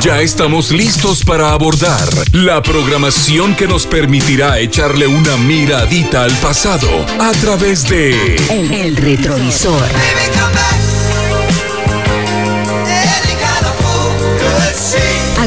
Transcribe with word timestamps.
Ya 0.00 0.20
estamos 0.20 0.70
listos 0.70 1.24
para 1.24 1.50
abordar 1.50 2.08
la 2.32 2.62
programación 2.62 3.56
que 3.56 3.66
nos 3.66 3.86
permitirá 3.86 4.60
echarle 4.60 5.08
una 5.08 5.36
miradita 5.38 6.22
al 6.22 6.32
pasado 6.36 6.88
a 7.18 7.32
través 7.32 7.88
de 7.88 8.36
El, 8.48 8.96
retrovisor. 8.96 9.82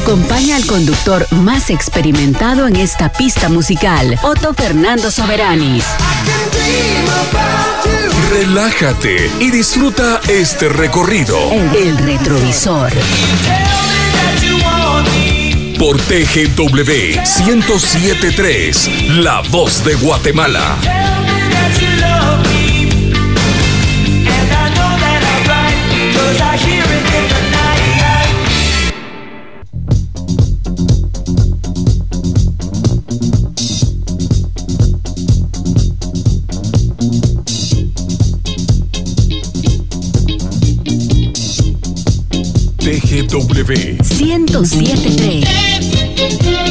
Acompaña 0.07 0.55
al 0.55 0.65
conductor 0.65 1.27
más 1.31 1.69
experimentado 1.69 2.65
en 2.65 2.77
esta 2.77 3.11
pista 3.11 3.49
musical, 3.49 4.17
Otto 4.23 4.53
Fernando 4.53 5.11
Soberanis. 5.11 5.83
Relájate 8.29 9.29
y 9.41 9.51
disfruta 9.51 10.21
este 10.29 10.69
recorrido. 10.69 11.37
El 11.51 11.97
retrovisor 11.97 12.93
por 15.77 15.97
TGW 15.97 17.19
1073, 17.45 19.09
La 19.09 19.41
Voz 19.49 19.83
de 19.83 19.95
Guatemala. 19.95 21.36
TGW 43.17 43.97
1073. 44.03 46.66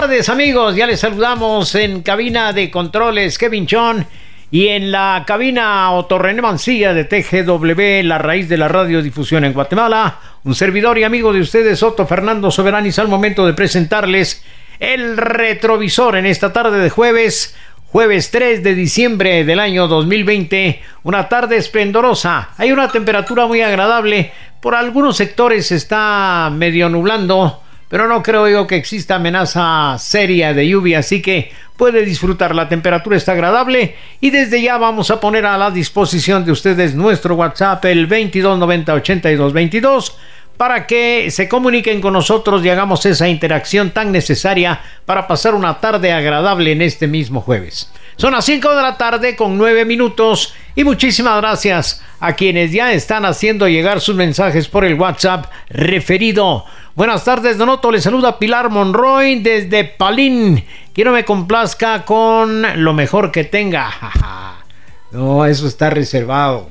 Tardes 0.00 0.28
amigos, 0.28 0.74
ya 0.74 0.88
les 0.88 0.98
saludamos 0.98 1.72
en 1.76 2.02
cabina 2.02 2.52
de 2.52 2.68
controles 2.68 3.38
Kevin 3.38 3.64
Chon 3.64 4.04
y 4.50 4.66
en 4.66 4.90
la 4.90 5.22
cabina 5.24 5.92
Otorrené 5.92 6.42
Mancilla 6.42 6.92
de 6.92 7.04
TGW, 7.04 8.04
la 8.04 8.18
raíz 8.18 8.48
de 8.48 8.56
la 8.56 8.66
radiodifusión 8.66 9.44
en 9.44 9.52
Guatemala, 9.52 10.18
un 10.42 10.56
servidor 10.56 10.98
y 10.98 11.04
amigo 11.04 11.32
de 11.32 11.38
ustedes 11.38 11.80
Otto 11.84 12.08
Fernando 12.08 12.50
Soberanis 12.50 12.98
al 12.98 13.06
momento 13.06 13.46
de 13.46 13.52
presentarles 13.52 14.44
el 14.80 15.16
retrovisor 15.16 16.16
en 16.16 16.26
esta 16.26 16.52
tarde 16.52 16.80
de 16.80 16.90
jueves, 16.90 17.54
jueves 17.86 18.32
3 18.32 18.64
de 18.64 18.74
diciembre 18.74 19.44
del 19.44 19.60
año 19.60 19.86
2020, 19.86 20.82
una 21.04 21.28
tarde 21.28 21.56
esplendorosa, 21.56 22.50
hay 22.58 22.72
una 22.72 22.88
temperatura 22.88 23.46
muy 23.46 23.62
agradable, 23.62 24.32
por 24.60 24.74
algunos 24.74 25.16
sectores 25.16 25.70
está 25.70 26.50
medio 26.52 26.88
nublando, 26.88 27.62
pero 27.94 28.08
no 28.08 28.24
creo 28.24 28.48
yo 28.48 28.66
que 28.66 28.74
exista 28.74 29.14
amenaza 29.14 29.94
seria 30.00 30.52
de 30.52 30.66
lluvia, 30.66 30.98
así 30.98 31.22
que 31.22 31.52
puede 31.76 32.04
disfrutar. 32.04 32.52
La 32.52 32.68
temperatura 32.68 33.16
está 33.16 33.30
agradable 33.30 33.94
y 34.20 34.30
desde 34.30 34.60
ya 34.60 34.78
vamos 34.78 35.12
a 35.12 35.20
poner 35.20 35.46
a 35.46 35.56
la 35.56 35.70
disposición 35.70 36.44
de 36.44 36.50
ustedes 36.50 36.96
nuestro 36.96 37.36
WhatsApp, 37.36 37.84
el 37.84 38.08
2290 38.08 38.94
8222 38.94 40.16
para 40.56 40.88
que 40.88 41.30
se 41.30 41.48
comuniquen 41.48 42.00
con 42.00 42.14
nosotros 42.14 42.64
y 42.64 42.68
hagamos 42.68 43.06
esa 43.06 43.28
interacción 43.28 43.92
tan 43.92 44.10
necesaria 44.10 44.80
para 45.04 45.28
pasar 45.28 45.54
una 45.54 45.78
tarde 45.78 46.12
agradable 46.12 46.72
en 46.72 46.82
este 46.82 47.06
mismo 47.06 47.40
jueves. 47.40 47.92
Son 48.16 48.32
las 48.32 48.44
5 48.44 48.74
de 48.74 48.82
la 48.82 48.96
tarde 48.96 49.36
con 49.36 49.56
9 49.56 49.84
minutos 49.84 50.52
y 50.74 50.82
muchísimas 50.82 51.40
gracias 51.40 52.02
a 52.18 52.34
quienes 52.34 52.72
ya 52.72 52.92
están 52.92 53.24
haciendo 53.24 53.68
llegar 53.68 54.00
sus 54.00 54.16
mensajes 54.16 54.66
por 54.66 54.84
el 54.84 54.94
WhatsApp 54.94 55.46
referido. 55.68 56.64
Buenas 56.96 57.24
tardes, 57.24 57.58
Donoto. 57.58 57.90
Le 57.90 58.00
saluda 58.00 58.38
Pilar 58.38 58.70
Monroy 58.70 59.40
desde 59.40 59.82
Palín. 59.82 60.64
Quiero 60.92 61.10
me 61.10 61.24
complazca 61.24 62.04
con 62.04 62.84
lo 62.84 62.94
mejor 62.94 63.32
que 63.32 63.42
tenga. 63.42 63.90
no, 65.10 65.44
eso 65.44 65.66
está 65.66 65.90
reservado. 65.90 66.70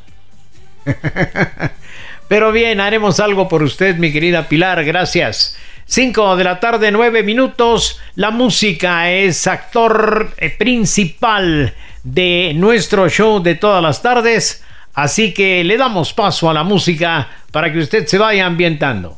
Pero 2.30 2.54
bien, 2.54 2.80
haremos 2.80 3.20
algo 3.20 3.50
por 3.50 3.64
usted, 3.64 3.98
mi 3.98 4.14
querida 4.14 4.48
Pilar. 4.48 4.86
Gracias. 4.86 5.58
5 5.88 6.38
de 6.38 6.44
la 6.46 6.62
tarde, 6.62 6.90
9 6.90 7.22
minutos. 7.24 8.00
La 8.16 8.32
música 8.32 9.12
es 9.12 9.46
actor 9.46 10.32
eh, 10.38 10.52
principal 10.52 11.74
de 12.02 12.54
nuestro 12.56 13.10
show 13.10 13.44
de 13.44 13.56
todas 13.56 13.84
las 13.84 14.02
tardes. 14.02 14.64
Así 14.94 15.34
que 15.34 15.66
le 15.66 15.76
damos 15.76 16.14
paso 16.14 16.50
a 16.50 16.54
la 16.54 16.64
música 16.64 17.28
para 17.52 17.74
que 17.74 17.80
usted 17.80 18.08
se 18.08 18.18
vaya 18.18 18.46
ambientando. 18.46 19.18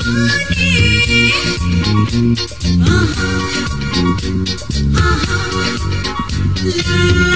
Uh-huh. 0.00 0.28
Uh-huh. 4.78 5.28
uh-huh. 6.64 7.27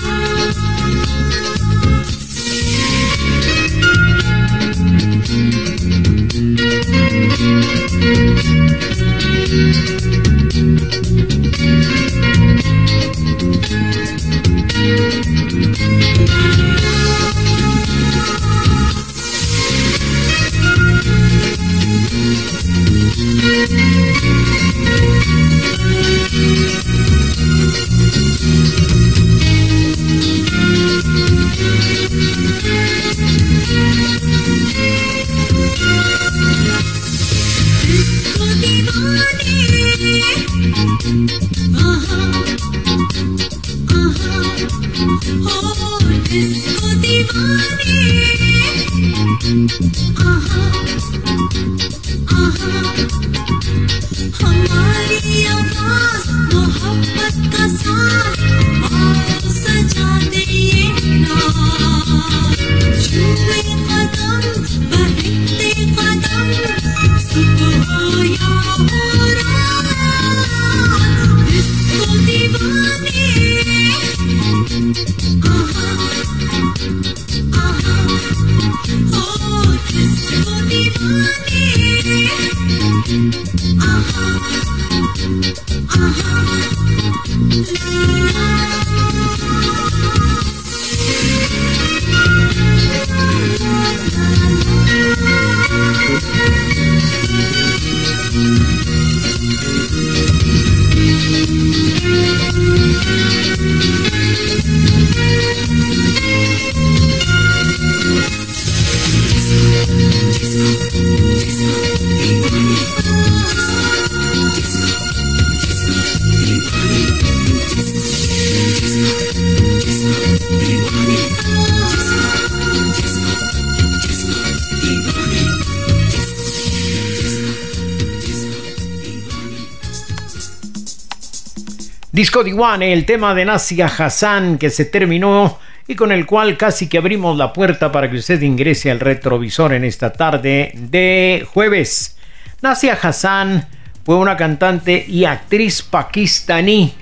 el 132.80 133.06
tema 133.06 133.34
de 133.34 133.46
Nasia 133.46 133.86
Hassan 133.86 134.58
que 134.58 134.68
se 134.68 134.84
terminó 134.84 135.58
y 135.88 135.94
con 135.94 136.12
el 136.12 136.26
cual 136.26 136.58
casi 136.58 136.86
que 136.86 136.98
abrimos 136.98 137.38
la 137.38 137.50
puerta 137.52 137.90
para 137.90 138.10
que 138.10 138.18
usted 138.18 138.42
ingrese 138.42 138.90
al 138.90 139.00
retrovisor 139.00 139.72
en 139.72 139.84
esta 139.84 140.12
tarde 140.12 140.72
de 140.74 141.46
jueves. 141.50 142.18
Nasia 142.60 142.98
Hassan 143.00 143.66
fue 144.04 144.16
una 144.16 144.36
cantante 144.36 145.02
y 145.08 145.24
actriz 145.24 145.80
pakistaní. 145.82 146.92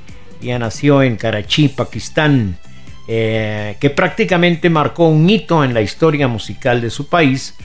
Ella 0.40 0.60
nació 0.60 1.02
en 1.02 1.16
Karachi, 1.16 1.68
Pakistán, 1.68 2.56
eh, 3.08 3.76
que 3.80 3.90
prácticamente 3.90 4.70
marcó 4.70 5.08
un 5.08 5.28
hito 5.28 5.64
en 5.64 5.74
la 5.74 5.80
historia 5.80 6.28
musical 6.28 6.80
de 6.80 6.90
su 6.90 7.08
país 7.08 7.56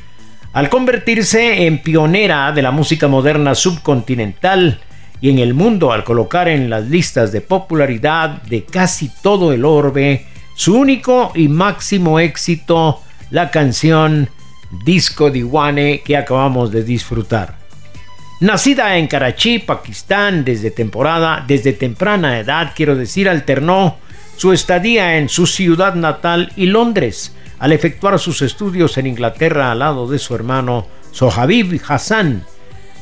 al 0.54 0.70
convertirse 0.70 1.68
en 1.68 1.84
pionera 1.84 2.52
de 2.52 2.64
la 2.64 2.72
música 2.72 3.08
moderna 3.08 3.54
subcontinental 3.54 4.80
y 5.22 5.30
en 5.30 5.40
el 5.40 5.54
mundo 5.54 5.92
al 5.92 6.04
colocar 6.04 6.48
en 6.48 6.70
las 6.70 6.86
listas 6.86 7.32
de 7.32 7.42
popularidad 7.42 8.42
de 8.44 8.64
casi 8.64 9.10
todo 9.22 9.54
el 9.54 9.66
orbe 9.66 10.26
su 10.56 10.78
único 10.78 11.32
y 11.36 11.48
máximo 11.48 12.20
éxito, 12.20 13.02
la 13.30 13.52
canción 13.52 14.30
Disco 14.86 15.30
Diwane 15.30 16.02
que 16.04 16.18
acabamos 16.18 16.72
de 16.72 16.84
disfrutar. 16.84 17.58
Nacida 18.42 18.98
en 18.98 19.08
Karachi, 19.08 19.60
Pakistán, 19.60 20.44
desde 20.44 20.72
temporada, 20.72 21.44
desde 21.48 21.74
temprana 21.74 22.40
edad, 22.40 22.74
quiero 22.76 22.96
decir, 22.96 23.30
alternó 23.30 23.98
su 24.36 24.52
estadía 24.52 25.18
en 25.18 25.30
su 25.30 25.48
ciudad 25.48 25.96
natal 25.96 26.52
y 26.56 26.66
Londres, 26.66 27.34
al 27.60 27.72
efectuar 27.72 28.20
sus 28.20 28.42
estudios 28.42 28.98
en 28.98 29.08
Inglaterra 29.08 29.72
al 29.72 29.80
lado 29.80 30.08
de 30.08 30.20
su 30.20 30.36
hermano 30.36 30.88
Sohabib 31.12 31.82
Hassan. 31.88 32.44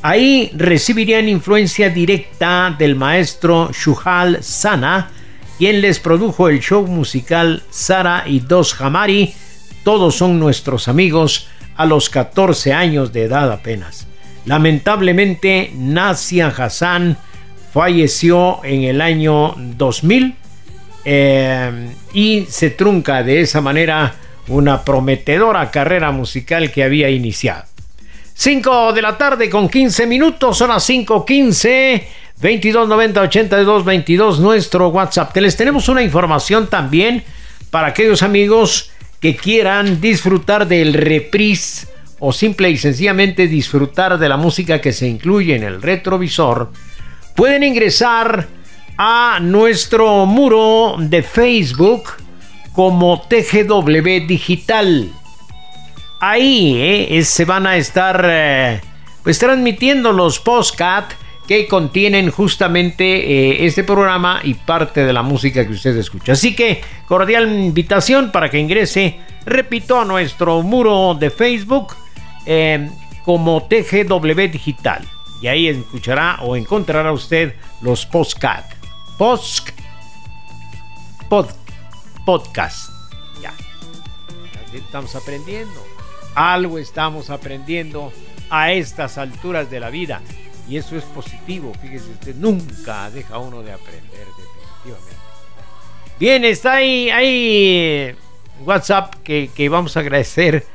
Ahí 0.04 0.52
recibirían 0.54 1.30
influencia 1.30 1.90
directa 1.90 2.76
del 2.78 2.98
maestro 2.98 3.72
Shuhal 3.72 4.44
Sana, 4.44 5.10
quien 5.58 5.80
les 5.80 5.98
produjo 6.00 6.50
el 6.50 6.60
show 6.60 6.86
musical 6.86 7.64
Sara 7.70 8.26
y 8.28 8.42
Dos 8.42 8.80
Hamari. 8.82 9.34
Todos 9.86 10.16
son 10.16 10.40
nuestros 10.40 10.90
amigos 10.90 11.48
a 11.78 11.86
los 11.86 12.10
14 12.10 12.74
años 12.74 13.14
de 13.14 13.24
edad 13.24 13.50
apenas. 13.50 14.06
Lamentablemente, 14.46 15.72
Nasia 15.74 16.50
Hassan 16.50 17.16
falleció 17.72 18.60
en 18.66 18.84
el 18.84 19.00
año 19.00 19.56
2000 19.58 20.36
eh, 21.06 21.92
y 22.14 22.46
se 22.50 22.72
trunca 22.72 23.24
de 23.24 23.40
esa 23.40 23.62
manera 23.62 24.16
una 24.50 24.84
prometedora 24.84 25.72
carrera 25.72 26.12
musical 26.12 26.72
que 26.72 26.84
había 26.84 27.10
iniciado. 27.10 27.73
5 28.34 28.94
de 28.94 29.02
la 29.02 29.18
tarde 29.18 29.50
con 29.50 29.70
15 29.70 30.08
minutos, 30.08 30.58
son 30.58 30.70
las 30.70 30.90
5.15. 30.90 32.04
2290 32.36 33.22
82 33.22 33.86
22 33.86 34.40
nuestro 34.40 34.90
WhatsApp. 34.90 35.36
Les 35.38 35.56
tenemos 35.56 35.88
una 35.88 36.02
información 36.02 36.68
también 36.68 37.24
para 37.70 37.88
aquellos 37.88 38.22
amigos 38.22 38.92
que 39.20 39.36
quieran 39.38 40.02
disfrutar 40.02 40.68
del 40.68 40.94
reprise 40.94 41.88
o 42.20 42.34
simple 42.34 42.70
y 42.70 42.78
sencillamente 42.78 43.48
disfrutar 43.48 44.18
de 44.18 44.28
la 44.28 44.38
música 44.38 44.82
que 44.82 44.92
se 44.92 45.08
incluye 45.08 45.56
en 45.56 45.64
el 45.64 45.82
retrovisor. 45.82 46.72
Pueden 47.36 47.64
ingresar 47.64 48.48
a 48.98 49.40
nuestro 49.42 50.26
muro 50.26 50.96
de 51.00 51.24
Facebook 51.24 52.10
como 52.74 53.22
TGW 53.22 54.28
Digital. 54.28 55.12
Ahí 56.26 56.78
eh, 56.80 57.22
se 57.26 57.44
van 57.44 57.68
a 57.68 57.76
estar 57.76 58.26
eh, 58.26 58.80
pues 59.24 59.38
transmitiendo 59.40 60.14
los 60.14 60.40
postcat 60.40 61.12
que 61.46 61.68
contienen 61.68 62.32
justamente 62.32 63.04
eh, 63.04 63.66
este 63.66 63.84
programa 63.84 64.40
y 64.42 64.54
parte 64.54 65.04
de 65.04 65.12
la 65.12 65.22
música 65.22 65.68
que 65.68 65.74
usted 65.74 65.98
escucha. 65.98 66.32
Así 66.32 66.56
que 66.56 66.82
cordial 67.10 67.52
invitación 67.52 68.32
para 68.32 68.50
que 68.50 68.58
ingrese, 68.58 69.20
repito, 69.46 70.00
a 70.00 70.06
nuestro 70.06 70.62
muro 70.62 71.14
de 71.14 71.30
Facebook 71.30 71.94
como 73.26 73.64
TGW 73.64 74.50
Digital. 74.50 75.06
Y 75.42 75.48
ahí 75.48 75.68
escuchará 75.68 76.38
o 76.44 76.56
encontrará 76.56 77.12
usted 77.12 77.54
los 77.82 78.06
postcat. 78.06 78.64
Post, 79.18 79.72
pod, 81.28 81.48
podcast. 82.26 82.92
Ya. 83.42 83.54
Estamos 84.74 85.14
aprendiendo. 85.18 85.93
Algo 86.36 86.78
estamos 86.78 87.30
aprendiendo 87.30 88.12
a 88.50 88.72
estas 88.72 89.18
alturas 89.18 89.70
de 89.70 89.80
la 89.80 89.90
vida. 89.90 90.22
Y 90.68 90.78
eso 90.78 90.96
es 90.96 91.04
positivo. 91.04 91.74
Fíjese 91.82 92.12
usted, 92.12 92.36
nunca 92.36 93.10
deja 93.10 93.38
uno 93.38 93.62
de 93.62 93.74
aprender 93.74 94.28
definitivamente. 94.38 95.14
Bien, 96.20 96.46
está 96.46 96.74
ahí, 96.74 97.10
ahí 97.10 98.16
WhatsApp 98.66 99.16
que, 99.24 99.50
que 99.54 99.70
vamos 99.70 99.98
a 99.98 100.02
agradecer. 100.02 100.66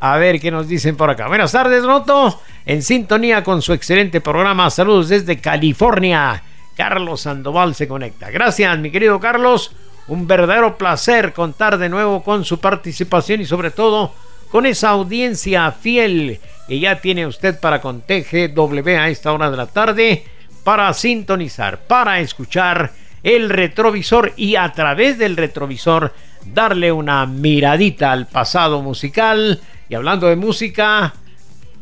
A 0.00 0.16
ver 0.18 0.40
qué 0.40 0.50
nos 0.50 0.68
dicen 0.68 0.96
por 0.96 1.10
acá. 1.10 1.28
Buenas 1.28 1.52
tardes, 1.52 1.82
Noto. 1.82 2.40
En 2.66 2.82
sintonía 2.82 3.44
con 3.44 3.62
su 3.62 3.72
excelente 3.72 4.20
programa. 4.20 4.70
Saludos 4.70 5.08
desde 5.08 5.40
California. 5.40 6.42
Carlos 6.76 7.22
Sandoval 7.22 7.74
se 7.74 7.86
conecta. 7.88 8.30
Gracias, 8.30 8.78
mi 8.78 8.90
querido 8.90 9.20
Carlos. 9.20 9.74
Un 10.08 10.26
verdadero 10.26 10.76
placer 10.76 11.32
contar 11.32 11.78
de 11.78 11.88
nuevo 11.88 12.22
con 12.22 12.44
su 12.44 12.60
participación 12.60 13.40
y 13.40 13.46
sobre 13.46 13.70
todo 13.70 14.12
con 14.54 14.66
esa 14.66 14.90
audiencia 14.90 15.72
fiel 15.72 16.38
que 16.68 16.78
ya 16.78 17.00
tiene 17.00 17.26
usted 17.26 17.58
para 17.58 17.80
con 17.80 18.02
TGW 18.02 18.88
a 18.90 19.08
esta 19.08 19.32
hora 19.32 19.50
de 19.50 19.56
la 19.56 19.66
tarde 19.66 20.24
para 20.62 20.94
sintonizar, 20.94 21.80
para 21.88 22.20
escuchar 22.20 22.92
el 23.24 23.50
retrovisor 23.50 24.32
y 24.36 24.54
a 24.54 24.72
través 24.72 25.18
del 25.18 25.36
retrovisor 25.36 26.14
darle 26.44 26.92
una 26.92 27.26
miradita 27.26 28.12
al 28.12 28.28
pasado 28.28 28.80
musical. 28.80 29.60
Y 29.88 29.96
hablando 29.96 30.28
de 30.28 30.36
música, 30.36 31.14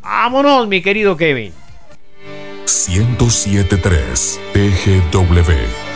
vámonos 0.01 0.67
mi 0.67 0.81
querido 0.81 1.15
Kevin. 1.15 1.53
1073 2.65 4.41
TGW 4.51 5.92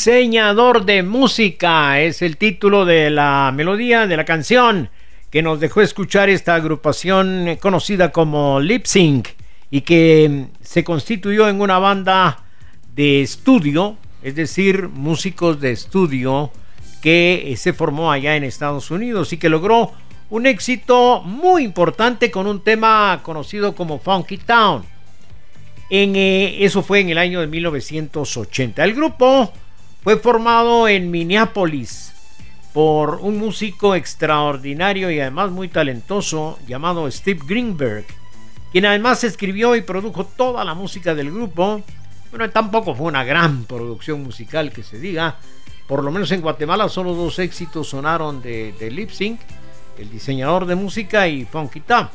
Diseñador 0.00 0.86
de 0.86 1.02
música 1.02 2.00
es 2.00 2.22
el 2.22 2.38
título 2.38 2.86
de 2.86 3.10
la 3.10 3.52
melodía 3.54 4.06
de 4.06 4.16
la 4.16 4.24
canción 4.24 4.88
que 5.28 5.42
nos 5.42 5.60
dejó 5.60 5.82
escuchar 5.82 6.30
esta 6.30 6.54
agrupación 6.54 7.58
conocida 7.60 8.10
como 8.10 8.60
Lip 8.60 8.86
Sync 8.86 9.28
y 9.70 9.82
que 9.82 10.46
se 10.62 10.84
constituyó 10.84 11.50
en 11.50 11.60
una 11.60 11.78
banda 11.78 12.38
de 12.96 13.20
estudio, 13.20 13.98
es 14.22 14.34
decir, 14.36 14.88
músicos 14.88 15.60
de 15.60 15.72
estudio 15.72 16.50
que 17.02 17.54
se 17.58 17.74
formó 17.74 18.10
allá 18.10 18.36
en 18.36 18.44
Estados 18.44 18.90
Unidos 18.90 19.34
y 19.34 19.36
que 19.36 19.50
logró 19.50 19.92
un 20.30 20.46
éxito 20.46 21.20
muy 21.20 21.62
importante 21.62 22.30
con 22.30 22.46
un 22.46 22.64
tema 22.64 23.20
conocido 23.22 23.74
como 23.74 23.98
Funky 23.98 24.38
Town. 24.38 24.82
Eh, 25.90 26.56
eso 26.60 26.82
fue 26.82 27.00
en 27.00 27.10
el 27.10 27.18
año 27.18 27.42
de 27.42 27.48
1980. 27.48 28.82
El 28.82 28.94
grupo 28.94 29.52
fue 30.02 30.18
formado 30.18 30.88
en 30.88 31.10
Minneapolis 31.10 32.12
por 32.72 33.16
un 33.16 33.38
músico 33.38 33.94
extraordinario 33.94 35.10
y 35.10 35.20
además 35.20 35.50
muy 35.50 35.68
talentoso 35.68 36.58
llamado 36.66 37.10
Steve 37.10 37.40
Greenberg, 37.46 38.06
quien 38.72 38.86
además 38.86 39.24
escribió 39.24 39.74
y 39.76 39.82
produjo 39.82 40.24
toda 40.24 40.64
la 40.64 40.74
música 40.74 41.14
del 41.14 41.30
grupo. 41.30 41.82
Bueno, 42.30 42.48
tampoco 42.50 42.94
fue 42.94 43.06
una 43.06 43.24
gran 43.24 43.64
producción 43.64 44.22
musical 44.22 44.72
que 44.72 44.82
se 44.82 44.98
diga. 44.98 45.36
Por 45.88 46.04
lo 46.04 46.12
menos 46.12 46.30
en 46.30 46.40
Guatemala 46.40 46.88
solo 46.88 47.14
dos 47.14 47.40
éxitos 47.40 47.88
sonaron 47.88 48.40
de, 48.40 48.72
de 48.78 48.90
Lip 48.90 49.10
Sync, 49.10 49.40
el 49.98 50.08
diseñador 50.08 50.66
de 50.66 50.76
música 50.76 51.26
y 51.26 51.44
Funky 51.44 51.80
Town. 51.80 52.08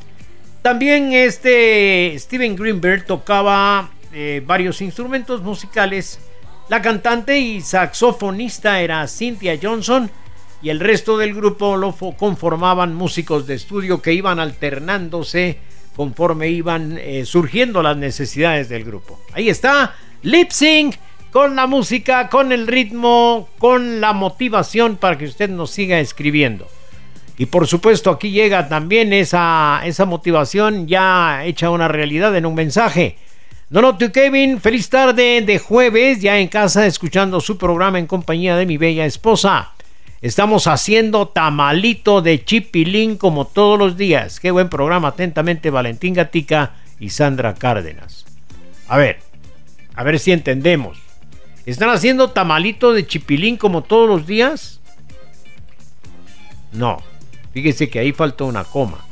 También 0.62 1.14
este 1.14 2.16
Steven 2.18 2.56
Greenberg 2.56 3.06
tocaba 3.06 3.92
eh, 4.14 4.42
varios 4.44 4.82
instrumentos 4.82 5.42
musicales. 5.42 6.20
La 6.68 6.82
cantante 6.82 7.38
y 7.38 7.62
saxofonista 7.62 8.82
era 8.82 9.08
Cynthia 9.08 9.60
Johnson 9.62 10.10
y 10.64 10.70
el 10.70 10.80
resto 10.80 11.16
del 11.16 11.36
grupo 11.36 11.78
lo 11.78 11.94
conformaban 12.18 12.96
músicos 12.96 13.46
de 13.46 13.54
estudio 13.54 14.02
que 14.02 14.14
iban 14.14 14.40
alternándose 14.40 15.60
conforme 15.96 16.50
iban 16.50 16.98
eh, 16.98 17.24
surgiendo 17.26 17.84
las 17.84 17.96
necesidades 17.98 18.68
del 18.68 18.84
grupo. 18.84 19.20
Ahí 19.34 19.48
está, 19.48 19.96
lip 20.24 20.50
sync 20.50 20.96
con 21.32 21.56
la 21.56 21.68
música, 21.68 22.30
con 22.30 22.52
el 22.52 22.66
ritmo, 22.66 23.48
con 23.60 24.02
la 24.02 24.14
motivación 24.14 24.98
para 24.98 25.20
que 25.20 25.26
usted 25.26 25.50
nos 25.50 25.70
siga 25.70 26.00
escribiendo. 26.00 26.68
Y 27.38 27.46
por 27.46 27.68
supuesto 27.68 28.10
aquí 28.10 28.32
llega 28.32 28.70
también 28.70 29.14
esa, 29.14 29.82
esa 29.84 30.06
motivación 30.06 30.88
ya 30.88 31.44
hecha 31.46 31.70
una 31.70 31.88
realidad 31.88 32.36
en 32.36 32.46
un 32.46 32.56
mensaje. 32.56 33.18
Donoto 33.70 34.12
Kevin, 34.12 34.62
feliz 34.62 34.90
tarde 34.90 35.42
de 35.42 35.60
jueves, 35.60 36.22
ya 36.22 36.38
en 36.38 36.48
casa 36.48 36.86
escuchando 36.86 37.42
su 37.42 37.58
programa 37.58 38.00
en 38.00 38.06
compañía 38.06 38.56
de 38.56 38.66
mi 38.66 38.78
bella 38.78 39.06
esposa. 39.06 39.74
Estamos 40.22 40.68
haciendo 40.68 41.28
tamalito 41.28 42.22
de 42.22 42.44
chipilín 42.44 43.18
como 43.18 43.46
todos 43.46 43.78
los 43.78 43.98
días. 43.98 44.40
Qué 44.40 44.52
buen 44.52 44.70
programa, 44.70 45.10
atentamente 45.10 45.70
Valentín 45.70 46.14
Gatica 46.14 46.74
y 47.00 47.10
Sandra 47.10 47.56
Cárdenas. 47.56 48.26
A 48.88 48.98
ver, 48.98 49.20
a 49.96 50.04
ver 50.04 50.20
si 50.20 50.32
entendemos. 50.32 50.98
¿Están 51.66 51.90
haciendo 51.90 52.30
tamalito 52.32 52.94
de 52.94 53.08
chipilín 53.08 53.58
como 53.58 53.84
todos 53.84 54.08
los 54.08 54.28
días? 54.28 54.80
No, 56.72 57.02
Fíjese 57.56 57.90
que 57.90 58.00
ahí 58.00 58.12
faltó 58.12 58.48
una 58.48 58.66
coma. 58.66 59.06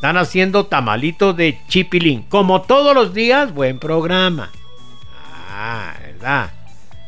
Están 0.00 0.16
haciendo 0.16 0.64
tamalito 0.64 1.34
de 1.34 1.60
chipilín. 1.68 2.22
Como 2.22 2.62
todos 2.62 2.94
los 2.94 3.12
días, 3.12 3.52
buen 3.52 3.78
programa. 3.78 4.50
Ah, 5.50 5.92
¿verdad? 6.00 6.50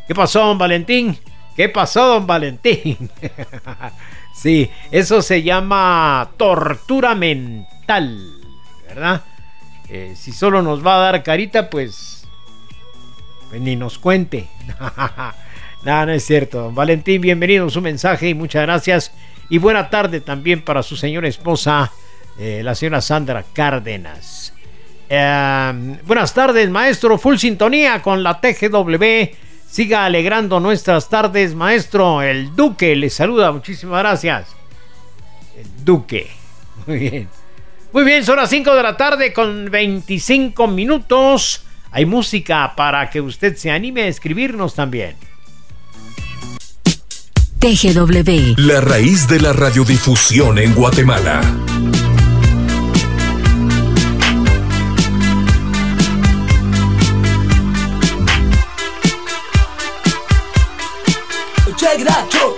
¿Qué 0.07 0.15
pasó, 0.15 0.41
don 0.41 0.59
Valentín? 0.59 1.19
¿Qué 1.57 1.71
pasó, 1.71 2.07
don 2.07 2.27
Valentín? 2.27 3.11
sí, 4.35 4.71
eso 4.91 5.23
se 5.23 5.43
llama 5.43 6.33
tortura 6.37 7.15
mental, 7.15 8.31
¿verdad? 8.87 9.23
Eh, 9.89 10.13
si 10.15 10.31
solo 10.31 10.61
nos 10.61 10.87
va 10.87 10.97
a 10.97 11.13
dar 11.13 11.23
carita, 11.23 11.71
pues, 11.71 12.29
pues 13.49 13.59
ni 13.63 13.75
nos 13.75 13.99
cuente. 13.99 14.51
no, 15.83 16.05
no 16.05 16.13
es 16.13 16.27
cierto. 16.27 16.65
Don 16.65 16.75
Valentín, 16.75 17.23
bienvenido 17.23 17.69
a 17.69 17.71
su 17.71 17.81
mensaje 17.81 18.29
y 18.29 18.35
muchas 18.35 18.65
gracias. 18.65 19.13
Y 19.49 19.57
buena 19.57 19.89
tarde 19.89 20.21
también 20.21 20.61
para 20.61 20.83
su 20.83 20.95
señora 20.95 21.27
esposa, 21.27 21.91
eh, 22.39 22.63
la 22.63 22.75
señora 22.75 23.01
Sandra 23.01 23.45
Cárdenas. 23.53 24.53
Eh, 25.09 25.99
buenas 26.07 26.33
tardes, 26.33 26.71
maestro. 26.71 27.19
Full 27.19 27.37
sintonía 27.37 28.01
con 28.01 28.23
la 28.23 28.41
TGW. 28.41 29.35
Siga 29.69 30.05
alegrando 30.05 30.61
nuestras 30.61 31.09
tardes, 31.09 31.55
maestro. 31.55 32.23
El 32.23 32.55
Duque 32.55 32.97
le 32.97 33.11
saluda. 33.11 33.53
Muchísimas 33.53 34.01
gracias. 34.01 34.49
El 35.57 35.85
Duque. 35.85 36.31
Muy 36.87 36.99
bien. 36.99 37.29
Muy 37.93 38.05
bien, 38.05 38.25
son 38.25 38.37
las 38.37 38.49
5 38.49 38.75
de 38.75 38.83
la 38.83 38.97
tarde 38.97 39.35
con 39.35 39.71
25 39.71 40.67
minutos. 40.67 41.63
Hay 41.91 42.07
música 42.07 42.73
para 42.75 43.11
que 43.11 43.21
usted 43.21 43.55
se 43.57 43.71
anime 43.71 44.05
a 44.05 44.07
escribirnos 44.07 44.75
también. 44.75 45.15
TGW. 47.59 48.55
La 48.57 48.81
raíz 48.81 49.29
de 49.29 49.41
la 49.41 49.53
radiodifusión 49.53 50.59
en 50.59 50.75
Guatemala. 50.75 51.43
Check 61.83 62.01
it 62.01 62.09
out, 62.09 62.33
yo. 62.33 62.55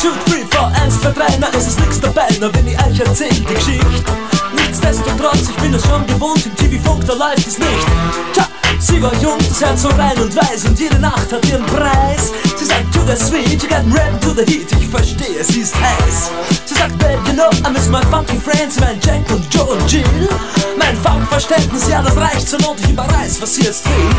Two, 0.00 0.10
three, 0.24 0.44
four, 0.50 0.72
eins, 0.74 1.00
zwei, 1.02 1.10
drei, 1.12 1.36
na 1.38 1.48
es 1.54 1.66
ist 1.66 1.80
nix 1.80 2.00
dabei, 2.00 2.28
na 2.40 2.52
wenn 2.54 2.66
ich 2.66 2.78
euch 2.78 3.00
erzähl 3.00 3.28
die 3.28 3.44
Geschichte. 3.44 4.35
Nichtsdestotrotz, 4.76 5.48
ich 5.48 5.56
bin 5.56 5.72
es 5.72 5.82
schon 5.86 6.06
gewohnt, 6.06 6.44
im 6.44 6.54
TV-Funk, 6.54 7.06
da 7.06 7.14
läuft 7.14 7.46
es 7.46 7.58
nicht. 7.58 7.86
Tja, 8.34 8.46
sie 8.78 9.02
war 9.02 9.12
jung, 9.22 9.38
das 9.38 9.60
Herz 9.62 9.82
so 9.82 9.88
rein 9.88 10.18
und 10.20 10.36
weiß 10.36 10.66
und 10.66 10.78
jede 10.78 10.98
Nacht 10.98 11.32
hat 11.32 11.46
ihren 11.46 11.64
Preis. 11.64 12.30
Sie 12.58 12.64
sagt, 12.66 12.92
to 12.92 13.00
the 13.06 13.16
sweet, 13.16 13.62
you 13.62 13.68
got 13.70 13.84
rap 13.96 14.20
to 14.20 14.34
the 14.34 14.44
heat, 14.44 14.70
ich 14.78 14.86
verstehe, 14.88 15.42
sie 15.42 15.60
ist 15.60 15.74
heiß. 15.74 16.30
Sie 16.66 16.74
sagt, 16.74 16.98
babe, 16.98 17.18
you 17.26 17.32
know, 17.32 17.48
I 17.66 17.72
miss 17.72 17.88
my 17.88 18.02
funky 18.10 18.38
friends, 18.38 18.78
mein 18.78 19.00
Jack 19.00 19.24
und 19.30 19.46
Joe 19.52 19.64
und 19.64 19.90
Jill. 19.90 20.28
Mein 20.76 20.94
Funkverständnis, 20.98 21.88
ja, 21.88 22.02
das 22.02 22.14
reicht 22.14 22.46
zur 22.46 22.60
Not, 22.60 22.78
ich 22.80 22.90
überreiß, 22.90 23.40
was 23.40 23.54
sie 23.54 23.62
jetzt 23.62 23.86
will. 23.86 24.10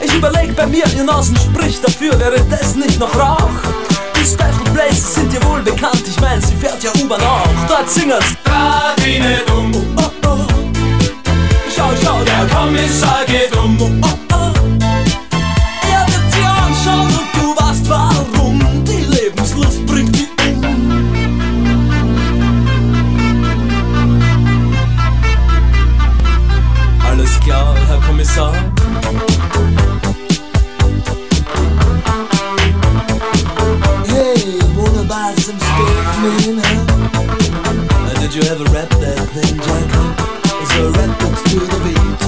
Ich 0.00 0.14
überleg 0.14 0.54
bei 0.54 0.66
mir, 0.66 0.84
ihr 0.96 1.04
Nasen 1.04 1.36
spricht 1.36 1.82
dafür, 1.82 2.16
wäre 2.20 2.40
das 2.48 2.76
nicht 2.76 3.00
noch 3.00 3.14
Rauch? 3.16 3.50
Die 4.18 4.24
Special 4.24 4.74
Places 4.74 5.14
sind 5.14 5.32
dir 5.32 5.42
wohl 5.44 5.60
bekannt, 5.62 6.02
ich 6.06 6.20
mein, 6.20 6.40
sie 6.42 6.54
fährt 6.56 6.82
ja 6.82 6.90
U-Bahn 7.00 7.20
auch. 7.22 7.46
Dort 7.68 7.88
singen's. 7.88 8.24
Grad 8.44 9.04
wie 9.04 9.20
ne 9.20 9.40
Dumm. 9.46 9.72
Oh, 9.96 10.10
oh. 10.26 10.38
Schau, 11.74 11.90
schau, 12.02 12.18
Der 12.24 12.46
Kommissar 12.54 13.24
geht 13.26 13.56
um. 13.56 13.78
Oh, 13.80 14.08
oh. 14.32 14.52
Er 15.88 16.06
wird 16.08 16.32
sie 16.32 16.44
anschauen 16.44 17.06
und 17.06 17.28
du 17.34 17.56
weißt 17.62 17.88
warum. 17.88 18.84
Die 18.84 19.04
Lebenslust 19.04 19.86
bringt 19.86 20.14
die 20.16 20.28
um. 20.48 20.74
Alles 27.08 27.40
klar, 27.40 27.76
Herr 27.86 28.00
Kommissar. 28.00 28.52
You 38.38 38.50
ever 38.50 38.64
rap 38.70 38.88
that 39.02 39.18
thing, 39.34 39.56
Jack? 39.58 39.90
So 40.70 40.90
rap 40.94 41.22
it 41.26 41.34
to 41.50 41.58
the 41.58 41.78
beat. 41.82 42.20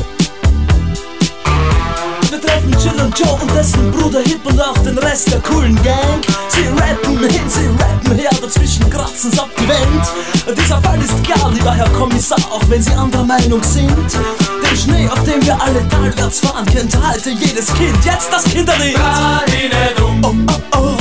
Wir 2.31 2.40
treffen 2.40 2.73
Jill 2.83 3.01
und 3.01 3.18
Joe 3.18 3.38
und 3.40 3.55
dessen 3.55 3.90
Bruder 3.92 4.20
Hip 4.20 4.44
und 4.44 4.61
auch 4.61 4.79
den 4.79 4.99
Rest 4.99 5.31
der 5.31 5.40
coolen 5.40 5.81
Gang. 5.83 6.20
Sie 6.49 6.66
rappen 6.66 7.18
hin, 7.18 7.49
sie 7.49 7.66
rappen 7.79 8.18
her, 8.18 8.31
dazwischen 8.42 8.90
kratzen's 8.90 9.38
ab 9.38 9.51
die 9.59 9.68
Wand. 9.68 10.59
Dieser 10.59 10.81
Fall 10.83 11.01
ist 11.01 11.23
klar, 11.23 11.51
lieber 11.53 11.75
Herr 11.75 11.90
Kommissar, 11.90 12.38
auch 12.51 12.62
wenn 12.68 12.83
Sie 12.83 12.92
anderer 12.92 13.25
Meinung 13.25 13.62
sind. 13.62 13.90
Den 13.90 14.77
Schnee, 14.77 15.09
auf 15.09 15.23
dem 15.23 15.44
wir 15.44 15.61
alle 15.61 15.87
talwärts 15.88 16.40
fahren, 16.40 16.66
kennt 16.66 16.96
heute 17.07 17.31
jedes 17.31 17.73
Kind. 17.75 18.05
Jetzt 18.05 18.33
das 18.33 18.44
Kinderlied. 18.44 18.99
Wie 19.46 19.68
ne 19.68 19.94
Dumm. 19.96 20.20
Oh, 20.25 20.35
oh, 20.57 20.79
oh. 20.79 20.96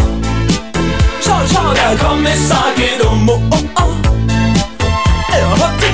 Schau, 1.24 1.42
schau, 1.52 1.74
der 1.74 1.98
Kommissar 1.98 2.74
geht 2.76 3.04
um. 3.06 3.28
Oh, 3.28 3.42
oh, 3.52 3.58
oh. 3.76 3.99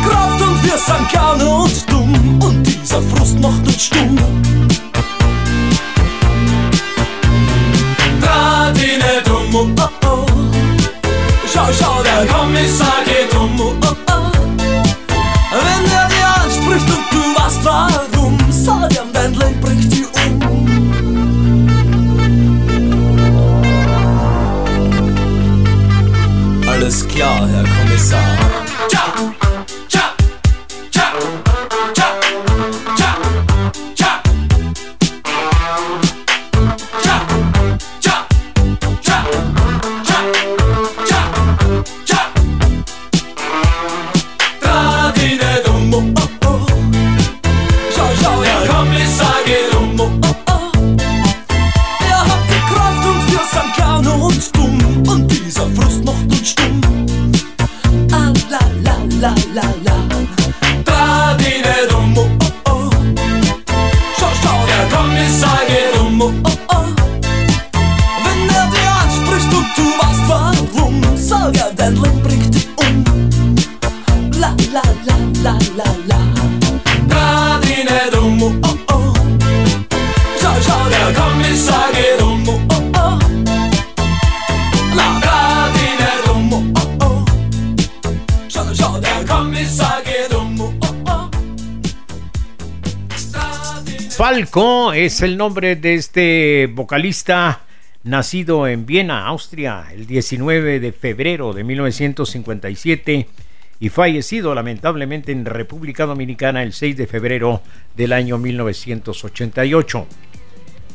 Kraft 0.07 0.41
und 0.41 0.63
wir 0.63 0.77
sind 0.77 1.09
gerne 1.09 1.45
und 1.49 1.91
dumm. 1.91 2.39
Und 2.41 2.63
dieser 2.63 3.01
Frust 3.01 3.39
macht 3.39 3.65
uns 3.65 3.83
stumm. 3.83 4.17
Grad 8.21 8.77
dumm, 9.25 9.55
oh 9.55 9.67
oh. 10.05 10.25
Schau, 11.51 11.67
schau, 11.79 12.03
der 12.03 12.25
Kommissar 12.27 13.03
geht 13.05 13.33
um, 13.35 13.59
oh 13.59 13.73
oh. 13.81 13.95
Wenn 15.51 15.85
er 15.91 16.07
dir 16.09 16.27
anspricht 16.43 16.89
und 16.89 17.05
du 17.11 17.21
weißt 17.39 17.63
warum, 17.63 18.37
sag 18.49 18.91
ihm, 18.91 19.11
dein 19.13 19.33
Leben 19.33 19.61
bringt 19.61 19.91
dich 19.91 20.05
um. 20.15 20.35
Alles 26.67 27.07
klar, 27.07 27.47
Herr 27.47 27.63
Kommissar. 27.63 28.64
Falco 94.45 94.93
es 94.93 95.21
el 95.21 95.38
nombre 95.38 95.75
de 95.75 95.95
este 95.95 96.69
vocalista 96.71 97.62
nacido 98.03 98.67
en 98.67 98.86
Viena, 98.86 99.25
Austria, 99.25 99.88
el 99.91 100.05
19 100.05 100.79
de 100.79 100.91
febrero 100.91 101.51
de 101.51 101.63
1957 101.63 103.27
y 103.79 103.89
fallecido 103.89 104.53
lamentablemente 104.53 105.31
en 105.31 105.45
República 105.45 106.05
Dominicana 106.05 106.62
el 106.62 106.73
6 106.73 106.95
de 106.95 107.08
febrero 107.08 107.63
del 107.97 108.13
año 108.13 108.38
1988. 108.38 110.05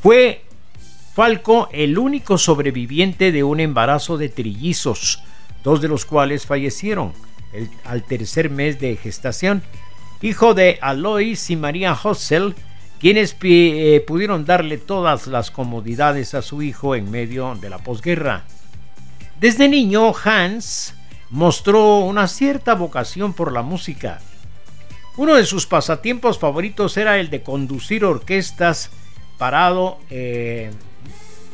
Fue 0.01 0.43
Falco 1.13 1.69
el 1.73 1.99
único 1.99 2.39
sobreviviente 2.39 3.33
de 3.33 3.43
un 3.43 3.59
embarazo 3.59 4.17
de 4.17 4.29
trillizos, 4.29 5.25
dos 5.65 5.81
de 5.81 5.89
los 5.89 6.05
cuales 6.05 6.47
fallecieron 6.47 7.15
al 7.85 8.05
tercer 8.05 8.49
mes 8.49 8.79
de 8.79 8.95
gestación, 8.95 9.65
hijo 10.23 10.55
de 10.55 10.79
Alois 10.81 11.51
y 11.51 11.57
María 11.57 11.99
Hossel, 12.01 12.55
quienes 13.01 13.35
eh, 13.43 14.05
pudieron 14.07 14.45
darle 14.45 14.77
todas 14.77 15.27
las 15.27 15.51
comodidades 15.51 16.35
a 16.35 16.43
su 16.43 16.61
hijo 16.61 16.95
en 16.95 17.11
medio 17.11 17.55
de 17.55 17.71
la 17.71 17.79
posguerra. 17.79 18.45
Desde 19.41 19.69
niño, 19.71 20.13
Hans 20.23 20.95
mostró 21.31 22.01
una 22.01 22.29
cierta 22.29 22.75
vocación 22.75 23.33
por 23.33 23.53
la 23.53 23.63
música. 23.63 24.21
Uno 25.17 25.35
de 25.35 25.47
sus 25.47 25.67
pasatiempos 25.67 26.39
favoritos 26.39 26.97
era 26.99 27.19
el 27.19 27.31
de 27.31 27.43
conducir 27.43 28.05
orquestas 28.05 28.91
parado 29.39 29.99
eh, 30.11 30.71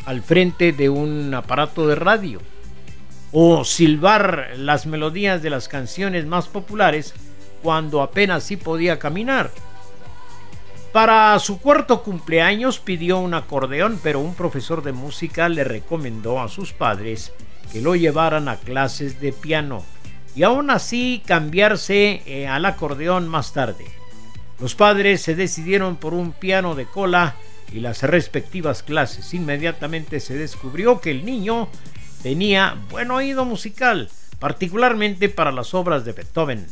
al 0.04 0.22
frente 0.22 0.72
de 0.72 0.88
un 0.88 1.32
aparato 1.32 1.86
de 1.86 1.94
radio 1.94 2.40
o 3.32 3.64
silbar 3.64 4.50
las 4.56 4.86
melodías 4.86 5.42
de 5.42 5.50
las 5.50 5.68
canciones 5.68 6.26
más 6.26 6.48
populares 6.48 7.14
cuando 7.62 8.02
apenas 8.02 8.42
sí 8.44 8.56
podía 8.56 8.98
caminar. 8.98 9.50
Para 10.96 11.38
su 11.40 11.60
cuarto 11.60 12.02
cumpleaños 12.02 12.78
pidió 12.78 13.18
un 13.18 13.34
acordeón, 13.34 14.00
pero 14.02 14.18
un 14.18 14.34
profesor 14.34 14.82
de 14.82 14.92
música 14.92 15.46
le 15.50 15.62
recomendó 15.62 16.40
a 16.40 16.48
sus 16.48 16.72
padres 16.72 17.34
que 17.70 17.82
lo 17.82 17.96
llevaran 17.96 18.48
a 18.48 18.56
clases 18.56 19.20
de 19.20 19.34
piano 19.34 19.84
y 20.34 20.42
aún 20.42 20.70
así 20.70 21.22
cambiarse 21.26 22.22
eh, 22.24 22.48
al 22.48 22.64
acordeón 22.64 23.28
más 23.28 23.52
tarde. 23.52 23.84
Los 24.58 24.74
padres 24.74 25.20
se 25.20 25.34
decidieron 25.34 25.96
por 25.96 26.14
un 26.14 26.32
piano 26.32 26.74
de 26.74 26.86
cola 26.86 27.34
y 27.70 27.80
las 27.80 28.02
respectivas 28.02 28.82
clases. 28.82 29.34
Inmediatamente 29.34 30.18
se 30.18 30.32
descubrió 30.32 31.02
que 31.02 31.10
el 31.10 31.26
niño 31.26 31.68
tenía 32.22 32.74
buen 32.88 33.10
oído 33.10 33.44
musical, 33.44 34.08
particularmente 34.38 35.28
para 35.28 35.52
las 35.52 35.74
obras 35.74 36.06
de 36.06 36.12
Beethoven. 36.12 36.66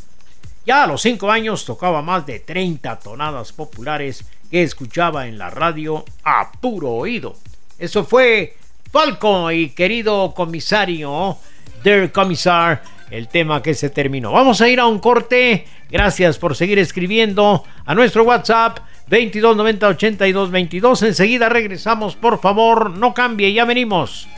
Ya 0.66 0.84
a 0.84 0.86
los 0.86 1.02
5 1.02 1.30
años 1.30 1.64
tocaba 1.64 2.00
más 2.00 2.24
de 2.26 2.40
30 2.40 2.98
tonadas 2.98 3.52
populares 3.52 4.24
que 4.50 4.62
escuchaba 4.62 5.26
en 5.26 5.36
la 5.36 5.50
radio 5.50 6.04
a 6.24 6.52
puro 6.52 6.90
oído. 6.90 7.36
Eso 7.78 8.04
fue 8.04 8.56
Falco 8.90 9.50
y 9.50 9.70
querido 9.70 10.32
comisario, 10.34 11.36
Dear 11.82 12.12
Commissar, 12.12 12.82
el 13.10 13.28
tema 13.28 13.60
que 13.62 13.74
se 13.74 13.90
terminó. 13.90 14.32
Vamos 14.32 14.60
a 14.60 14.68
ir 14.68 14.80
a 14.80 14.86
un 14.86 15.00
corte. 15.00 15.66
Gracias 15.90 16.38
por 16.38 16.56
seguir 16.56 16.78
escribiendo 16.78 17.64
a 17.84 17.94
nuestro 17.94 18.24
WhatsApp 18.24 18.78
2290 19.08 19.88
82 19.88 20.50
22. 20.50 21.02
Enseguida 21.02 21.48
regresamos, 21.48 22.16
por 22.16 22.40
favor, 22.40 22.90
no 22.90 23.12
cambie, 23.12 23.52
ya 23.52 23.64
venimos. 23.64 24.28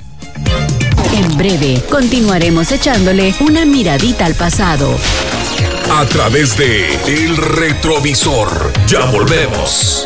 En 1.15 1.37
breve, 1.37 1.81
continuaremos 1.89 2.73
echándole 2.73 3.35
una 3.41 3.65
miradita 3.65 4.27
al 4.27 4.35
pasado. 4.35 4.97
A 5.89 6.05
través 6.05 6.57
de 6.59 6.95
El 7.07 7.37
Retrovisor. 7.37 8.73
Ya 8.89 9.09
volvemos. 9.13 10.05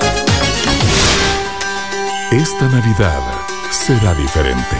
Esta 2.31 2.69
Navidad 2.69 3.23
será 3.71 4.15
diferente. 4.15 4.77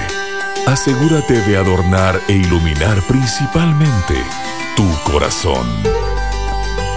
Asegúrate 0.67 1.41
de 1.41 1.57
adornar 1.57 2.21
e 2.29 2.35
iluminar 2.35 3.01
principalmente 3.09 4.15
tu 4.77 4.87
corazón. 5.11 5.67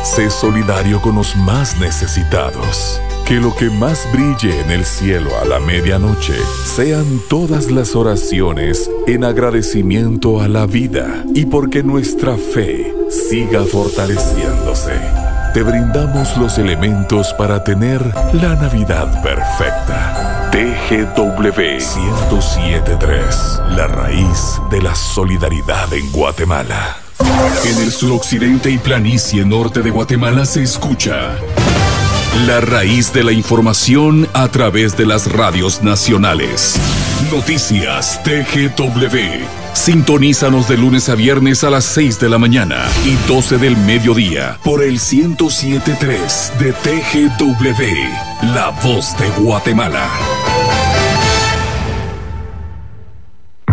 Sé 0.04 0.30
solidario 0.30 1.02
con 1.02 1.16
los 1.16 1.36
más 1.38 1.80
necesitados. 1.80 3.02
Que 3.26 3.36
lo 3.36 3.56
que 3.56 3.70
más 3.70 4.06
brille 4.12 4.60
en 4.60 4.70
el 4.70 4.86
cielo 4.86 5.30
a 5.42 5.46
la 5.46 5.62
medianoche 5.62 6.36
sean 6.66 7.22
todas 7.30 7.72
las 7.72 7.96
oraciones 7.96 8.92
en 9.08 9.24
agradecimiento 9.24 10.42
a 10.42 10.50
la 10.50 10.66
vida 10.66 11.24
y 11.34 11.46
porque 11.46 11.84
nuestra 11.84 12.36
fe 12.36 12.94
siga 13.14 13.64
fortaleciéndose. 13.64 15.00
Te 15.54 15.62
brindamos 15.62 16.36
los 16.38 16.58
elementos 16.58 17.34
para 17.34 17.64
tener 17.64 18.02
la 18.34 18.56
Navidad 18.56 19.22
perfecta. 19.22 20.50
TGW 20.52 21.78
1073, 21.80 23.62
la 23.76 23.88
raíz 23.88 24.60
de 24.72 24.82
la 24.82 24.96
solidaridad 24.96 25.94
en 25.94 26.12
Guatemala. 26.12 26.98
En 27.66 27.78
el 27.84 27.92
suroccidente 27.92 28.72
y 28.72 28.80
planicie 28.80 29.46
norte 29.46 29.82
de 29.82 29.92
Guatemala 29.92 30.46
se 30.46 30.64
escucha 30.64 31.36
la 32.48 32.62
raíz 32.62 33.14
de 33.14 33.24
la 33.24 33.32
información 33.32 34.28
a 34.34 34.48
través 34.48 34.98
de 34.98 35.06
las 35.06 35.32
radios 35.32 35.84
nacionales. 35.84 36.80
Noticias 37.32 38.22
TGW. 38.24 39.18
Sintonízanos 39.74 40.68
de 40.68 40.78
lunes 40.78 41.10
a 41.10 41.16
viernes 41.16 41.64
a 41.64 41.70
las 41.70 41.86
6 41.86 42.20
de 42.20 42.30
la 42.30 42.38
mañana 42.38 42.86
y 43.06 43.16
12 43.28 43.58
del 43.58 43.76
mediodía 43.78 44.58
por 44.64 44.84
el 44.84 44.94
1073 44.94 46.54
de 46.60 46.74
TGW, 46.74 48.54
La 48.54 48.70
Voz 48.84 49.18
de 49.18 49.30
Guatemala. 49.42 50.08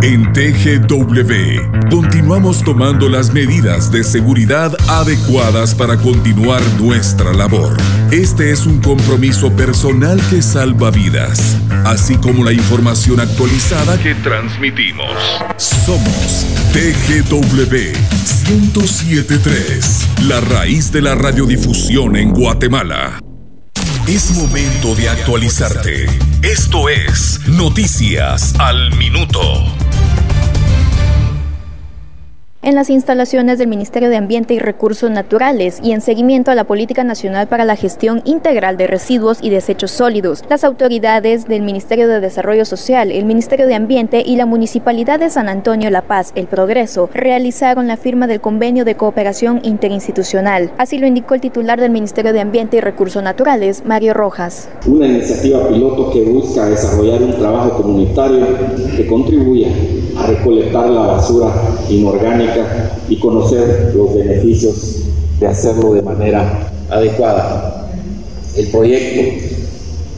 En 0.03 0.33
TGW 0.33 1.91
continuamos 1.91 2.65
tomando 2.65 3.11
las 3.11 3.35
medidas 3.35 3.93
de 3.93 4.03
seguridad 4.03 4.75
adecuadas 4.89 5.75
para 5.75 5.99
continuar 5.99 6.63
nuestra 6.81 7.35
labor. 7.35 7.77
Este 8.11 8.51
es 8.51 8.65
un 8.65 8.81
compromiso 8.81 9.55
personal 9.55 10.19
que 10.31 10.41
salva 10.41 10.91
vidas, 10.91 11.59
así 11.85 12.17
como 12.17 12.45
la 12.45 12.53
información 12.53 13.21
actualizada 13.21 14.03
que 14.03 14.15
transmitimos. 14.15 15.13
Somos 15.59 16.47
TGW 16.73 17.93
1073, 18.49 20.09
la 20.29 20.41
raíz 20.41 20.91
de 20.93 21.03
la 21.03 21.15
radiodifusión 21.15 22.17
en 22.17 22.31
Guatemala. 22.31 23.21
Es 24.11 24.33
momento 24.33 24.96
de 24.96 25.09
actualizarte. 25.09 26.07
Esto 26.42 26.88
es 26.88 27.38
Noticias 27.46 28.55
al 28.59 28.92
Minuto. 28.96 29.40
En 32.62 32.75
las 32.75 32.90
instalaciones 32.90 33.59
del 33.59 33.68
Ministerio 33.68 34.11
de 34.11 34.16
Ambiente 34.16 34.53
y 34.53 34.59
Recursos 34.59 35.11
Naturales 35.11 35.81
y 35.83 35.92
en 35.92 36.03
seguimiento 36.03 36.51
a 36.51 36.55
la 36.55 36.64
Política 36.64 37.05
Nacional 37.05 37.49
para 37.49 37.64
la 37.64 37.75
Gestión 37.75 38.20
Integral 38.27 38.77
de 38.77 38.87
Residuos 38.87 39.38
y 39.40 39.49
Desechos 39.49 39.90
Sólidos. 39.90 40.44
Las 40.51 40.62
autoridades 40.64 41.46
del 41.46 41.62
Ministerio 41.62 42.07
de 42.07 42.20
Desarrollo 42.20 42.66
Social, 42.66 43.12
el 43.12 43.25
Ministerio 43.25 43.66
de 43.66 43.75
Ambiente 43.75 44.23
y 44.27 44.37
la 44.37 44.44
Municipalidad 44.44 45.18
de 45.18 45.31
San 45.31 45.49
Antonio 45.49 45.88
La 45.88 46.03
Paz, 46.03 46.33
El 46.35 46.49
Progreso, 46.49 47.09
realizaron 47.14 47.87
la 47.87 47.96
firma 47.96 48.27
del 48.27 48.42
convenio 48.42 48.85
de 48.85 48.94
cooperación 48.94 49.61
interinstitucional. 49.62 50.70
Así 50.77 50.99
lo 50.99 51.07
indicó 51.07 51.35
el 51.35 51.40
titular 51.40 51.81
del 51.81 51.90
Ministerio 51.90 52.35
de 52.35 52.40
Ambiente 52.40 52.77
y 52.77 52.81
Recursos 52.81 53.23
Naturales, 53.23 53.85
Mario 53.87 54.12
Rojas. 54.12 54.68
Una 54.87 55.07
iniciativa 55.07 55.66
piloto 55.66 56.11
que 56.11 56.25
busca 56.25 56.66
desarrollar 56.66 57.23
un 57.23 57.38
trabajo 57.38 57.83
comunitario 57.83 58.46
que 58.96 59.07
contribuya 59.07 59.68
recolectar 60.26 60.88
la 60.88 61.00
basura 61.02 61.52
inorgánica 61.88 62.92
y 63.09 63.16
conocer 63.18 63.92
los 63.94 64.14
beneficios 64.14 65.00
de 65.38 65.46
hacerlo 65.46 65.94
de 65.94 66.02
manera 66.02 66.70
adecuada. 66.90 67.90
El 68.56 68.66
proyecto 68.68 69.46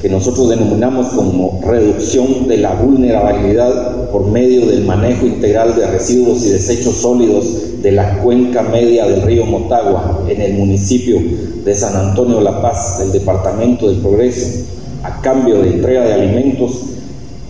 que 0.00 0.08
nosotros 0.08 0.48
denominamos 0.48 1.08
como 1.08 1.60
reducción 1.64 2.48
de 2.48 2.58
la 2.58 2.74
vulnerabilidad 2.74 4.10
por 4.10 4.26
medio 4.26 4.66
del 4.66 4.84
manejo 4.84 5.26
integral 5.26 5.76
de 5.76 5.86
residuos 5.86 6.44
y 6.44 6.50
desechos 6.50 6.96
sólidos 6.96 7.82
de 7.82 7.92
la 7.92 8.18
cuenca 8.18 8.62
media 8.62 9.06
del 9.06 9.22
río 9.22 9.46
Motagua 9.46 10.24
en 10.28 10.40
el 10.40 10.54
municipio 10.54 11.20
de 11.64 11.74
San 11.74 11.94
Antonio 11.94 12.40
La 12.40 12.60
Paz 12.60 12.98
del 12.98 13.12
Departamento 13.12 13.88
del 13.88 13.98
Progreso 13.98 14.64
a 15.04 15.20
cambio 15.20 15.62
de 15.62 15.70
entrega 15.70 16.04
de 16.04 16.14
alimentos 16.14 16.80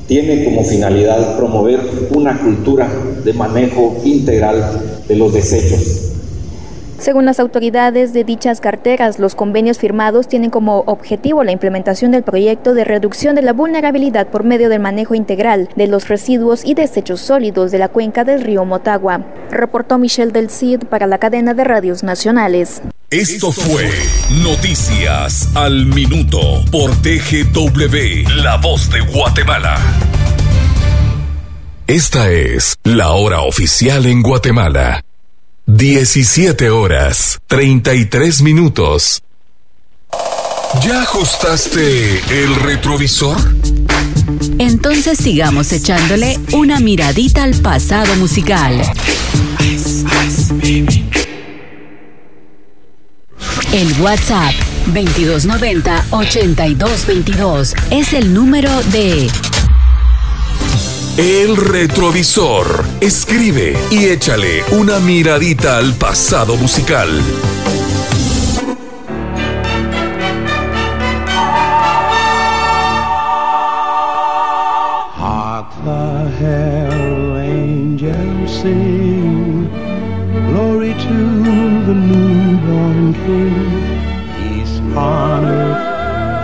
tiene 0.06 0.44
como 0.44 0.64
finalidad 0.64 1.36
promover 1.36 1.80
una 2.14 2.38
cultura 2.38 2.88
de 3.24 3.32
manejo 3.32 4.00
integral 4.04 5.02
de 5.08 5.16
los 5.16 5.32
desechos 5.32 6.12
según 7.02 7.24
las 7.24 7.40
autoridades 7.40 8.12
de 8.12 8.22
dichas 8.22 8.60
carteras, 8.60 9.18
los 9.18 9.34
convenios 9.34 9.76
firmados 9.76 10.28
tienen 10.28 10.50
como 10.50 10.84
objetivo 10.86 11.42
la 11.42 11.50
implementación 11.50 12.12
del 12.12 12.22
proyecto 12.22 12.74
de 12.74 12.84
reducción 12.84 13.34
de 13.34 13.42
la 13.42 13.52
vulnerabilidad 13.52 14.28
por 14.28 14.44
medio 14.44 14.68
del 14.68 14.78
manejo 14.78 15.16
integral 15.16 15.68
de 15.74 15.88
los 15.88 16.06
residuos 16.06 16.64
y 16.64 16.74
desechos 16.74 17.20
sólidos 17.20 17.72
de 17.72 17.78
la 17.78 17.88
cuenca 17.88 18.22
del 18.22 18.40
río 18.40 18.64
Motagua. 18.64 19.26
Reportó 19.50 19.98
Michelle 19.98 20.30
Del 20.30 20.48
Cid 20.48 20.84
para 20.84 21.08
la 21.08 21.18
cadena 21.18 21.54
de 21.54 21.64
radios 21.64 22.04
nacionales. 22.04 22.82
Esto 23.12 23.52
fue 23.52 23.90
Noticias 24.42 25.50
al 25.52 25.84
Minuto 25.84 26.64
por 26.70 26.90
TGW, 27.02 28.26
La 28.36 28.56
Voz 28.56 28.90
de 28.90 29.00
Guatemala. 29.00 29.78
Esta 31.86 32.30
es 32.30 32.78
la 32.84 33.10
hora 33.10 33.42
oficial 33.42 34.06
en 34.06 34.22
Guatemala. 34.22 35.04
17 35.66 36.70
horas 36.70 37.38
33 37.48 38.40
minutos. 38.40 39.22
¿Ya 40.82 41.02
ajustaste 41.02 42.18
el 42.30 42.56
retrovisor? 42.56 43.36
Entonces 44.56 45.18
sigamos 45.18 45.70
echándole 45.72 46.38
una 46.54 46.80
miradita 46.80 47.42
al 47.42 47.56
pasado 47.56 48.16
musical. 48.16 48.80
El 53.72 53.92
WhatsApp 54.00 54.52
2290-8222 54.88 57.74
es 57.90 58.12
el 58.12 58.34
número 58.34 58.70
de 58.92 59.30
El 61.16 61.56
retrovisor. 61.56 62.84
Escribe 63.00 63.78
y 63.90 64.04
échale 64.06 64.64
una 64.72 64.98
miradita 64.98 65.78
al 65.78 65.94
pasado 65.94 66.56
musical. 66.56 67.08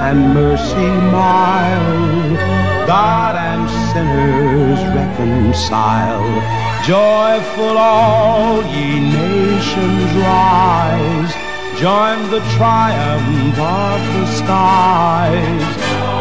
And 0.09 0.33
mercy 0.33 0.91
mild, 1.13 2.39
God 2.87 3.35
and 3.37 3.65
sinners 3.89 4.81
reconciled. 4.97 6.39
Joyful 6.83 7.77
all 7.77 8.63
ye 8.75 9.01
nations 9.01 10.11
rise, 10.29 11.33
join 11.79 12.19
the 12.31 12.41
triumph 12.57 13.59
of 13.59 14.01
the 14.15 14.27
skies. 14.39 15.69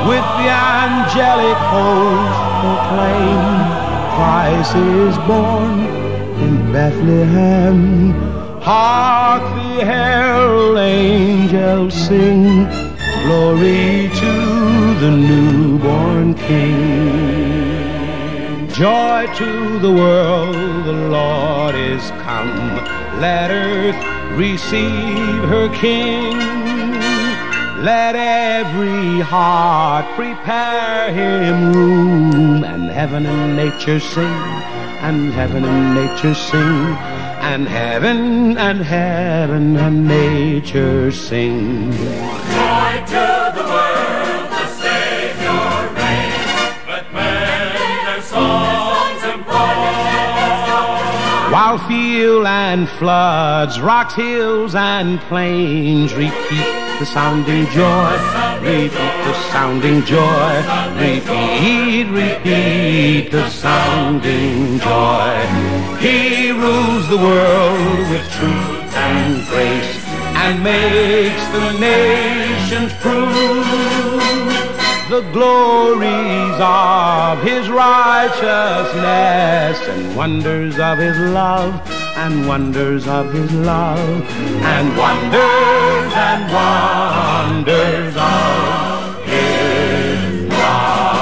With 0.10 0.28
the 0.40 0.50
angelic 0.76 1.60
host 1.72 2.40
proclaim, 2.60 3.46
Christ 4.16 4.76
is 4.76 5.16
born 5.30 5.76
in 6.44 6.74
Bethlehem. 6.74 8.12
Hark 8.60 9.44
the 9.56 9.86
herald 9.86 10.78
angels 10.78 11.94
sing, 11.94 12.68
glory 13.28 14.10
to 14.24 14.34
the 15.04 15.12
newborn 15.12 16.34
King. 16.34 16.80
Joy 18.70 19.28
to 19.36 19.80
the 19.80 19.92
world, 19.92 20.56
the 20.86 20.94
Lord 21.18 21.76
is 21.76 22.10
come. 22.24 22.78
Let 23.20 23.52
earth 23.52 24.02
receive 24.38 25.40
her 25.52 25.68
King. 25.76 26.38
Let 27.84 28.16
every 28.16 29.20
heart 29.20 30.06
prepare 30.16 31.12
him 31.12 31.74
room, 31.74 32.64
and 32.64 32.90
heaven 32.90 33.26
and 33.26 33.58
nature 33.58 34.00
sing, 34.00 34.40
and 35.08 35.34
heaven 35.34 35.66
and 35.66 35.96
nature 36.00 36.34
sing, 36.34 36.96
and 37.52 37.68
heaven 37.68 38.58
and 38.58 38.80
heaven 38.80 39.76
and 39.76 40.08
nature 40.08 41.12
sing. 41.12 41.92
While 51.58 51.80
field 51.88 52.46
and 52.46 52.88
floods, 52.88 53.80
rocks, 53.80 54.14
hills, 54.14 54.74
and 54.76 55.20
plains 55.22 56.14
repeat 56.14 56.66
the 57.00 57.06
sounding 57.06 57.66
joy, 57.68 58.12
repeat 58.62 58.92
the 58.92 59.34
sounding 59.52 60.04
joy, 60.04 60.64
repeat, 60.96 62.08
repeat 62.08 63.32
the 63.32 63.50
sounding 63.50 64.80
joy. 64.80 65.46
He 66.00 66.52
rules 66.52 67.10
the 67.10 67.18
world 67.18 68.10
with 68.12 68.30
truth 68.32 68.96
and 68.96 69.46
grace 69.48 70.07
and 70.48 70.64
makes 70.64 71.46
the 71.48 71.72
nations 71.78 72.94
prove 73.02 73.68
the 75.10 75.20
glories 75.34 76.56
of 76.62 77.44
his 77.44 77.70
righteousness 77.70 79.78
and 79.90 80.16
wonders 80.16 80.80
of 80.80 81.00
his 81.00 81.18
love 81.18 81.74
and 82.16 82.48
wonders 82.48 83.06
of 83.10 83.34
his 83.34 83.52
love 83.56 84.24
and 84.64 84.98
wonders 84.98 86.14
and 86.30 86.50
wonders 86.58 88.16
of 88.16 89.26
his 89.26 90.50
love. 90.50 91.18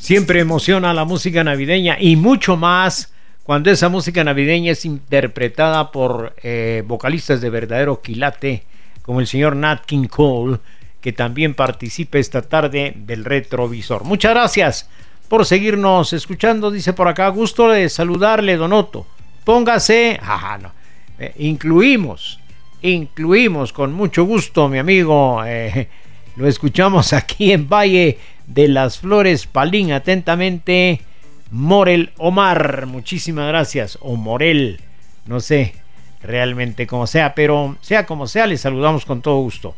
Siempre 0.00 0.40
emociona 0.40 0.92
la 0.92 1.06
música 1.06 1.42
navideña 1.44 1.96
y 1.98 2.16
mucho 2.16 2.58
más 2.58 3.08
cuando 3.48 3.70
esa 3.70 3.88
música 3.88 4.22
navideña 4.24 4.72
es 4.72 4.84
interpretada 4.84 5.90
por 5.90 6.34
eh, 6.42 6.82
vocalistas 6.86 7.40
de 7.40 7.48
verdadero 7.48 8.02
quilate, 8.02 8.64
como 9.00 9.20
el 9.20 9.26
señor 9.26 9.56
Nat 9.56 9.86
King 9.86 10.06
Cole, 10.06 10.58
que 11.00 11.14
también 11.14 11.54
participa 11.54 12.18
esta 12.18 12.42
tarde 12.42 12.92
del 12.94 13.24
retrovisor. 13.24 14.04
Muchas 14.04 14.32
gracias 14.32 14.90
por 15.28 15.46
seguirnos 15.46 16.12
escuchando, 16.12 16.70
dice 16.70 16.92
por 16.92 17.08
acá, 17.08 17.26
gusto 17.28 17.70
de 17.70 17.88
saludarle, 17.88 18.58
Donoto. 18.58 19.06
Póngase, 19.44 20.20
ajá, 20.22 20.58
no, 20.62 20.72
eh, 21.18 21.32
incluimos, 21.38 22.40
incluimos 22.82 23.72
con 23.72 23.94
mucho 23.94 24.24
gusto, 24.24 24.68
mi 24.68 24.76
amigo, 24.76 25.42
eh, 25.46 25.88
lo 26.36 26.46
escuchamos 26.46 27.12
aquí 27.14 27.50
en 27.52 27.66
Valle 27.66 28.18
de 28.46 28.68
las 28.68 28.98
Flores, 28.98 29.46
Palín, 29.46 29.92
atentamente. 29.92 31.00
Morel 31.50 32.12
Omar, 32.18 32.86
muchísimas 32.86 33.48
gracias. 33.48 33.98
O 34.00 34.16
Morel, 34.16 34.80
no 35.26 35.40
sé 35.40 35.74
realmente 36.22 36.86
como 36.86 37.06
sea, 37.06 37.34
pero 37.34 37.76
sea 37.80 38.04
como 38.04 38.26
sea, 38.26 38.46
les 38.46 38.60
saludamos 38.60 39.04
con 39.04 39.22
todo 39.22 39.36
gusto. 39.40 39.74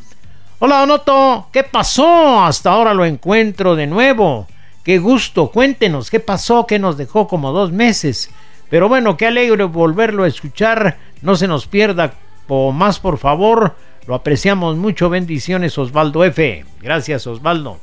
Hola 0.59 0.81
Donoto, 0.81 1.49
¿qué 1.53 1.63
pasó? 1.63 2.43
Hasta 2.43 2.71
ahora 2.71 2.95
lo 2.95 3.05
encuentro 3.05 3.77
de 3.77 3.87
nuevo. 3.87 4.47
Qué 4.85 4.99
gusto, 4.99 5.51
cuéntenos 5.51 6.11
qué 6.11 6.21
pasó, 6.21 6.67
que 6.67 6.79
nos 6.79 6.97
dejó 6.97 7.29
como 7.29 7.53
dos 7.53 7.73
meses. 7.73 8.31
Pero 8.69 8.89
bueno, 8.89 9.17
qué 9.17 9.27
alegre 9.27 9.65
volverlo 9.65 10.25
a 10.25 10.29
escuchar. 10.29 10.99
No 11.23 11.37
se 11.37 11.49
nos 11.49 11.67
pierda 11.67 12.15
o 12.49 12.73
más, 12.73 12.99
por 12.99 13.19
favor. 13.19 13.77
Lo 14.07 14.15
apreciamos 14.15 14.77
mucho. 14.77 15.11
Bendiciones, 15.11 15.77
Osvaldo 15.79 16.25
F. 16.25 16.65
Gracias, 16.81 17.27
Osvaldo. 17.27 17.79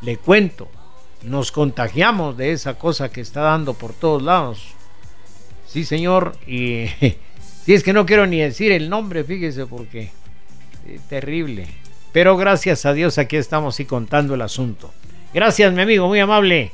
Le 0.00 0.16
cuento, 0.16 0.68
nos 1.24 1.52
contagiamos 1.52 2.36
de 2.36 2.52
esa 2.52 2.74
cosa 2.74 3.10
que 3.10 3.20
está 3.20 3.40
dando 3.42 3.74
por 3.74 3.92
todos 3.92 4.22
lados. 4.22 4.74
Sí, 5.66 5.84
señor. 5.84 6.36
Y 6.46 6.86
si 7.64 7.74
es 7.74 7.82
que 7.82 7.92
no 7.92 8.06
quiero 8.06 8.26
ni 8.26 8.40
decir 8.40 8.72
el 8.72 8.88
nombre, 8.88 9.24
fíjese, 9.24 9.66
porque 9.66 10.10
terrible. 11.08 11.66
Pero 12.12 12.36
gracias 12.36 12.86
a 12.86 12.92
Dios 12.92 13.18
aquí 13.18 13.36
estamos 13.36 13.80
y 13.80 13.84
contando 13.84 14.34
el 14.34 14.42
asunto. 14.42 14.92
Gracias, 15.32 15.72
mi 15.72 15.82
amigo, 15.82 16.06
muy 16.06 16.20
amable 16.20 16.70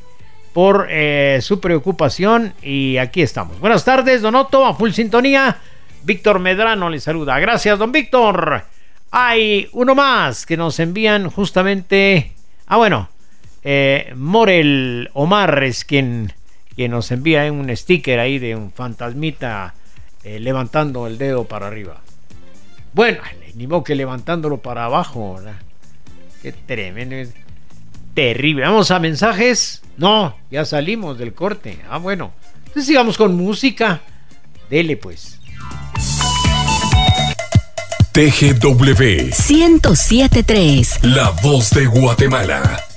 por 0.53 0.89
eh, 0.91 1.39
su 1.41 1.61
preocupación 1.61 2.53
y 2.63 2.97
aquí 2.99 3.23
estamos. 3.23 3.59
Buenas 3.61 3.85
tardes, 3.85 4.21
Don 4.21 4.35
Otto, 4.35 4.67
a 4.67 4.75
full 4.75 4.91
sintonía. 4.91 5.59
Víctor 6.03 6.39
Medrano 6.41 6.91
le 6.91 7.01
saluda. 7.01 7.39
Gracias, 7.39 7.79
don 7.79 7.93
Víctor. 7.93 8.65
Hay 9.11 9.69
uno 9.73 9.95
más 9.95 10.47
que 10.47 10.57
nos 10.57 10.79
envían 10.81 11.31
justamente. 11.31 12.33
Ah, 12.67 12.77
bueno, 12.77 13.09
eh, 13.63 14.13
Morel 14.17 15.11
Omar 15.13 15.63
es 15.65 15.85
quien, 15.85 16.33
quien 16.75 16.93
nos 16.93 17.11
envía 17.11 17.51
un 17.53 17.75
sticker 17.77 18.19
ahí 18.19 18.39
de 18.39 18.57
un 18.57 18.73
fantasmita 18.73 19.75
eh, 20.25 20.41
levantando 20.41 21.07
el 21.07 21.19
dedo 21.19 21.45
para 21.45 21.67
arriba. 21.67 22.01
Bueno, 22.93 23.23
ni 23.55 23.67
modo 23.67 23.85
que 23.85 23.95
levantándolo 23.95 24.59
para 24.59 24.85
abajo, 24.85 25.37
¿verdad? 25.37 25.57
Qué 26.43 26.53
tremendo. 26.53 27.15
es. 27.15 27.31
Terrible. 28.15 28.65
Vamos 28.65 28.91
a 28.91 28.99
mensajes. 28.99 29.83
No, 29.97 30.37
ya 30.51 30.65
salimos 30.65 31.19
del 31.19 31.33
corte. 31.33 31.79
Ah, 31.89 31.99
bueno. 31.99 32.33
Entonces 32.59 32.87
sigamos 32.87 33.17
con 33.17 33.37
música. 33.37 34.01
Dele 34.69 34.97
pues. 34.97 35.39
TGW, 38.13 39.31
1073. 39.49 41.05
la 41.05 41.31
voz 41.43 41.71
de 41.71 41.87
Guatemala. 41.87 42.90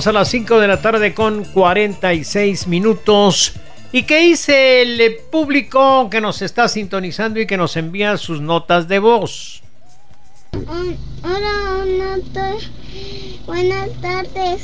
Llegamos 0.00 0.06
a 0.06 0.18
las 0.18 0.30
5 0.30 0.60
de 0.60 0.68
la 0.68 0.80
tarde 0.80 1.12
con 1.12 1.44
46 1.44 2.68
minutos. 2.68 3.52
¿Y 3.92 4.04
qué 4.04 4.20
dice 4.20 4.80
el 4.80 5.16
público 5.30 6.08
que 6.08 6.22
nos 6.22 6.40
está 6.40 6.68
sintonizando 6.68 7.38
y 7.38 7.46
que 7.46 7.58
nos 7.58 7.76
envía 7.76 8.16
sus 8.16 8.40
notas 8.40 8.88
de 8.88 8.98
voz? 8.98 9.62
Hola, 10.54 11.76
buenas 11.76 12.20
tardes. 12.32 12.70
Buenas 13.44 13.90
tardes. 14.00 14.62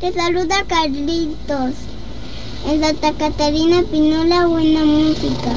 Te 0.00 0.12
saluda 0.12 0.64
Carlitos. 0.66 1.74
En 2.66 2.80
Santa 2.80 3.12
Catarina 3.12 3.84
Pinola, 3.88 4.46
buena 4.46 4.84
música. 4.84 5.52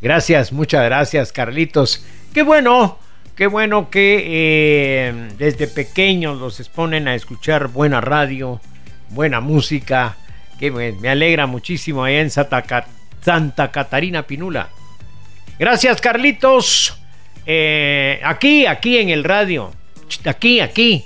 Gracias, 0.00 0.50
muchas 0.50 0.84
gracias, 0.84 1.30
Carlitos. 1.30 2.06
Qué 2.32 2.42
bueno, 2.42 2.98
qué 3.42 3.48
bueno 3.48 3.90
que 3.90 4.22
eh, 4.24 5.28
desde 5.36 5.66
pequeños 5.66 6.38
los 6.38 6.60
exponen 6.60 7.08
a 7.08 7.16
escuchar 7.16 7.66
buena 7.66 8.00
radio, 8.00 8.60
buena 9.10 9.40
música. 9.40 10.16
Que 10.60 10.70
me, 10.70 11.08
alegra 11.08 11.48
muchísimo 11.48 12.04
allá 12.04 12.20
en 12.20 12.30
Santa, 12.30 12.86
Santa 13.20 13.72
Catarina 13.72 14.22
Pinula. 14.28 14.68
Gracias, 15.58 16.00
Carlitos. 16.00 16.96
Eh, 17.44 18.20
aquí, 18.22 18.64
aquí 18.64 18.98
en 18.98 19.08
el 19.08 19.24
radio. 19.24 19.72
Aquí, 20.24 20.60
aquí. 20.60 21.04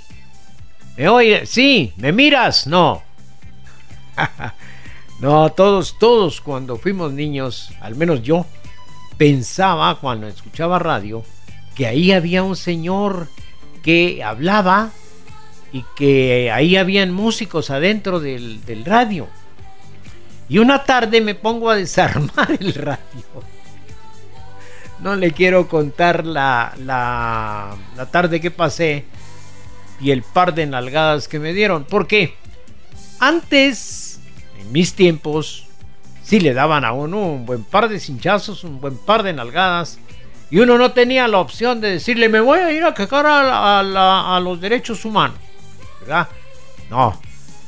¿Me 0.95 1.09
oye? 1.09 1.43
Sí, 1.47 1.91
¿me 1.97 2.11
miras? 2.11 2.67
No. 2.67 3.01
no, 5.21 5.49
todos, 5.53 5.97
todos 5.97 6.39
cuando 6.39 6.77
fuimos 6.77 7.13
niños, 7.13 7.71
al 7.81 7.95
menos 7.95 8.21
yo, 8.21 8.45
pensaba 9.17 9.99
cuando 9.99 10.27
escuchaba 10.27 10.77
radio 10.77 11.25
que 11.77 11.85
ahí 11.85 12.11
había 12.11 12.41
un 12.41 12.55
señor 12.55 13.27
que 13.83 14.23
hablaba 14.23 14.89
y 15.71 15.85
que 15.95 16.51
ahí 16.51 16.75
habían 16.75 17.11
músicos 17.11 17.69
adentro 17.69 18.19
del, 18.19 18.65
del 18.65 18.83
radio. 18.83 19.27
Y 20.49 20.57
una 20.57 20.85
tarde 20.85 21.21
me 21.21 21.35
pongo 21.35 21.69
a 21.69 21.75
desarmar 21.75 22.51
el 22.59 22.73
radio. 22.73 23.43
No 24.99 25.15
le 25.15 25.31
quiero 25.31 25.67
contar 25.67 26.25
la, 26.25 26.73
la, 26.83 27.77
tarde 28.09 28.41
que 28.41 28.49
pasé 28.49 29.05
y 30.01 30.09
el 30.09 30.23
par 30.23 30.55
de 30.55 30.65
nalgadas 30.65 31.27
que 31.27 31.37
me 31.37 31.53
dieron. 31.53 31.83
Porque 31.83 32.33
antes, 33.19 34.19
en 34.59 34.71
mis 34.71 34.95
tiempos, 34.95 35.67
sí 36.23 36.39
le 36.39 36.55
daban 36.55 36.85
a 36.85 36.91
uno 36.91 37.19
un 37.19 37.45
buen 37.45 37.63
par 37.63 37.87
de 37.87 37.99
cinchazos, 37.99 38.63
un 38.63 38.81
buen 38.81 38.97
par 38.97 39.21
de 39.21 39.33
nalgadas. 39.33 39.99
Y 40.49 40.59
uno 40.59 40.77
no 40.77 40.91
tenía 40.91 41.27
la 41.27 41.39
opción 41.39 41.81
de 41.81 41.91
decirle, 41.91 42.29
me 42.29 42.39
voy 42.39 42.59
a 42.59 42.71
ir 42.71 42.83
a 42.83 42.93
quejar 42.93 43.25
a, 43.27 44.39
los 44.41 44.61
derechos 44.61 45.03
humanos. 45.03 45.37
¿Verdad? 46.01 46.29
No. 46.89 47.19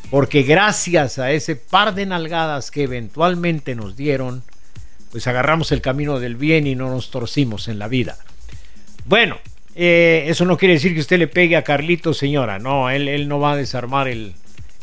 Porque 0.10 0.44
gracias 0.44 1.20
a 1.20 1.32
ese 1.32 1.56
par 1.56 1.94
de 1.94 2.06
nalgadas 2.06 2.72
que 2.72 2.84
eventualmente 2.84 3.76
nos 3.76 3.96
dieron, 3.96 4.44
pues 5.12 5.28
agarramos 5.28 5.72
el 5.72 5.82
camino 5.82 6.20
del 6.20 6.36
bien 6.36 6.68
y 6.68 6.76
no 6.76 6.90
nos 6.90 7.12
torcimos 7.12 7.68
en 7.68 7.80
la 7.80 7.88
vida. 7.88 8.18
Bueno, 9.06 9.38
eh, 9.76 10.26
eso 10.28 10.46
no 10.46 10.58
quiere 10.58 10.76
decir 10.76 10.94
que 10.94 11.02
usted 11.02 11.20
le 11.20 11.28
pegue 11.28 11.58
a 11.58 11.64
Carlito, 11.64 12.14
señora. 12.14 12.60
No, 12.60 12.90
él, 12.90 13.28
no 13.28 13.40
va 13.40 13.54
a 13.54 13.56
desarmar 13.58 14.08
el, 14.08 14.34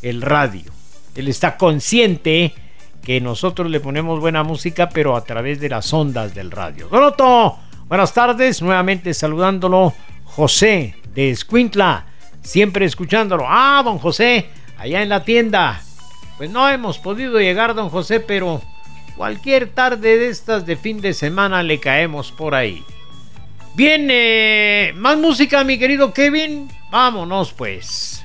el 0.03 0.22
radio. 0.22 0.70
Él 1.14 1.28
está 1.28 1.57
consciente 1.57 2.53
que 3.03 3.20
nosotros 3.20 3.70
le 3.70 3.80
ponemos 3.80 4.20
buena 4.20 4.42
música, 4.42 4.88
pero 4.88 5.16
a 5.16 5.24
través 5.24 5.61
de 5.61 5.70
las 5.70 5.92
ondas 5.92 6.34
del 6.34 6.51
radio. 6.51 6.88
Don 6.88 7.05
Otto, 7.05 7.59
buenas 7.89 8.12
tardes. 8.14 8.62
Nuevamente 8.62 9.14
saludándolo, 9.14 9.95
José 10.24 10.95
de 11.14 11.30
Escuintla. 11.30 12.07
Siempre 12.43 12.84
escuchándolo. 12.84 13.45
Ah, 13.49 13.82
don 13.84 13.99
José, 13.99 14.47
allá 14.78 15.03
en 15.03 15.09
la 15.09 15.24
tienda. 15.24 15.80
Pues 16.37 16.51
no 16.51 16.68
hemos 16.68 16.99
podido 16.99 17.41
llegar, 17.41 17.74
don 17.74 17.89
José, 17.89 18.20
pero 18.20 18.61
cualquier 19.16 19.70
tarde 19.70 20.18
de 20.18 20.28
estas 20.28 20.66
de 20.66 20.76
fin 20.76 21.01
de 21.01 21.14
semana 21.14 21.62
le 21.62 21.80
caemos 21.80 22.30
por 22.30 22.55
ahí. 22.55 22.84
Bien, 23.74 24.07
más 24.97 25.18
música, 25.18 25.64
mi 25.64 25.78
querido 25.78 26.12
Kevin. 26.12 26.70
Vámonos, 26.91 27.53
pues. 27.53 28.24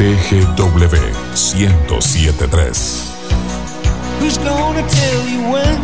TGW 0.00 0.88
1073. 1.36 2.64
Who's 4.18 4.38
gonna 4.38 4.88
tell 4.88 5.28
you 5.28 5.40
when 5.52 5.80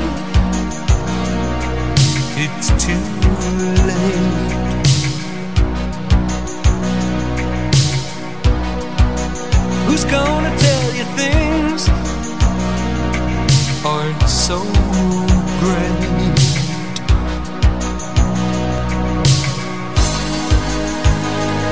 it's 2.38 2.68
too 2.82 3.04
late? 3.84 4.56
Who's 9.86 10.04
gonna 10.06 10.52
tell 10.56 10.84
you 10.94 11.04
things 11.20 11.88
aren't 13.84 14.22
so 14.26 14.58
great? 15.60 16.00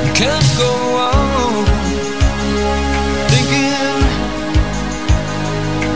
You 0.04 0.12
can't 0.12 0.48
go 0.58 0.70
on 0.98 1.53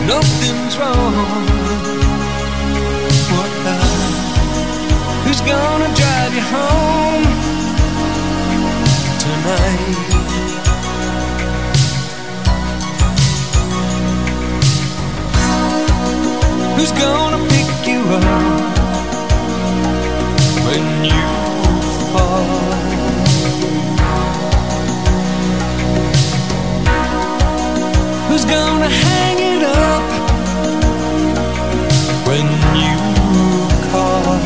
nothing's 0.09 0.75
wrong. 0.79 1.13
What 3.35 3.51
the? 3.65 3.75
Who's 5.25 5.41
gonna 5.41 5.89
drive 5.99 6.33
you 6.37 6.45
home 6.55 7.25
tonight? 9.23 9.97
Who's 16.77 16.93
gonna 17.05 17.41
pick 17.53 17.69
you 17.91 18.01
up 18.17 18.23
when 20.65 20.85
you 21.05 21.25
fall? 22.11 22.79
Who's 28.39 28.51
gonna 28.51 28.87
hang 28.87 29.37
it 29.37 29.63
up 29.63 30.03
when 32.25 32.47
you 32.79 32.97
call? 33.91 34.39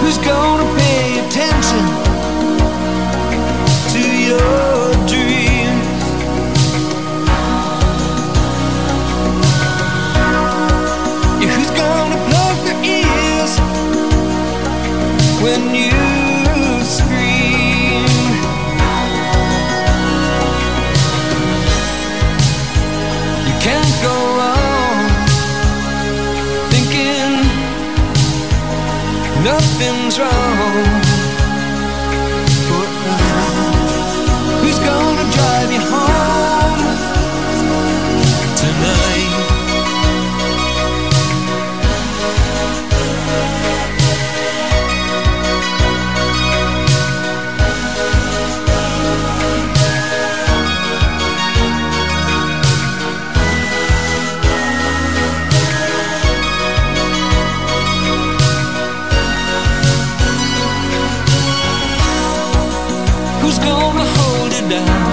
Who's 0.00 0.16
gonna 0.16 0.64
pay 0.78 1.18
attention 1.26 1.84
to 3.92 4.02
your 4.30 4.92
dreams? 5.12 6.02
Yeah, 11.42 11.52
who's 11.54 11.72
gonna 11.82 12.18
plug 12.30 12.56
their 12.64 12.80
ears 12.82 13.52
when 15.42 15.74
you 15.74 15.93
something's 29.74 30.20
wrong. 30.20 30.93
down 64.68 65.03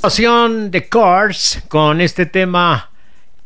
Pasión 0.00 0.70
de 0.70 0.88
Cars 0.88 1.62
con 1.68 2.00
este 2.00 2.24
tema 2.24 2.88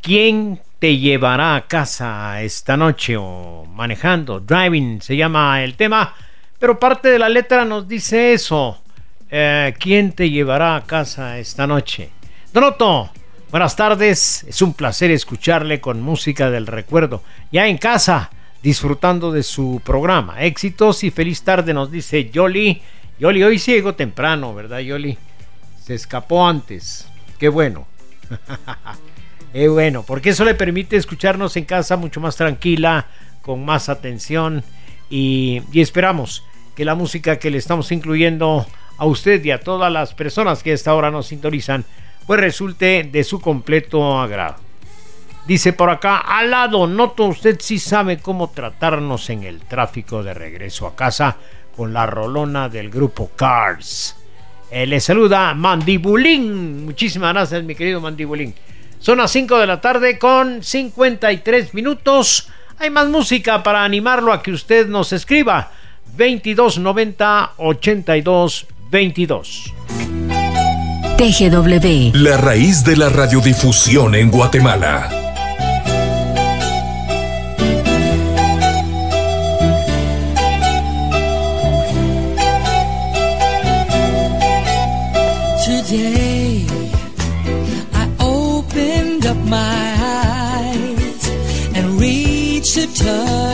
¿Quién 0.01 0.61
te 0.79 0.97
llevará 0.97 1.57
a 1.57 1.67
casa 1.67 2.41
esta 2.43 2.77
noche? 2.77 3.17
o 3.17 3.65
manejando, 3.65 4.39
driving 4.39 5.01
se 5.01 5.17
llama 5.17 5.61
el 5.65 5.75
tema, 5.75 6.13
pero 6.57 6.79
parte 6.79 7.09
de 7.09 7.19
la 7.19 7.27
letra 7.27 7.65
nos 7.65 7.89
dice 7.89 8.31
eso. 8.31 8.81
eh, 9.29 9.73
¿Quién 9.77 10.13
te 10.13 10.29
llevará 10.29 10.77
a 10.77 10.85
casa 10.85 11.37
esta 11.39 11.67
noche? 11.67 12.09
Donoto, 12.53 13.09
buenas 13.51 13.75
tardes, 13.75 14.45
es 14.47 14.61
un 14.61 14.73
placer 14.73 15.11
escucharle 15.11 15.81
con 15.81 16.01
música 16.01 16.49
del 16.49 16.67
recuerdo, 16.67 17.21
ya 17.51 17.67
en 17.67 17.77
casa, 17.77 18.29
disfrutando 18.63 19.33
de 19.33 19.43
su 19.43 19.81
programa. 19.83 20.41
Éxitos 20.41 21.03
y 21.03 21.11
feliz 21.11 21.43
tarde, 21.43 21.73
nos 21.73 21.91
dice 21.91 22.29
Yoli. 22.29 22.81
Yoli, 23.19 23.43
hoy 23.43 23.57
llegó 23.57 23.93
temprano, 23.93 24.55
¿verdad, 24.55 24.79
Yoli? 24.79 25.17
Se 25.85 25.93
escapó 25.93 26.47
antes. 26.47 27.07
Qué 27.37 27.47
bueno. 27.47 27.85
Qué 29.53 29.69
bueno, 29.69 30.01
porque 30.01 30.31
eso 30.31 30.43
le 30.43 30.55
permite 30.55 30.97
escucharnos 30.97 31.55
en 31.57 31.65
casa 31.65 31.95
mucho 31.95 32.19
más 32.19 32.35
tranquila, 32.35 33.05
con 33.43 33.63
más 33.63 33.87
atención 33.87 34.63
y, 35.11 35.61
esperamos 35.75 36.43
que 36.75 36.85
la 36.85 36.95
música 36.95 37.37
que 37.37 37.51
le 37.51 37.59
estamos 37.59 37.91
incluyendo 37.91 38.65
a 38.97 39.05
usted 39.05 39.45
y 39.45 39.51
a 39.51 39.59
todas 39.59 39.91
las 39.91 40.15
personas 40.15 40.63
que 40.63 40.71
a 40.71 40.73
esta 40.73 40.95
hora 40.95 41.11
nos 41.11 41.27
sintonizan, 41.27 41.85
pues 42.25 42.39
resulte 42.39 43.03
de 43.03 43.23
su 43.23 43.39
completo 43.39 44.19
agrado. 44.19 44.55
Dice 45.45 45.71
por 45.71 45.91
acá, 45.91 46.17
al 46.17 46.49
lado, 46.49 46.87
noto 46.87 47.25
usted 47.25 47.57
sí 47.61 47.77
sabe 47.77 48.17
cómo 48.17 48.49
tratarnos 48.49 49.29
en 49.29 49.43
el 49.43 49.61
tráfico 49.61 50.23
de 50.23 50.33
regreso 50.33 50.87
a 50.87 50.95
casa 50.95 51.37
con 51.77 51.93
la 51.93 52.07
rolona 52.07 52.69
del 52.69 52.89
grupo 52.89 53.29
Cars. 53.35 54.17
Eh, 54.71 54.85
le 54.85 54.99
saluda 54.99 55.53
Mandibulín. 55.53 56.85
Muchísimas 56.85 57.33
gracias, 57.33 57.63
mi 57.63 57.75
querido 57.75 58.01
Mandibulín. 58.01 58.53
Son 58.99 59.17
las 59.17 59.31
5 59.31 59.59
de 59.59 59.67
la 59.67 59.81
tarde 59.81 60.17
con 60.17 60.63
53 60.63 61.73
minutos. 61.73 62.49
Hay 62.79 62.89
más 62.89 63.07
música 63.07 63.63
para 63.63 63.83
animarlo 63.83 64.33
a 64.33 64.41
que 64.41 64.51
usted 64.51 64.87
nos 64.87 65.13
escriba. 65.13 65.71
2290 66.17 67.51
82 67.57 68.67
22. 68.89 69.73
TGW. 71.17 72.11
La 72.13 72.37
raíz 72.37 72.83
de 72.83 72.97
la 72.97 73.09
radiodifusión 73.09 74.15
en 74.15 74.29
Guatemala. 74.31 75.24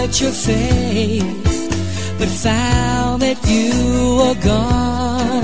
Touch 0.01 0.21
your 0.21 0.31
face, 0.31 1.67
but 2.17 2.27
found 2.27 3.21
that 3.21 3.39
you 3.53 3.71
were 4.19 4.39
gone. 4.51 5.43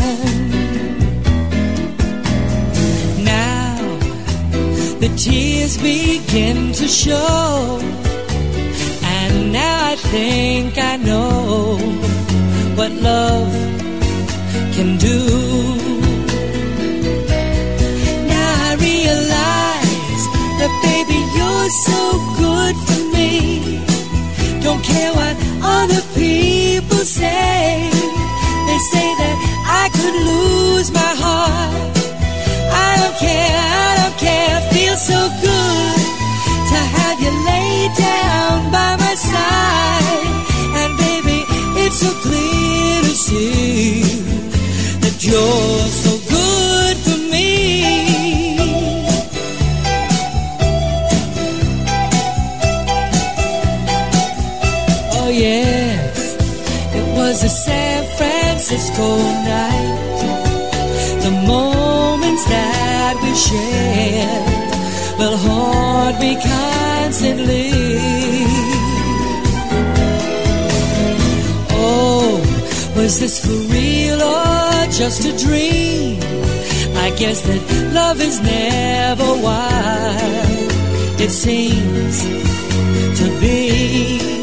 Now, 3.24 3.78
the 5.02 5.10
tears 5.16 5.78
begin 5.78 6.72
to 6.74 6.88
show, 6.88 7.80
and 9.04 9.54
now 9.54 9.92
I 9.92 9.96
think 10.14 10.78
I 10.92 10.98
know 10.98 11.78
what 12.78 12.92
love 13.10 13.54
can 14.76 14.98
do. 14.98 15.20
Now 18.34 18.52
I 18.70 18.72
realize 18.90 20.24
that 20.60 20.72
baby 20.88 21.20
you're 21.38 21.72
so 21.90 22.02
good 22.42 22.76
for 22.88 23.02
me. 23.02 23.07
Don't 24.68 24.84
care 24.84 25.14
what 25.14 25.36
other 25.64 26.02
people 26.14 26.98
say. 26.98 27.90
They 28.68 28.80
say 28.92 29.08
that 29.22 29.36
I 29.82 29.88
could 29.96 30.18
lose 30.30 30.92
my 30.92 31.14
heart. 31.24 31.96
I 32.88 32.92
don't 33.00 33.18
care, 33.18 33.60
I 33.88 33.92
don't 34.02 34.18
care. 34.28 34.56
Feels 34.74 35.02
so 35.08 35.20
good 35.48 36.00
to 36.72 36.78
have 36.98 37.18
you 37.24 37.32
lay 37.48 37.88
down 37.96 38.70
by 38.70 38.92
my 39.06 39.16
side. 39.32 40.36
And 40.80 40.92
baby, 41.00 41.40
it's 41.84 42.00
so 42.04 42.12
clear 42.26 42.96
to 43.08 43.16
see 43.28 44.04
that 45.00 45.16
you're 45.24 45.88
so 46.04 46.12
good 46.28 47.07
Francisco 58.98 59.18
night. 59.46 60.20
The 61.22 61.32
moments 61.46 62.46
that 62.46 63.16
we 63.22 63.32
shared 63.36 65.20
will 65.20 65.38
haunt 65.38 66.20
me 66.20 66.36
constantly. 66.36 67.72
Oh, 71.72 72.42
was 72.96 73.20
this 73.20 73.46
for 73.46 73.60
real 73.74 74.22
or 74.22 74.88
just 74.92 75.26
a 75.26 75.38
dream? 75.46 76.20
I 76.96 77.12
guess 77.18 77.42
that 77.42 77.94
love 77.94 78.20
is 78.20 78.42
never 78.42 79.30
wild. 79.44 80.72
It 81.20 81.30
seems 81.30 82.24
to 83.20 83.40
be. 83.40 84.37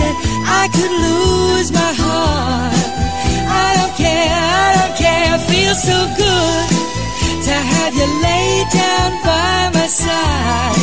That 0.00 0.16
I 0.62 0.64
could 0.74 0.94
lose 1.06 1.68
my 1.72 1.92
heart. 2.02 2.74
I 3.64 3.68
don't 3.78 3.94
care, 3.96 4.30
I 4.30 4.66
don't 4.78 4.96
care, 5.04 5.26
I 5.36 5.38
feel 5.50 5.74
so 5.74 5.98
good 6.22 6.66
to 7.46 7.54
have 7.74 7.92
you 8.00 8.08
laid 8.28 8.66
down 8.82 9.10
by 9.28 9.56
my 9.78 9.86
side. 9.86 10.78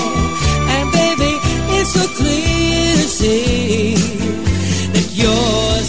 And 0.74 0.86
baby, 0.92 1.34
it's 1.76 1.92
so 1.98 2.04
clear 2.20 2.96
to 3.02 3.08
see 3.20 3.96
that 4.94 5.08
you're 5.20 5.81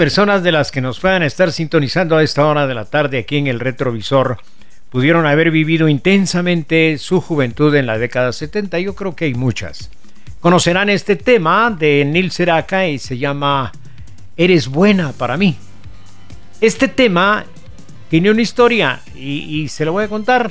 personas 0.00 0.42
de 0.42 0.50
las 0.50 0.70
que 0.70 0.80
nos 0.80 0.98
puedan 0.98 1.22
estar 1.22 1.52
sintonizando 1.52 2.16
a 2.16 2.22
esta 2.22 2.46
hora 2.46 2.66
de 2.66 2.72
la 2.72 2.86
tarde 2.86 3.18
aquí 3.18 3.36
en 3.36 3.48
el 3.48 3.60
retrovisor 3.60 4.38
pudieron 4.88 5.26
haber 5.26 5.50
vivido 5.50 5.90
intensamente 5.90 6.96
su 6.96 7.20
juventud 7.20 7.74
en 7.74 7.84
la 7.84 7.98
década 7.98 8.32
70? 8.32 8.78
Yo 8.78 8.94
creo 8.94 9.14
que 9.14 9.26
hay 9.26 9.34
muchas. 9.34 9.90
Conocerán 10.40 10.88
este 10.88 11.16
tema 11.16 11.70
de 11.70 12.06
Neil 12.06 12.30
Seraka 12.30 12.86
y 12.88 12.98
se 12.98 13.18
llama 13.18 13.72
Eres 14.38 14.68
buena 14.68 15.12
para 15.12 15.36
mí. 15.36 15.58
Este 16.62 16.88
tema 16.88 17.44
tiene 18.08 18.30
una 18.30 18.40
historia 18.40 19.02
y, 19.14 19.60
y 19.60 19.68
se 19.68 19.84
lo 19.84 19.92
voy 19.92 20.04
a 20.04 20.08
contar. 20.08 20.50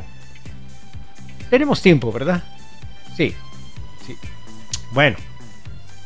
Tenemos 1.50 1.82
tiempo, 1.82 2.12
¿verdad? 2.12 2.43
Sí, 3.18 3.34
sí. 4.06 4.16
Bueno, 4.91 5.18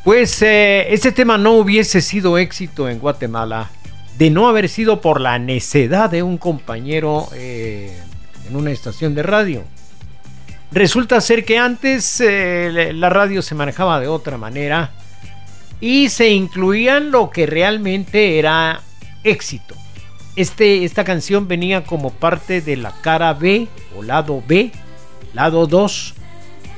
pues 0.04 0.42
eh, 0.42 0.92
este 0.92 1.12
tema 1.12 1.38
no 1.38 1.52
hubiese 1.52 2.02
sido 2.02 2.36
éxito 2.36 2.90
en 2.90 2.98
Guatemala 2.98 3.70
de 4.18 4.28
no 4.28 4.48
haber 4.48 4.68
sido 4.68 5.00
por 5.00 5.18
la 5.18 5.38
necedad 5.38 6.10
de 6.10 6.22
un 6.22 6.36
compañero 6.36 7.26
eh, 7.34 7.98
en 8.46 8.54
una 8.54 8.70
estación 8.70 9.14
de 9.14 9.22
radio. 9.22 9.64
Resulta 10.70 11.20
ser 11.22 11.44
que 11.44 11.58
antes 11.58 12.20
eh, 12.20 12.92
la 12.94 13.08
radio 13.08 13.40
se 13.40 13.54
manejaba 13.54 13.98
de 13.98 14.08
otra 14.08 14.36
manera 14.36 14.90
y 15.80 16.10
se 16.10 16.28
incluían 16.28 17.10
lo 17.10 17.30
que 17.30 17.46
realmente 17.46 18.38
era 18.38 18.82
éxito. 19.24 19.74
Este, 20.36 20.84
esta 20.84 21.04
canción 21.04 21.48
venía 21.48 21.84
como 21.84 22.10
parte 22.10 22.60
de 22.60 22.76
la 22.76 22.92
cara 23.00 23.32
B 23.32 23.68
o 23.96 24.02
lado 24.02 24.42
B, 24.46 24.70
lado 25.32 25.66
2 25.66 26.14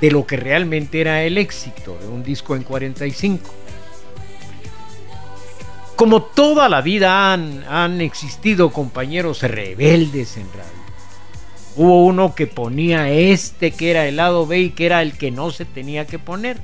de 0.01 0.11
lo 0.11 0.27
que 0.27 0.37
realmente 0.37 1.01
era 1.01 1.23
el 1.23 1.39
éxito 1.39 1.97
de 2.01 2.09
un 2.09 2.23
disco 2.23 2.55
en 2.55 2.63
45. 2.63 3.51
Como 5.97 6.23
toda 6.23 6.69
la 6.69 6.83
vida 6.83 7.33
han, 7.33 7.65
han 7.69 8.01
existido 8.01 8.71
compañeros 8.71 9.43
rebeldes 9.43 10.37
en 10.37 10.47
radio. 10.53 10.77
Hubo 11.77 12.05
uno 12.05 12.35
que 12.35 12.47
ponía 12.47 13.11
este 13.11 13.71
que 13.71 13.91
era 13.91 14.07
el 14.07 14.17
lado 14.17 14.47
B 14.47 14.61
y 14.61 14.71
que 14.71 14.87
era 14.87 15.03
el 15.03 15.17
que 15.17 15.31
no 15.31 15.51
se 15.51 15.65
tenía 15.65 16.07
que 16.07 16.19
poner. 16.19 16.59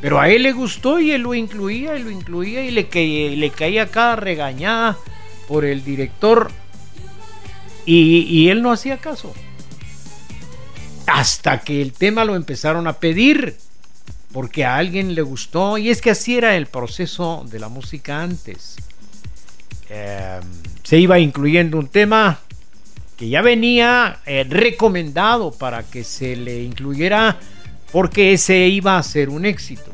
Pero 0.00 0.20
a 0.20 0.28
él 0.28 0.44
le 0.44 0.52
gustó 0.52 1.00
y 1.00 1.10
él 1.10 1.22
lo 1.22 1.34
incluía 1.34 1.96
y 1.96 2.02
lo 2.02 2.10
incluía 2.10 2.64
y 2.64 2.70
le, 2.70 2.86
que, 2.86 3.34
le 3.36 3.50
caía 3.50 3.90
cada 3.90 4.16
regañada 4.16 4.96
por 5.48 5.64
el 5.64 5.84
director 5.84 6.50
y, 7.84 8.20
y 8.20 8.48
él 8.48 8.62
no 8.62 8.70
hacía 8.70 8.98
caso. 8.98 9.32
Hasta 11.08 11.60
que 11.60 11.80
el 11.80 11.92
tema 11.92 12.24
lo 12.24 12.36
empezaron 12.36 12.86
a 12.86 12.94
pedir 12.94 13.56
porque 14.32 14.66
a 14.66 14.76
alguien 14.76 15.14
le 15.14 15.22
gustó 15.22 15.78
y 15.78 15.88
es 15.88 16.02
que 16.02 16.10
así 16.10 16.36
era 16.36 16.54
el 16.56 16.66
proceso 16.66 17.46
de 17.50 17.58
la 17.58 17.68
música 17.68 18.22
antes. 18.22 18.76
Eh, 19.88 20.40
se 20.82 20.98
iba 20.98 21.18
incluyendo 21.18 21.78
un 21.78 21.88
tema 21.88 22.40
que 23.16 23.28
ya 23.30 23.40
venía 23.40 24.18
eh, 24.26 24.44
recomendado 24.48 25.50
para 25.50 25.82
que 25.82 26.04
se 26.04 26.36
le 26.36 26.62
incluyera 26.62 27.38
porque 27.90 28.34
ese 28.34 28.68
iba 28.68 28.98
a 28.98 29.02
ser 29.02 29.30
un 29.30 29.46
éxito. 29.46 29.90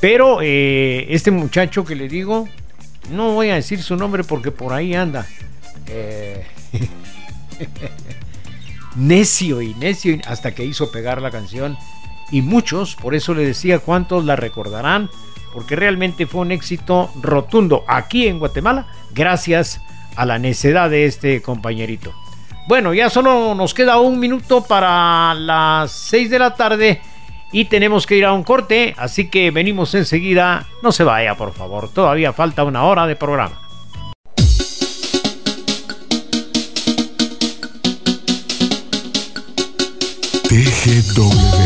Pero 0.00 0.38
eh, 0.40 1.06
este 1.10 1.32
muchacho 1.32 1.84
que 1.84 1.96
le 1.96 2.08
digo, 2.08 2.48
no 3.10 3.32
voy 3.32 3.50
a 3.50 3.56
decir 3.56 3.82
su 3.82 3.96
nombre 3.96 4.22
porque 4.22 4.52
por 4.52 4.72
ahí 4.72 4.94
anda. 4.94 5.26
Necio 8.96 9.62
y 9.62 9.74
necio 9.74 10.18
hasta 10.26 10.54
que 10.54 10.64
hizo 10.64 10.90
pegar 10.90 11.22
la 11.22 11.30
canción. 11.30 11.78
Y 12.30 12.42
muchos, 12.42 12.96
por 12.96 13.14
eso 13.14 13.34
le 13.34 13.44
decía 13.44 13.78
cuántos 13.78 14.24
la 14.24 14.36
recordarán, 14.36 15.10
porque 15.52 15.76
realmente 15.76 16.26
fue 16.26 16.42
un 16.42 16.52
éxito 16.52 17.10
rotundo 17.20 17.84
aquí 17.86 18.26
en 18.26 18.38
Guatemala, 18.38 18.86
gracias 19.14 19.80
a 20.16 20.24
la 20.24 20.38
necedad 20.38 20.90
de 20.90 21.06
este 21.06 21.42
compañerito. 21.42 22.12
Bueno, 22.68 22.94
ya 22.94 23.10
solo 23.10 23.54
nos 23.54 23.74
queda 23.74 23.98
un 23.98 24.18
minuto 24.18 24.62
para 24.62 25.34
las 25.34 25.90
6 25.90 26.30
de 26.30 26.38
la 26.38 26.54
tarde 26.54 27.00
y 27.50 27.66
tenemos 27.66 28.06
que 28.06 28.16
ir 28.16 28.24
a 28.24 28.32
un 28.32 28.44
corte, 28.44 28.94
así 28.96 29.28
que 29.28 29.50
venimos 29.50 29.94
enseguida. 29.94 30.66
No 30.82 30.92
se 30.92 31.04
vaya, 31.04 31.34
por 31.34 31.52
favor, 31.52 31.88
todavía 31.88 32.32
falta 32.32 32.64
una 32.64 32.84
hora 32.84 33.06
de 33.06 33.16
programa. 33.16 33.60
TGW. 40.52 41.62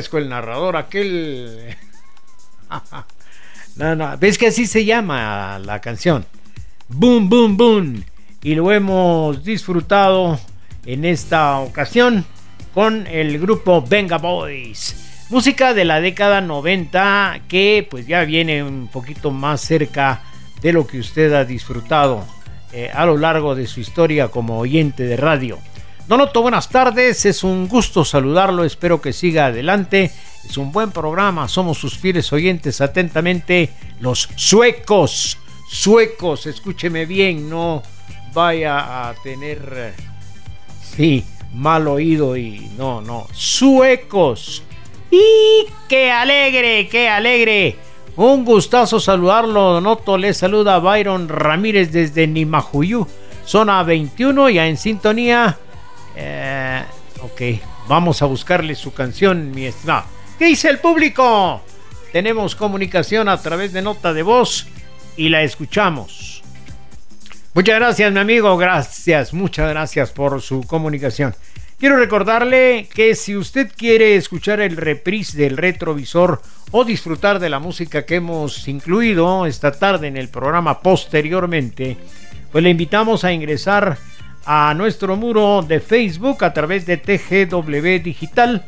Ahí 0.00 0.04
aparezco 0.04 0.16
el 0.16 0.30
narrador, 0.30 0.76
aquel. 0.78 1.76
no, 3.76 4.16
ves 4.16 4.38
que 4.38 4.46
así 4.46 4.66
se 4.66 4.86
llama 4.86 5.58
la 5.58 5.82
canción. 5.82 6.24
Boom, 6.88 7.28
boom, 7.28 7.58
boom. 7.58 8.04
Y 8.42 8.54
lo 8.54 8.72
hemos 8.72 9.44
disfrutado 9.44 10.40
en 10.86 11.04
esta 11.04 11.58
ocasión 11.58 12.24
con 12.72 13.06
el 13.08 13.38
grupo 13.38 13.84
Venga 13.86 14.16
Boys. 14.16 15.26
Música 15.28 15.74
de 15.74 15.84
la 15.84 16.00
década 16.00 16.40
90 16.40 17.42
que 17.46 17.86
pues 17.90 18.06
ya 18.06 18.24
viene 18.24 18.64
un 18.64 18.88
poquito 18.88 19.30
más 19.30 19.60
cerca 19.60 20.22
de 20.62 20.72
lo 20.72 20.86
que 20.86 20.98
usted 20.98 21.34
ha 21.34 21.44
disfrutado 21.44 22.24
eh, 22.72 22.90
a 22.90 23.04
lo 23.04 23.18
largo 23.18 23.54
de 23.54 23.66
su 23.66 23.80
historia 23.80 24.28
como 24.28 24.58
oyente 24.58 25.02
de 25.02 25.18
radio. 25.18 25.58
Donoto, 26.10 26.42
buenas 26.42 26.68
tardes, 26.68 27.24
es 27.24 27.44
un 27.44 27.68
gusto 27.68 28.04
saludarlo, 28.04 28.64
espero 28.64 29.00
que 29.00 29.12
siga 29.12 29.46
adelante. 29.46 30.10
Es 30.44 30.56
un 30.56 30.72
buen 30.72 30.90
programa, 30.90 31.46
somos 31.46 31.78
sus 31.78 31.96
fieles 31.96 32.32
oyentes 32.32 32.80
atentamente, 32.80 33.70
los 34.00 34.28
suecos. 34.34 35.38
Suecos, 35.68 36.46
escúcheme 36.46 37.06
bien, 37.06 37.48
no 37.48 37.84
vaya 38.34 39.08
a 39.08 39.14
tener, 39.22 39.94
sí, 40.82 41.24
mal 41.54 41.86
oído 41.86 42.36
y 42.36 42.72
no, 42.76 43.00
no, 43.00 43.28
suecos. 43.32 44.64
¡Y 45.12 45.66
qué 45.88 46.10
alegre, 46.10 46.88
qué 46.88 47.08
alegre! 47.08 47.76
Un 48.16 48.44
gustazo 48.44 48.98
saludarlo, 48.98 49.74
Donoto. 49.74 50.18
Le 50.18 50.34
saluda 50.34 50.80
Byron 50.80 51.28
Ramírez 51.28 51.92
desde 51.92 52.26
Nimajuyú, 52.26 53.06
zona 53.44 53.84
21, 53.84 54.50
ya 54.50 54.66
en 54.66 54.76
sintonía. 54.76 55.56
Eh, 56.22 56.82
ok, 57.22 57.40
vamos 57.88 58.20
a 58.20 58.26
buscarle 58.26 58.74
su 58.74 58.92
canción, 58.92 59.52
mi 59.52 59.64
estimado. 59.64 60.04
¿Qué 60.38 60.44
dice 60.46 60.68
el 60.68 60.78
público? 60.78 61.62
Tenemos 62.12 62.54
comunicación 62.54 63.28
a 63.28 63.40
través 63.40 63.72
de 63.72 63.80
nota 63.80 64.12
de 64.12 64.22
voz 64.22 64.66
y 65.16 65.30
la 65.30 65.42
escuchamos. 65.42 66.42
Muchas 67.54 67.76
gracias, 67.76 68.12
mi 68.12 68.18
amigo. 68.18 68.54
Gracias, 68.58 69.32
muchas 69.32 69.70
gracias 69.70 70.10
por 70.10 70.42
su 70.42 70.62
comunicación. 70.66 71.34
Quiero 71.78 71.96
recordarle 71.96 72.86
que 72.94 73.14
si 73.14 73.34
usted 73.34 73.72
quiere 73.74 74.16
escuchar 74.16 74.60
el 74.60 74.76
reprise 74.76 75.38
del 75.38 75.56
retrovisor 75.56 76.42
o 76.72 76.84
disfrutar 76.84 77.38
de 77.38 77.48
la 77.48 77.60
música 77.60 78.04
que 78.04 78.16
hemos 78.16 78.68
incluido 78.68 79.46
esta 79.46 79.72
tarde 79.72 80.08
en 80.08 80.18
el 80.18 80.28
programa 80.28 80.80
posteriormente, 80.80 81.96
pues 82.52 82.62
le 82.62 82.68
invitamos 82.68 83.24
a 83.24 83.32
ingresar 83.32 83.96
a 84.44 84.74
nuestro 84.74 85.16
muro 85.16 85.62
de 85.62 85.80
Facebook 85.80 86.44
a 86.44 86.52
través 86.52 86.86
de 86.86 86.96
TGW 86.96 88.02
Digital. 88.02 88.64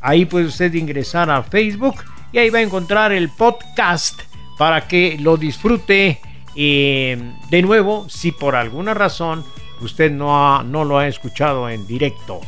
Ahí 0.00 0.24
puede 0.24 0.46
usted 0.46 0.72
ingresar 0.74 1.30
a 1.30 1.42
Facebook 1.42 1.96
y 2.32 2.38
ahí 2.38 2.50
va 2.50 2.58
a 2.58 2.62
encontrar 2.62 3.12
el 3.12 3.28
podcast 3.30 4.20
para 4.58 4.86
que 4.86 5.16
lo 5.20 5.36
disfrute 5.36 6.20
eh, 6.56 7.32
de 7.50 7.62
nuevo 7.62 8.08
si 8.08 8.32
por 8.32 8.56
alguna 8.56 8.94
razón 8.94 9.44
usted 9.80 10.10
no, 10.10 10.62
no 10.62 10.84
lo 10.84 10.98
ha 10.98 11.06
escuchado 11.06 11.68
en 11.68 11.86
directo. 11.86 12.40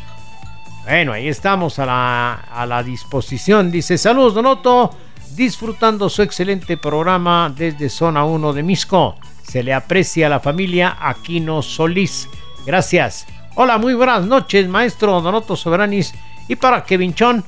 Bueno, 0.84 1.12
ahí 1.12 1.28
estamos 1.28 1.78
a 1.78 1.86
la, 1.86 2.34
a 2.34 2.66
la 2.66 2.82
disposición. 2.82 3.70
Dice, 3.70 3.98
saludos 3.98 4.34
Donoto, 4.34 4.90
disfrutando 5.36 6.08
su 6.08 6.22
excelente 6.22 6.76
programa 6.76 7.52
desde 7.54 7.88
Zona 7.88 8.24
1 8.24 8.52
de 8.52 8.62
Misco. 8.62 9.16
Se 9.42 9.62
le 9.62 9.74
aprecia 9.74 10.26
a 10.26 10.30
la 10.30 10.40
familia 10.40 10.96
Aquino 11.00 11.62
Solís. 11.62 12.28
Gracias. 12.66 13.26
Hola, 13.54 13.78
muy 13.78 13.94
buenas 13.94 14.24
noches, 14.26 14.68
maestro 14.68 15.20
Donoto 15.20 15.56
Soberanis. 15.56 16.14
Y 16.48 16.56
para 16.56 16.84
Kevin 16.84 17.14
Chon, 17.14 17.44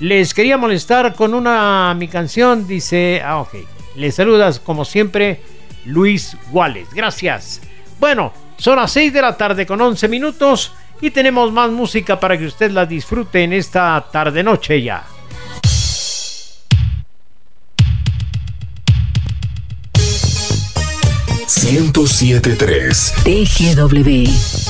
les 0.00 0.34
quería 0.34 0.56
molestar 0.56 1.14
con 1.14 1.34
una 1.34 1.94
mi 1.94 2.08
canción. 2.08 2.66
Dice, 2.66 3.22
ah, 3.24 3.40
ok. 3.40 3.54
Les 3.96 4.14
saludas 4.14 4.58
como 4.58 4.84
siempre, 4.84 5.40
Luis 5.84 6.36
Guales. 6.50 6.88
Gracias. 6.94 7.60
Bueno, 8.00 8.32
son 8.56 8.76
las 8.76 8.92
6 8.92 9.12
de 9.12 9.22
la 9.22 9.36
tarde 9.36 9.66
con 9.66 9.80
11 9.80 10.08
minutos 10.08 10.72
y 11.00 11.10
tenemos 11.10 11.52
más 11.52 11.70
música 11.70 12.18
para 12.18 12.38
que 12.38 12.46
usted 12.46 12.70
la 12.70 12.86
disfrute 12.86 13.42
en 13.42 13.52
esta 13.52 14.04
tarde 14.10 14.42
noche 14.42 14.80
ya. 14.82 15.04
$107.3 21.46 23.12
TGW. 23.24 24.61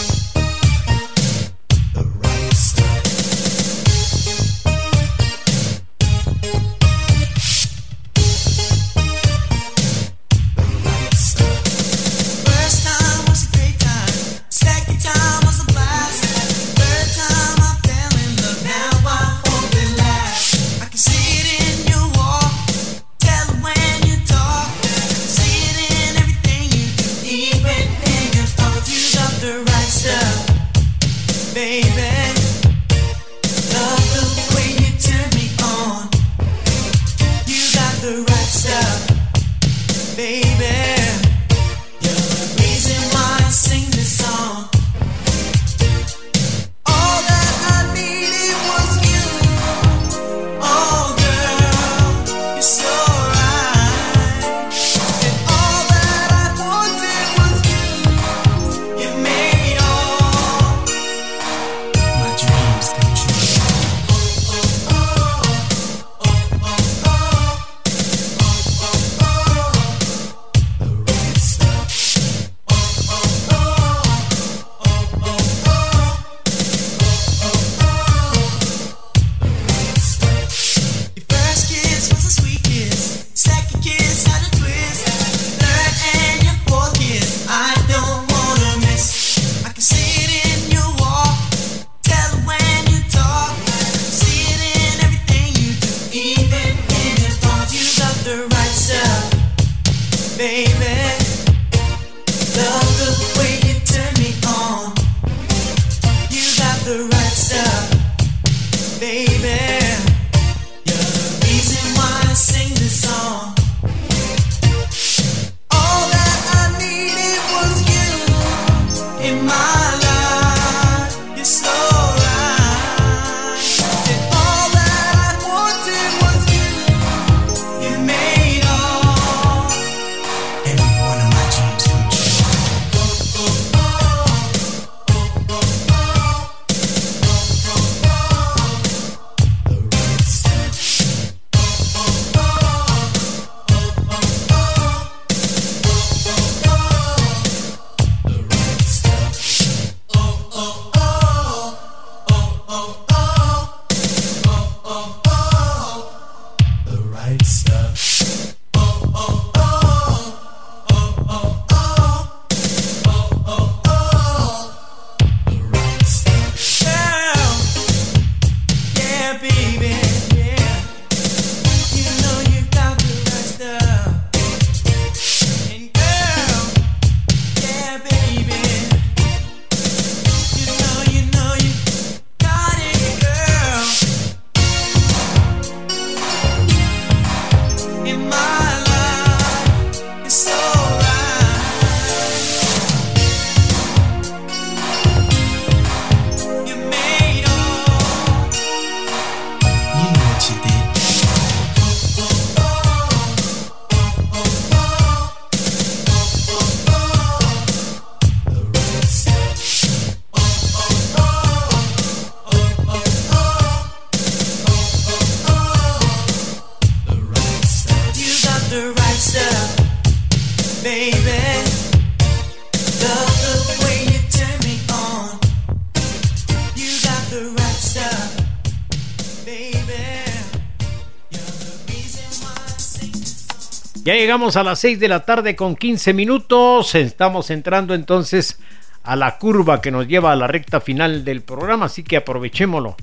Ya 234.05 234.15
llegamos 234.15 234.57
a 234.57 234.65
las 234.65 234.81
6 234.81 234.99
de 234.99 235.07
la 235.07 235.25
tarde 235.25 235.55
con 235.55 235.77
15 235.77 236.13
minutos. 236.13 236.97
Estamos 236.97 237.51
entrando 237.51 237.95
entonces 237.95 238.59
a 239.05 239.15
la 239.15 239.39
curva 239.39 239.81
que 239.81 239.93
nos 239.93 240.09
lleva 240.09 240.33
a 240.33 240.37
la 240.37 240.49
recta 240.49 240.81
final 240.81 241.25
del 241.25 241.43
programa, 241.43 241.87
así 241.87 242.03
que 242.03 242.17
aprovechémoslo. 242.17 242.97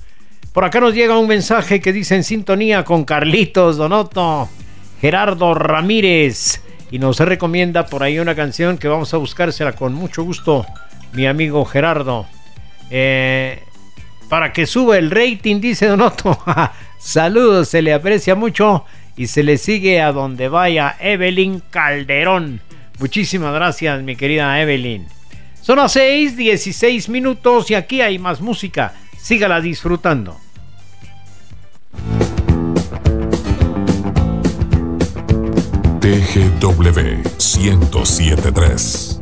Por 0.52 0.66
acá 0.66 0.82
nos 0.82 0.94
llega 0.94 1.18
un 1.18 1.30
mensaje 1.30 1.80
que 1.80 1.94
dice 1.94 2.16
en 2.16 2.26
sintonía 2.26 2.84
con 2.84 3.06
Carlitos 3.06 3.78
Donoto, 3.78 4.50
Gerardo 5.00 5.54
Ramírez, 5.54 6.62
y 6.92 7.00
nos 7.00 7.18
recomienda 7.20 7.86
por 7.86 8.04
ahí 8.04 8.20
una 8.20 8.36
canción 8.36 8.78
que 8.78 8.90
vamos 8.90 9.14
a 9.14 9.18
buscársela 9.18 9.72
con 9.72 9.94
mucho 9.94 10.24
gusto, 10.24 10.66
mi 11.14 11.28
amigo 11.28 11.64
Gerardo. 11.64 12.26
Eh, 12.90 13.64
para 14.28 14.52
que 14.52 14.66
suba 14.66 14.98
el 14.98 15.12
rating, 15.12 15.62
dice 15.62 15.88
Donoto. 15.88 16.38
Saludos, 16.98 17.70
se 17.70 17.82
le 17.82 17.94
aprecia 17.94 18.36
mucho 18.36 18.84
y 19.20 19.28
se 19.28 19.44
le 19.44 19.58
sigue 19.58 20.02
a 20.02 20.14
donde 20.14 20.48
vaya 20.48 20.96
Evelyn 20.98 21.62
Calderón. 21.72 22.62
Muchísimas 23.00 23.54
gracias, 23.54 24.02
mi 24.02 24.16
querida 24.16 24.62
Evelyn. 24.62 25.08
Son 25.62 25.78
las 25.78 25.92
6, 25.92 26.38
16 26.38 27.10
minutos 27.10 27.70
y 27.70 27.76
aquí 27.76 28.00
hay 28.00 28.18
más 28.18 28.40
música. 28.40 28.94
Sígala 29.18 29.60
disfrutando. 29.60 30.38
TGW 36.00 37.22
1073. 37.58 39.20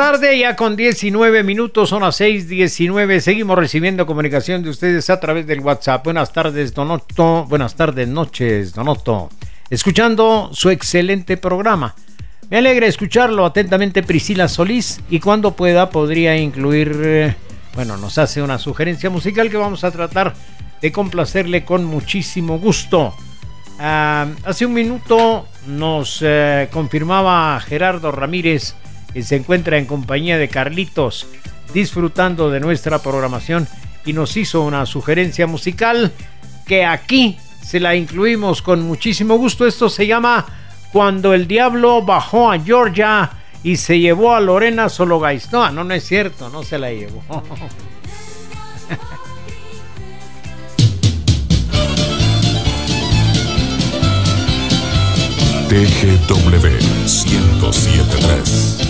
Tarde 0.00 0.38
ya 0.38 0.56
con 0.56 0.76
19 0.76 1.42
minutos, 1.42 1.90
son 1.90 2.00
las 2.00 2.18
6:19. 2.18 3.20
Seguimos 3.20 3.58
recibiendo 3.58 4.06
comunicación 4.06 4.62
de 4.62 4.70
ustedes 4.70 5.10
a 5.10 5.20
través 5.20 5.46
del 5.46 5.60
WhatsApp. 5.60 6.02
Buenas 6.02 6.32
tardes, 6.32 6.72
Donoto. 6.72 7.44
Buenas 7.44 7.74
tardes, 7.74 8.08
noches, 8.08 8.72
Donoto. 8.72 9.28
Escuchando 9.68 10.48
su 10.54 10.70
excelente 10.70 11.36
programa. 11.36 11.94
Me 12.48 12.56
alegra 12.56 12.86
escucharlo 12.86 13.44
atentamente 13.44 14.02
Priscila 14.02 14.48
Solís 14.48 15.02
y 15.10 15.20
cuando 15.20 15.50
pueda 15.50 15.90
podría 15.90 16.34
incluir, 16.34 16.98
eh, 17.04 17.34
bueno, 17.74 17.98
nos 17.98 18.16
hace 18.16 18.40
una 18.40 18.58
sugerencia 18.58 19.10
musical 19.10 19.50
que 19.50 19.58
vamos 19.58 19.84
a 19.84 19.90
tratar 19.90 20.32
de 20.80 20.92
complacerle 20.92 21.66
con 21.66 21.84
muchísimo 21.84 22.58
gusto. 22.58 23.14
Ah, 23.78 24.28
hace 24.46 24.64
un 24.64 24.72
minuto 24.72 25.46
nos 25.66 26.20
eh, 26.22 26.70
confirmaba 26.72 27.60
Gerardo 27.60 28.10
Ramírez 28.12 28.74
que 29.12 29.22
se 29.22 29.36
encuentra 29.36 29.78
en 29.78 29.86
compañía 29.86 30.38
de 30.38 30.48
Carlitos 30.48 31.26
disfrutando 31.72 32.50
de 32.50 32.60
nuestra 32.60 33.00
programación 33.00 33.68
y 34.04 34.12
nos 34.12 34.36
hizo 34.36 34.62
una 34.62 34.86
sugerencia 34.86 35.46
musical 35.46 36.12
que 36.66 36.84
aquí 36.84 37.38
se 37.62 37.80
la 37.80 37.94
incluimos 37.94 38.62
con 38.62 38.82
muchísimo 38.82 39.36
gusto. 39.36 39.66
Esto 39.66 39.88
se 39.88 40.06
llama 40.06 40.46
Cuando 40.92 41.34
el 41.34 41.46
Diablo 41.46 42.02
bajó 42.02 42.50
a 42.50 42.58
Georgia 42.58 43.30
y 43.62 43.76
se 43.76 43.98
llevó 43.98 44.34
a 44.34 44.40
Lorena 44.40 44.88
Sologais. 44.88 45.52
No, 45.52 45.70
no, 45.70 45.84
no 45.84 45.94
es 45.94 46.04
cierto, 46.04 46.48
no 46.48 46.62
se 46.62 46.78
la 46.78 46.90
llevó. 46.90 47.22
TGW 55.70 56.66
1073. 57.06 58.89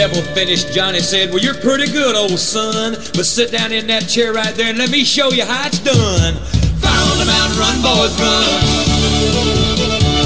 Devil 0.00 0.22
finished, 0.32 0.72
Johnny 0.72 1.00
said, 1.00 1.28
Well, 1.28 1.40
you're 1.40 1.60
pretty 1.60 1.84
good, 1.92 2.16
old 2.16 2.38
son. 2.38 2.94
But 3.12 3.26
sit 3.26 3.52
down 3.52 3.70
in 3.70 3.86
that 3.88 4.08
chair 4.08 4.32
right 4.32 4.54
there 4.54 4.70
and 4.70 4.78
let 4.78 4.90
me 4.90 5.04
show 5.04 5.28
you 5.28 5.44
how 5.44 5.66
it's 5.66 5.78
done. 5.78 6.40
Fire 6.80 7.04
on 7.12 7.18
the 7.20 7.28
mountain, 7.28 7.60
run, 7.60 7.76
boys, 7.84 8.16
run. 8.16 8.48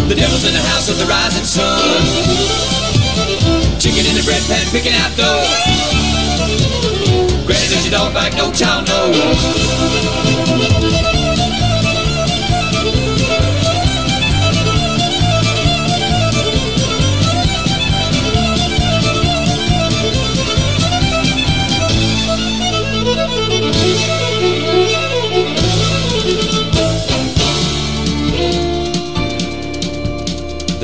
The 0.06 0.14
devil's 0.14 0.46
in 0.46 0.54
the 0.54 0.62
house 0.70 0.86
of 0.88 0.94
the 0.94 1.06
rising 1.10 1.42
sun. 1.42 1.82
Chicken 3.82 4.06
in 4.06 4.14
the 4.14 4.22
bread 4.22 4.46
pan, 4.46 4.62
picking 4.70 4.94
out 4.94 5.10
dough. 5.18 5.42
Granny 7.42 7.66
does 7.66 7.82
your 7.82 7.98
dog 7.98 8.14
back, 8.14 8.30
no 8.38 8.54
child 8.54 8.86
knows. 8.86 10.53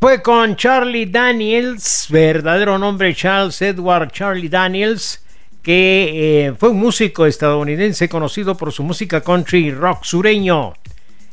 Fue 0.00 0.22
con 0.22 0.54
Charlie 0.54 1.06
Daniels, 1.06 2.06
verdadero 2.08 2.78
nombre 2.78 3.12
Charles 3.16 3.60
Edward 3.60 4.12
Charlie 4.12 4.48
Daniels, 4.48 5.20
que 5.60 6.46
eh, 6.46 6.54
fue 6.56 6.68
un 6.68 6.78
músico 6.78 7.26
estadounidense 7.26 8.08
conocido 8.08 8.56
por 8.56 8.72
su 8.72 8.84
música 8.84 9.20
country 9.20 9.72
rock 9.72 10.04
sureño. 10.04 10.74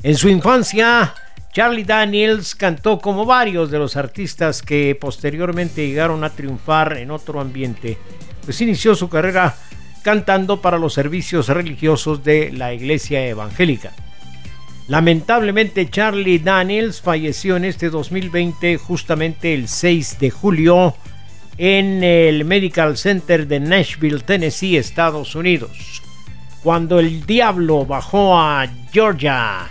En 0.02 0.16
su 0.16 0.30
infancia, 0.30 1.14
Charlie 1.54 1.84
Daniels 1.84 2.56
cantó 2.56 2.98
como 2.98 3.24
varios 3.24 3.70
de 3.70 3.78
los 3.78 3.96
artistas 3.98 4.64
que 4.64 4.98
posteriormente 5.00 5.88
llegaron 5.88 6.24
a 6.24 6.32
triunfar 6.32 6.98
en 6.98 7.12
otro 7.12 7.40
ambiente, 7.40 8.00
pues 8.46 8.60
inició 8.62 8.96
su 8.96 9.10
carrera 9.10 9.56
cantando 10.02 10.60
para 10.60 10.80
los 10.80 10.96
servicios 10.96 11.50
religiosos 11.50 12.24
de 12.24 12.52
la 12.52 12.74
iglesia 12.74 13.28
evangélica. 13.28 13.94
Lamentablemente 14.88 15.90
Charlie 15.90 16.38
Daniels 16.38 17.02
falleció 17.02 17.58
en 17.58 17.66
este 17.66 17.90
2020 17.90 18.78
justamente 18.78 19.54
el 19.54 19.68
6 19.68 20.20
de 20.20 20.30
julio 20.30 20.96
en 21.58 22.04
el 22.04 22.46
Medical 22.46 22.96
Center 22.96 23.48
de 23.48 23.60
Nashville, 23.60 24.20
Tennessee, 24.20 24.78
Estados 24.78 25.34
Unidos. 25.34 26.04
Cuando 26.62 27.00
el 27.00 27.26
diablo 27.26 27.86
bajó 27.86 28.38
a 28.38 28.68
Georgia. 28.92 29.70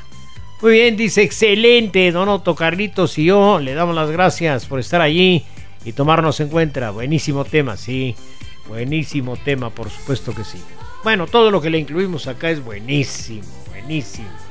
Muy 0.61 0.73
bien, 0.73 0.97
dice 0.97 1.23
excelente, 1.23 2.11
Don 2.11 2.29
Otto 2.29 2.57
Carlitos 2.57 3.17
y 3.19 3.27
yo 3.27 3.61
le 3.61 3.75
damos 3.75 3.95
las 3.95 4.11
gracias 4.11 4.67
por 4.67 4.81
estar 4.81 5.01
allí 5.01 5.45
y 5.85 5.93
tomarnos 5.93 6.41
en 6.41 6.49
cuenta. 6.49 6.91
Buenísimo 6.91 7.45
tema, 7.45 7.77
sí. 7.77 8.17
Buenísimo 8.67 9.37
tema, 9.37 9.71
por 9.71 9.91
supuesto 9.91 10.35
que 10.35 10.43
sí. 10.43 10.59
Bueno, 11.05 11.27
todo 11.29 11.53
lo 11.53 11.61
que 11.61 11.71
le 11.71 11.79
incluimos 11.79 12.27
acá 12.27 12.51
es 12.51 12.65
buenísimo, 12.65 13.45
buenísimo 13.71 14.44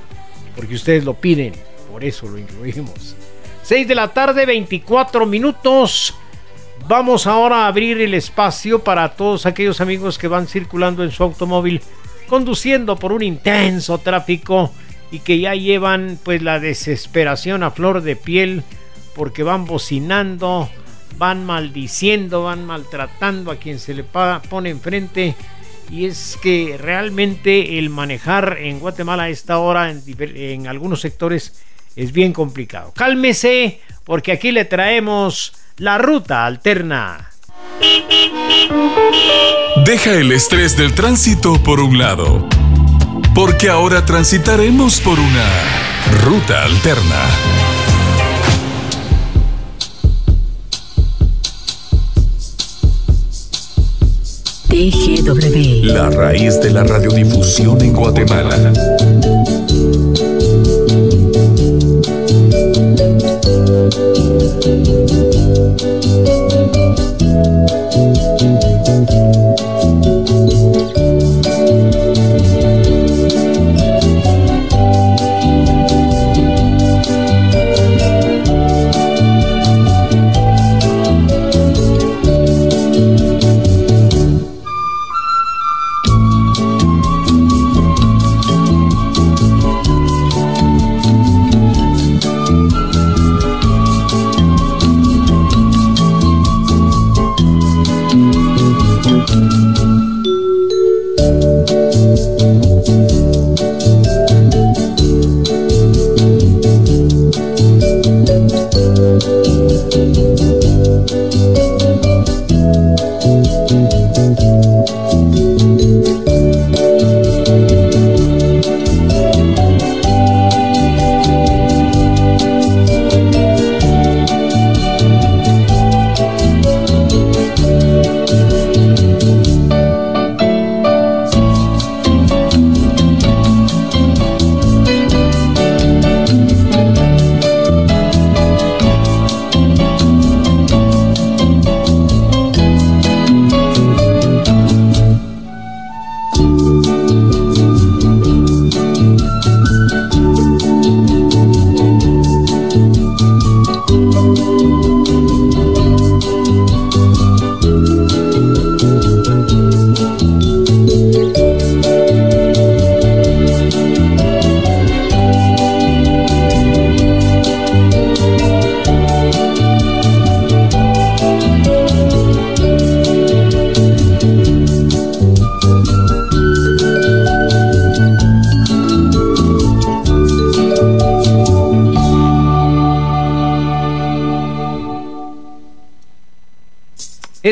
porque 0.55 0.75
ustedes 0.75 1.03
lo 1.03 1.13
piden, 1.15 1.53
por 1.91 2.03
eso 2.03 2.27
lo 2.27 2.38
incluimos. 2.38 3.15
6 3.63 3.88
de 3.88 3.95
la 3.95 4.09
tarde, 4.09 4.45
24 4.45 5.25
minutos. 5.25 6.15
Vamos 6.88 7.27
ahora 7.27 7.63
a 7.63 7.67
abrir 7.67 8.01
el 8.01 8.13
espacio 8.13 8.84
para 8.84 9.09
todos 9.09 9.45
aquellos 9.45 9.80
amigos 9.80 10.17
que 10.17 10.27
van 10.27 10.47
circulando 10.47 11.03
en 11.03 11.11
su 11.11 11.23
automóvil, 11.23 11.81
conduciendo 12.27 12.97
por 12.97 13.13
un 13.13 13.23
intenso 13.23 13.97
tráfico 13.99 14.71
y 15.11 15.19
que 15.19 15.39
ya 15.39 15.55
llevan 15.55 16.19
pues 16.23 16.41
la 16.41 16.59
desesperación 16.59 17.63
a 17.63 17.71
flor 17.71 18.01
de 18.01 18.17
piel 18.17 18.63
porque 19.15 19.43
van 19.43 19.65
bocinando, 19.65 20.69
van 21.17 21.45
maldiciendo, 21.45 22.43
van 22.43 22.65
maltratando 22.65 23.51
a 23.51 23.55
quien 23.55 23.80
se 23.80 23.93
le 23.93 24.03
pone 24.03 24.69
enfrente 24.69 25.35
y 25.94 26.07
es 26.07 26.40
que 26.41 26.76
realmente 26.80 27.78
el 27.78 27.91
manejar 27.91 28.57
en 28.60 28.80
Guatemala 28.80 29.24
a 29.24 29.30
esta 29.30 29.60
hora 29.60 29.91
en, 29.91 30.68
algunos 30.68 31.02
sectores 31.02 31.53
es 31.95 32.11
bien 32.11 32.34
complicado. 32.34 32.91
Cálmese 32.95 33.80
porque 34.03 34.32
aquí 34.32 34.52
le 34.52 34.65
traemos 34.65 35.53
la 35.78 35.99
ruta 35.99 36.48
alterna. 36.48 37.30
Deja 39.86 40.14
el 40.14 40.32
estrés 40.32 40.76
del 40.76 40.95
tránsito 40.95 41.61
por 41.61 41.80
un 41.80 41.99
lado, 41.99 42.49
porque 43.36 43.70
ahora 43.70 44.03
transitaremos 44.03 44.99
por 44.99 45.20
una 45.20 45.48
ruta 46.24 46.64
alterna. 46.64 47.82
TGW. 54.74 55.86
La 55.94 56.10
raíz 56.10 56.60
de 56.60 56.72
la 56.72 56.84
radiodifusión 56.84 57.80
en 57.82 57.94
Guatemala. 57.94 58.74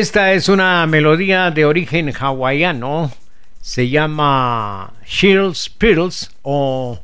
Esta 0.02 0.32
es 0.32 0.48
una 0.48 0.84
melodía 0.88 1.52
de 1.52 1.64
origen 1.64 2.12
hawaiano. 2.12 3.12
Se 3.60 3.88
llama 3.88 4.94
Shields 5.06 5.68
Piddles 5.68 6.32
o 6.42 6.98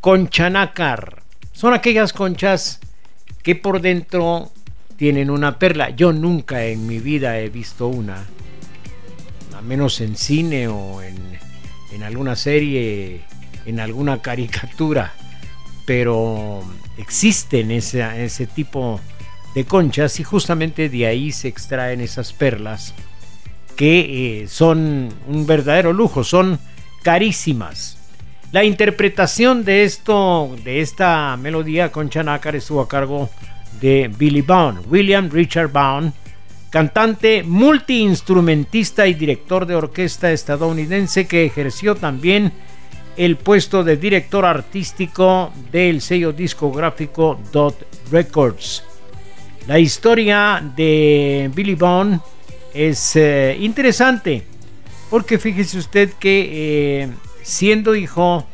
Conchanácar. 0.00 1.24
Son 1.52 1.74
aquellas 1.74 2.12
conchas 2.12 2.78
que 3.42 3.56
por 3.56 3.80
dentro 3.80 4.52
tienen 4.96 5.30
una 5.30 5.58
perla. 5.58 5.90
Yo 5.90 6.12
nunca 6.12 6.64
en 6.64 6.86
mi 6.86 7.00
vida 7.00 7.40
he 7.40 7.48
visto 7.48 7.88
una. 7.88 8.24
A 9.56 9.60
menos 9.60 10.00
en 10.00 10.14
cine 10.14 10.68
o 10.68 11.02
en, 11.02 11.16
en 11.90 12.04
alguna 12.04 12.36
serie, 12.36 13.22
en 13.66 13.80
alguna 13.80 14.22
caricatura. 14.22 15.12
Pero 15.86 16.62
existen 16.98 17.72
ese, 17.72 18.24
ese 18.24 18.46
tipo 18.46 19.00
de 19.08 19.11
conchas 19.66 20.18
y 20.20 20.24
justamente 20.24 20.88
de 20.88 21.06
ahí 21.06 21.32
se 21.32 21.48
extraen 21.48 22.00
esas 22.00 22.32
perlas 22.32 22.94
que 23.76 24.42
eh, 24.42 24.48
son 24.48 25.08
un 25.26 25.46
verdadero 25.46 25.92
lujo, 25.92 26.24
son 26.24 26.58
carísimas. 27.02 27.98
La 28.52 28.64
interpretación 28.64 29.64
de 29.64 29.84
esto, 29.84 30.54
de 30.62 30.80
esta 30.80 31.36
melodía 31.36 31.90
con 31.90 32.10
Nácar 32.24 32.54
estuvo 32.54 32.82
a 32.82 32.88
cargo 32.88 33.30
de 33.80 34.10
Billy 34.16 34.42
Bond, 34.42 34.84
William 34.90 35.30
Richard 35.30 35.72
Bond, 35.72 36.12
cantante, 36.70 37.42
multiinstrumentista 37.42 39.06
y 39.06 39.14
director 39.14 39.66
de 39.66 39.74
orquesta 39.74 40.32
estadounidense 40.32 41.26
que 41.26 41.46
ejerció 41.46 41.94
también 41.94 42.52
el 43.16 43.36
puesto 43.36 43.84
de 43.84 43.96
director 43.96 44.44
artístico 44.44 45.52
del 45.70 46.00
sello 46.00 46.32
discográfico 46.32 47.38
Dot 47.52 47.86
Records. 48.10 48.91
La 49.66 49.78
historia 49.78 50.60
de 50.74 51.48
Billy 51.54 51.76
Bond 51.76 52.20
es 52.74 53.14
eh, 53.14 53.56
interesante 53.60 54.42
porque 55.08 55.38
fíjese 55.38 55.78
usted 55.78 56.12
que 56.14 57.02
eh, 57.02 57.08
siendo 57.42 57.94
hijo 57.94 58.44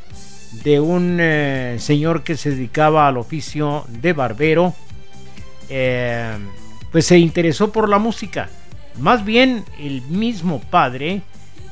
de 0.64 0.80
un 0.80 1.16
eh, 1.18 1.76
señor 1.78 2.24
que 2.24 2.36
se 2.36 2.50
dedicaba 2.50 3.08
al 3.08 3.16
oficio 3.16 3.86
de 3.88 4.12
barbero, 4.12 4.74
pues 6.92 7.06
se 7.06 7.18
interesó 7.18 7.72
por 7.72 7.88
la 7.88 7.98
música. 7.98 8.50
Más 8.98 9.24
bien 9.24 9.64
el 9.78 10.02
mismo 10.02 10.60
padre 10.60 11.22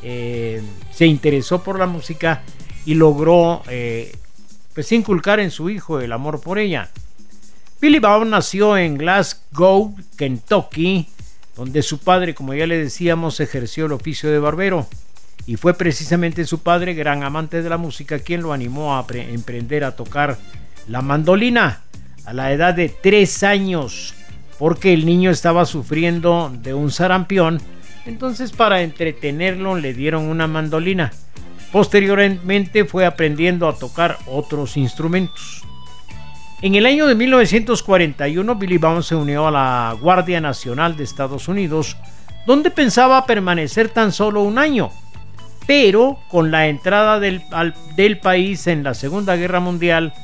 se 0.02 1.06
interesó 1.06 1.62
por 1.62 1.78
la 1.78 1.86
música 1.86 2.42
y 2.84 2.94
logró 2.94 3.62
pues 4.74 4.92
inculcar 4.92 5.40
en 5.40 5.50
su 5.50 5.68
hijo 5.70 6.00
el 6.00 6.12
amor 6.12 6.40
por 6.40 6.58
ella. 6.58 6.90
Billy 7.80 7.98
Baum 7.98 8.30
nació 8.30 8.76
en 8.76 8.96
Glasgow, 8.96 9.94
Kentucky, 10.16 11.08
donde 11.56 11.82
su 11.82 11.98
padre, 11.98 12.34
como 12.34 12.54
ya 12.54 12.66
le 12.66 12.78
decíamos, 12.78 13.40
ejerció 13.40 13.86
el 13.86 13.92
oficio 13.92 14.30
de 14.30 14.38
barbero. 14.38 14.86
Y 15.46 15.56
fue 15.56 15.74
precisamente 15.74 16.44
su 16.46 16.60
padre, 16.60 16.94
gran 16.94 17.22
amante 17.22 17.62
de 17.62 17.68
la 17.68 17.76
música, 17.76 18.18
quien 18.18 18.42
lo 18.42 18.52
animó 18.52 18.96
a 18.96 19.06
pre- 19.06 19.32
emprender 19.32 19.84
a 19.84 19.94
tocar 19.94 20.38
la 20.88 21.02
mandolina 21.02 21.82
a 22.24 22.32
la 22.32 22.50
edad 22.52 22.74
de 22.74 22.88
tres 22.88 23.42
años, 23.42 24.14
porque 24.58 24.92
el 24.92 25.04
niño 25.06 25.30
estaba 25.30 25.66
sufriendo 25.66 26.50
de 26.62 26.74
un 26.74 26.90
sarampión. 26.90 27.60
Entonces, 28.06 28.52
para 28.52 28.82
entretenerlo, 28.82 29.76
le 29.76 29.92
dieron 29.92 30.24
una 30.24 30.46
mandolina. 30.46 31.12
Posteriormente 31.72 32.84
fue 32.86 33.04
aprendiendo 33.04 33.68
a 33.68 33.76
tocar 33.76 34.18
otros 34.26 34.76
instrumentos. 34.76 35.62
En 36.62 36.74
el 36.74 36.86
año 36.86 37.06
de 37.06 37.14
1941, 37.14 38.54
Billy 38.54 38.78
Baum 38.78 39.02
se 39.02 39.14
unió 39.14 39.46
a 39.46 39.50
la 39.50 39.96
Guardia 40.00 40.40
Nacional 40.40 40.96
de 40.96 41.04
Estados 41.04 41.48
Unidos, 41.48 41.98
donde 42.46 42.70
pensaba 42.70 43.26
permanecer 43.26 43.90
tan 43.90 44.10
solo 44.10 44.40
un 44.40 44.58
año. 44.58 44.90
Pero 45.66 46.18
con 46.28 46.50
la 46.50 46.68
entrada 46.68 47.20
del, 47.20 47.42
del 47.94 48.18
país 48.20 48.66
en 48.68 48.84
la 48.84 48.94
Segunda 48.94 49.36
Guerra 49.36 49.60
Mundial, 49.60 50.14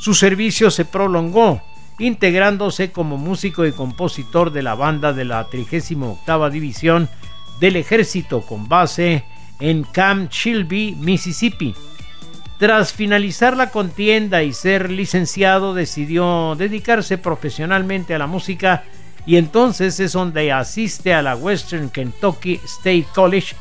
su 0.00 0.14
servicio 0.14 0.72
se 0.72 0.84
prolongó, 0.84 1.60
integrándose 2.00 2.90
como 2.90 3.16
músico 3.16 3.64
y 3.64 3.70
compositor 3.72 4.50
de 4.50 4.62
la 4.62 4.74
banda 4.74 5.12
de 5.12 5.26
la 5.26 5.44
38 5.44 6.50
División 6.50 7.08
del 7.60 7.76
Ejército 7.76 8.40
con 8.40 8.68
base 8.68 9.24
en 9.60 9.84
Camp 9.84 10.30
Shelby, 10.32 10.96
Mississippi. 10.98 11.74
Tras 12.58 12.92
finalizar 12.92 13.56
la 13.56 13.70
contienda 13.70 14.42
y 14.42 14.52
ser 14.52 14.90
licenciado, 14.90 15.74
decidió 15.74 16.56
dedicarse 16.56 17.16
profesionalmente 17.16 18.14
a 18.14 18.18
la 18.18 18.26
música 18.26 18.82
y 19.24 19.36
entonces 19.36 20.00
es 20.00 20.12
donde 20.12 20.50
asiste 20.50 21.14
a 21.14 21.22
la 21.22 21.36
Western 21.36 21.90
Kentucky 21.90 22.60
State 22.64 23.06
College, 23.14 23.54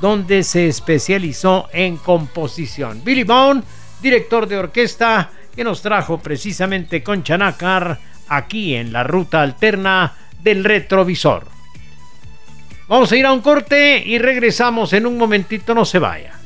donde 0.00 0.42
se 0.42 0.68
especializó 0.68 1.68
en 1.74 1.98
composición. 1.98 3.04
Billy 3.04 3.24
Bone, 3.24 3.62
director 4.00 4.48
de 4.48 4.56
orquesta, 4.56 5.30
que 5.54 5.62
nos 5.62 5.82
trajo 5.82 6.18
precisamente 6.18 7.02
con 7.02 7.22
Chanacar 7.22 7.98
aquí 8.28 8.74
en 8.74 8.90
la 8.90 9.04
ruta 9.04 9.42
alterna 9.42 10.14
del 10.42 10.64
retrovisor. 10.64 11.46
Vamos 12.88 13.12
a 13.12 13.16
ir 13.16 13.26
a 13.26 13.32
un 13.32 13.40
corte 13.40 14.02
y 14.04 14.18
regresamos 14.18 14.94
en 14.94 15.06
un 15.06 15.18
momentito, 15.18 15.74
no 15.74 15.84
se 15.84 15.98
vaya. 15.98 16.39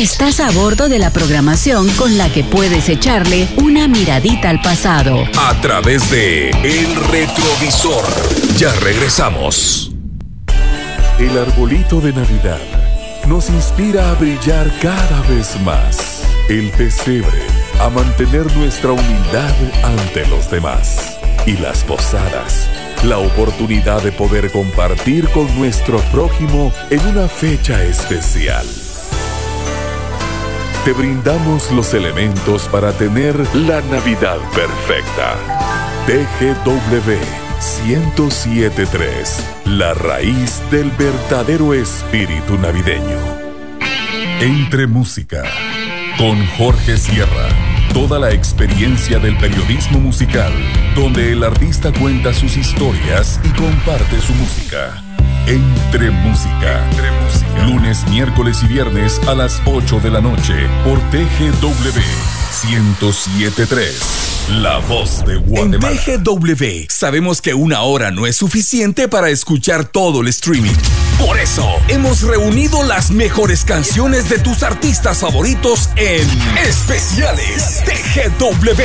Estás 0.00 0.40
a 0.40 0.50
bordo 0.52 0.88
de 0.88 0.98
la 0.98 1.10
programación 1.10 1.86
con 1.90 2.16
la 2.16 2.32
que 2.32 2.42
puedes 2.42 2.88
echarle 2.88 3.46
una 3.58 3.86
miradita 3.86 4.48
al 4.48 4.62
pasado. 4.62 5.24
A 5.38 5.60
través 5.60 6.10
de 6.10 6.48
El 6.48 6.96
Retrovisor. 7.10 8.02
Ya 8.56 8.72
regresamos. 8.76 9.92
El 11.18 11.36
arbolito 11.36 12.00
de 12.00 12.14
Navidad 12.14 12.62
nos 13.28 13.50
inspira 13.50 14.10
a 14.10 14.14
brillar 14.14 14.72
cada 14.80 15.20
vez 15.28 15.60
más. 15.66 16.22
El 16.48 16.70
pesebre 16.70 17.42
a 17.78 17.90
mantener 17.90 18.50
nuestra 18.56 18.92
humildad 18.92 19.54
ante 19.84 20.26
los 20.28 20.50
demás. 20.50 21.18
Y 21.44 21.58
las 21.58 21.84
posadas, 21.84 22.70
la 23.04 23.18
oportunidad 23.18 24.02
de 24.02 24.12
poder 24.12 24.50
compartir 24.50 25.28
con 25.28 25.54
nuestro 25.58 25.98
prójimo 26.10 26.72
en 26.88 27.00
una 27.00 27.28
fecha 27.28 27.84
especial. 27.84 28.64
Te 30.84 30.94
brindamos 30.94 31.70
los 31.72 31.92
elementos 31.92 32.66
para 32.68 32.92
tener 32.92 33.36
la 33.54 33.82
Navidad 33.82 34.38
perfecta. 34.54 35.36
TGW 36.06 37.18
1073, 37.86 39.44
la 39.66 39.92
raíz 39.92 40.62
del 40.70 40.90
verdadero 40.92 41.74
espíritu 41.74 42.56
navideño. 42.56 43.18
Entre 44.40 44.86
música, 44.86 45.42
con 46.16 46.46
Jorge 46.56 46.96
Sierra. 46.96 47.48
Toda 47.92 48.18
la 48.18 48.32
experiencia 48.32 49.18
del 49.18 49.36
periodismo 49.36 50.00
musical, 50.00 50.52
donde 50.94 51.32
el 51.32 51.44
artista 51.44 51.92
cuenta 51.92 52.32
sus 52.32 52.56
historias 52.56 53.38
y 53.44 53.50
comparte 53.50 54.18
su 54.22 54.32
música. 54.32 55.02
Entre 55.46 56.10
música. 56.10 56.88
Lunes, 57.66 58.06
miércoles 58.08 58.58
y 58.62 58.66
viernes 58.66 59.20
a 59.26 59.34
las 59.34 59.60
8 59.64 60.00
de 60.00 60.10
la 60.10 60.20
noche 60.20 60.54
por 60.84 60.98
TGW 61.10 62.00
1073. 62.64 64.20
La 64.62 64.78
voz 64.78 65.24
de 65.24 65.36
Guatemala. 65.36 65.96
En 66.06 66.22
TGW 66.24 66.86
sabemos 66.88 67.40
que 67.40 67.54
una 67.54 67.82
hora 67.82 68.10
no 68.10 68.26
es 68.26 68.36
suficiente 68.36 69.08
para 69.08 69.30
escuchar 69.30 69.84
todo 69.84 70.22
el 70.22 70.28
streaming. 70.28 70.74
Por 71.18 71.38
eso 71.38 71.68
hemos 71.88 72.22
reunido 72.22 72.82
las 72.82 73.10
mejores 73.10 73.64
canciones 73.64 74.28
de 74.28 74.38
tus 74.38 74.62
artistas 74.62 75.18
favoritos 75.18 75.88
en 75.96 76.28
especiales 76.66 77.82
TGW. 77.84 78.82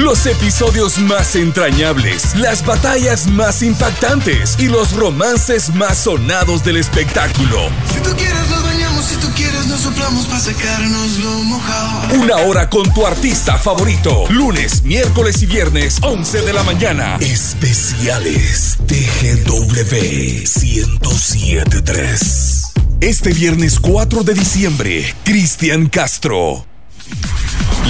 Los 0.00 0.24
episodios 0.24 0.96
más 0.98 1.36
entrañables, 1.36 2.34
las 2.36 2.64
batallas 2.64 3.26
más 3.26 3.62
impactantes 3.62 4.56
y 4.58 4.68
los 4.68 4.94
romances 4.94 5.74
más 5.74 5.98
sonados 5.98 6.64
del 6.64 6.78
espectáculo. 6.78 7.68
Si 7.92 8.00
tú 8.00 8.16
quieres 8.16 8.48
nos 8.48 8.64
bañamos, 8.64 9.04
si 9.04 9.16
tú 9.16 9.28
quieres 9.36 9.66
nos 9.66 9.82
soplamos 9.82 10.24
para 10.24 10.40
sacarnos 10.40 11.18
lo 11.18 11.44
mojado. 11.44 12.18
Una 12.18 12.36
hora 12.36 12.70
con 12.70 12.90
tu 12.94 13.06
artista 13.06 13.58
favorito. 13.58 14.24
Lunes, 14.30 14.84
miércoles 14.84 15.42
y 15.42 15.46
viernes, 15.46 15.98
11 16.00 16.40
de 16.40 16.52
la 16.54 16.62
mañana. 16.62 17.18
Especiales 17.20 18.78
TGW 18.86 19.92
1073. 19.92 22.72
Este 23.02 23.34
viernes 23.34 23.78
4 23.78 24.22
de 24.22 24.32
diciembre, 24.32 25.14
Cristian 25.24 25.90
Castro. 25.90 26.69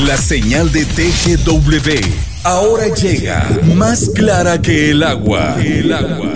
La 0.06 0.16
señal 0.16 0.70
de 0.72 0.84
TGW 0.86 1.90
ahora 2.44 2.86
llega 2.94 3.46
más 3.74 4.10
clara 4.14 4.60
que 4.60 4.90
el 4.90 5.02
agua. 5.02 5.56
El 5.62 5.92
agua. 5.92 6.30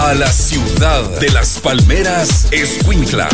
A 0.00 0.14
la 0.14 0.30
ciudad 0.32 1.02
de 1.20 1.30
las 1.30 1.58
palmeras, 1.58 2.48
Escuintla. 2.50 3.28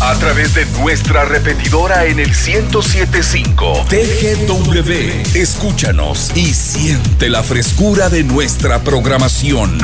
a 0.00 0.14
través 0.14 0.54
de 0.54 0.64
nuestra 0.80 1.24
repetidora 1.26 2.06
en 2.06 2.18
el 2.20 2.28
1075 2.30 3.84
TGW. 3.88 5.36
Escúchanos 5.38 6.30
y 6.34 6.54
siente 6.54 7.28
la 7.28 7.42
frescura 7.42 8.08
de 8.08 8.24
nuestra 8.24 8.82
programación. 8.82 9.78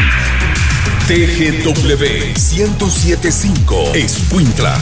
TGW 1.07 2.33
1075 2.35 3.93
Escuintla. 3.95 4.77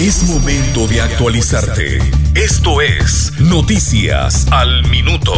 Es 0.00 0.24
momento 0.24 0.88
de 0.88 1.00
actualizarte. 1.00 1.98
Esto 2.34 2.80
es 2.80 3.32
Noticias 3.38 4.46
al 4.50 4.86
Minuto. 4.88 5.32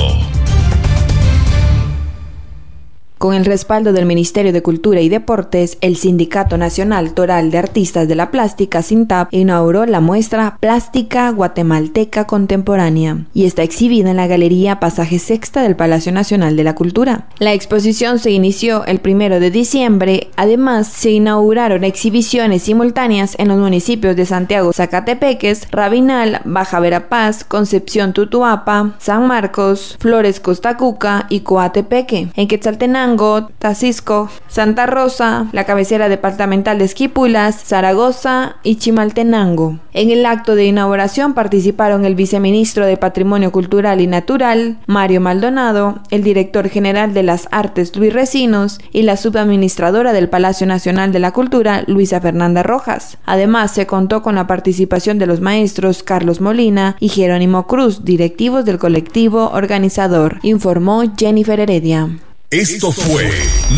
Con 3.27 3.35
el 3.35 3.44
respaldo 3.44 3.93
del 3.93 4.07
Ministerio 4.07 4.53
de 4.53 4.62
Cultura 4.62 5.01
y 5.01 5.09
Deportes, 5.09 5.78
el 5.81 5.97
Sindicato 5.97 6.57
Nacional 6.59 7.12
Toral 7.12 7.51
de 7.51 7.59
Artistas 7.59 8.07
de 8.07 8.15
la 8.15 8.31
Plástica, 8.31 8.82
SINTAP, 8.82 9.35
inauguró 9.35 9.85
la 9.85 9.98
muestra 9.98 10.59
Plástica 10.61 11.31
Guatemalteca 11.31 12.28
Contemporánea 12.28 13.24
y 13.35 13.47
está 13.47 13.65
exhibida 13.65 14.12
en 14.12 14.19
la 14.19 14.28
Galería 14.28 14.78
Pasaje 14.78 15.19
Sexta 15.19 15.62
del 15.62 15.74
Palacio 15.74 16.12
Nacional 16.12 16.55
de 16.55 16.62
la 16.62 16.77
Cultura. 16.77 17.27
La 17.40 17.53
exposición 17.53 18.20
se 18.20 18.31
inició 18.31 18.85
el 18.85 19.01
primero 19.01 19.40
de 19.40 19.51
diciembre, 19.51 20.28
además 20.36 20.86
se 20.86 21.11
inauguraron 21.11 21.82
exhibiciones 21.82 22.62
simultáneas 22.62 23.35
en 23.40 23.48
los 23.48 23.59
municipios 23.59 24.15
de 24.15 24.24
Santiago 24.24 24.73
Zacatepeques, 24.73 25.66
Rabinal, 25.73 26.43
Baja 26.44 26.78
Verapaz, 26.78 27.43
Concepción 27.43 28.12
Tutuapa, 28.12 28.94
San 29.01 29.27
Marcos, 29.27 29.97
Flores 29.98 30.39
Costacuca 30.39 31.27
y 31.28 31.40
Coatepeque. 31.40 32.28
En 32.36 32.47
Quetzaltenango, 32.47 33.15
Tacisco, 33.59 34.28
Santa 34.48 34.86
Rosa, 34.86 35.47
la 35.52 35.64
cabecera 35.64 36.09
departamental 36.09 36.78
de 36.78 36.84
Esquipulas, 36.84 37.64
Zaragoza 37.64 38.56
y 38.62 38.76
Chimaltenango. 38.76 39.78
En 39.93 40.10
el 40.10 40.26
acto 40.26 40.55
de 40.55 40.66
inauguración 40.66 41.34
participaron 41.34 42.05
el 42.05 42.14
viceministro 42.14 42.84
de 42.86 42.97
Patrimonio 42.97 43.52
Cultural 43.52 44.01
y 44.01 44.06
Natural, 44.06 44.78
Mario 44.86 45.20
Maldonado, 45.20 46.01
el 46.10 46.22
director 46.22 46.68
general 46.68 47.14
de 47.14 47.22
las 47.22 47.48
Artes, 47.51 47.97
Luis 47.97 48.12
Recinos, 48.12 48.78
y 48.93 49.02
la 49.02 49.16
subadministradora 49.16 50.12
del 50.12 50.28
Palacio 50.28 50.66
Nacional 50.66 51.12
de 51.12 51.18
la 51.18 51.32
Cultura, 51.32 51.84
Luisa 51.86 52.20
Fernanda 52.20 52.62
Rojas. 52.62 53.18
Además, 53.24 53.72
se 53.72 53.86
contó 53.86 54.22
con 54.22 54.34
la 54.34 54.47
participación 54.47 55.18
de 55.18 55.26
los 55.26 55.40
maestros 55.40 56.02
Carlos 56.02 56.40
Molina 56.40 56.97
y 57.01 57.09
Jerónimo 57.09 57.66
Cruz, 57.66 58.05
directivos 58.05 58.64
del 58.64 58.78
colectivo 58.78 59.51
organizador, 59.52 60.38
informó 60.43 61.02
Jennifer 61.16 61.59
Heredia. 61.59 62.10
Esto 62.51 62.93
fue 62.93 63.28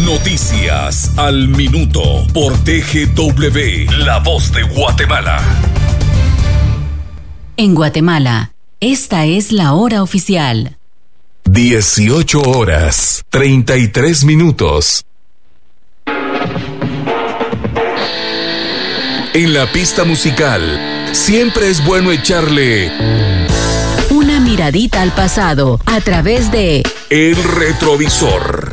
Noticias 0.05 1.13
al 1.17 1.49
Minuto 1.49 2.27
por 2.35 2.53
TGW, 2.65 3.91
La 4.05 4.19
Voz 4.19 4.53
de 4.53 4.63
Guatemala. 4.63 5.43
En 7.57 7.75
Guatemala, 7.75 8.53
esta 8.79 9.25
es 9.25 9.53
la 9.53 9.73
hora 9.73 10.03
oficial. 10.03 10.77
18 11.47 12.43
horas, 12.43 13.25
33 13.31 14.25
minutos. 14.25 15.07
En 19.33 19.55
la 19.55 19.73
pista 19.73 20.05
musical, 20.05 21.09
siempre 21.13 21.71
es 21.71 21.83
bueno 21.87 22.13
echarle 22.13 22.93
miradita 24.49 25.03
al 25.03 25.13
pasado 25.13 25.79
a 25.85 26.01
través 26.01 26.51
de 26.51 26.83
el 27.11 27.37
retrovisor. 27.37 28.73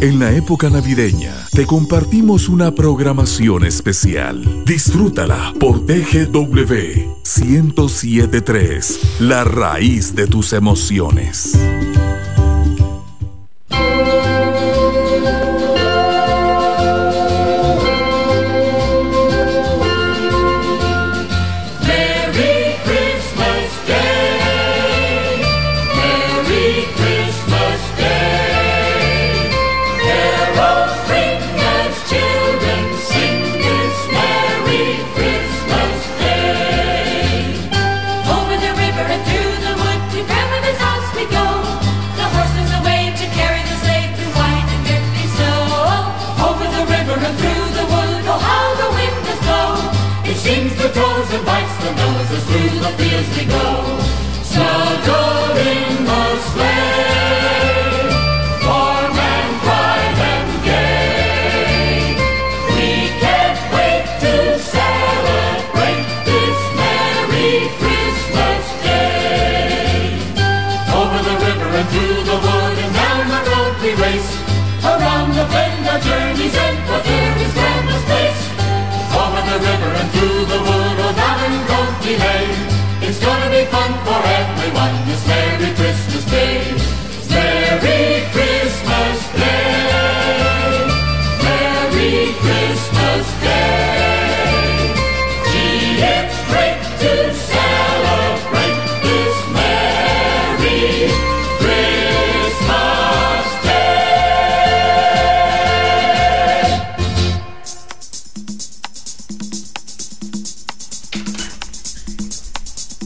En 0.00 0.18
la 0.18 0.32
época 0.32 0.70
navideña 0.70 1.46
te 1.52 1.66
compartimos 1.66 2.48
una 2.48 2.74
programación 2.74 3.66
especial. 3.66 4.64
Disfrútala 4.64 5.52
por 5.60 5.84
TGW 5.84 7.12
1073, 7.24 9.00
la 9.20 9.44
raíz 9.44 10.14
de 10.14 10.26
tus 10.26 10.54
emociones. 10.54 11.58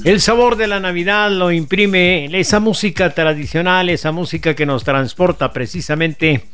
El 0.06 0.20
sabor 0.20 0.54
de 0.54 0.68
la 0.68 0.78
Navidad 0.78 1.32
lo 1.32 1.50
imprime 1.50 2.26
esa 2.38 2.60
música 2.60 3.10
tradicional, 3.10 3.88
esa 3.88 4.12
música 4.12 4.54
que 4.54 4.64
nos 4.64 4.84
transporta 4.84 5.52
precisamente 5.52 6.44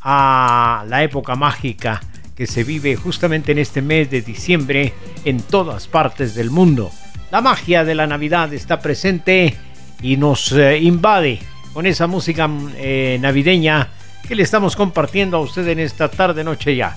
a 0.00 0.86
la 0.88 1.02
época 1.02 1.34
mágica 1.34 2.00
que 2.34 2.46
se 2.46 2.64
vive 2.64 2.96
justamente 2.96 3.52
en 3.52 3.58
este 3.58 3.82
mes 3.82 4.10
de 4.10 4.22
diciembre 4.22 4.94
en 5.26 5.42
todas 5.42 5.88
partes 5.88 6.34
del 6.34 6.50
mundo. 6.50 6.90
La 7.30 7.42
magia 7.42 7.84
de 7.84 7.94
la 7.94 8.06
Navidad 8.06 8.50
está 8.54 8.80
presente 8.80 9.58
y 10.00 10.16
nos 10.16 10.50
eh, 10.52 10.78
invade 10.78 11.38
con 11.74 11.84
esa 11.84 12.06
música 12.06 12.48
eh, 12.78 13.18
navideña 13.20 13.90
que 14.26 14.34
le 14.34 14.42
estamos 14.42 14.74
compartiendo 14.74 15.36
a 15.36 15.40
usted 15.40 15.68
en 15.68 15.80
esta 15.80 16.08
tarde 16.08 16.44
noche 16.44 16.74
ya. 16.74 16.96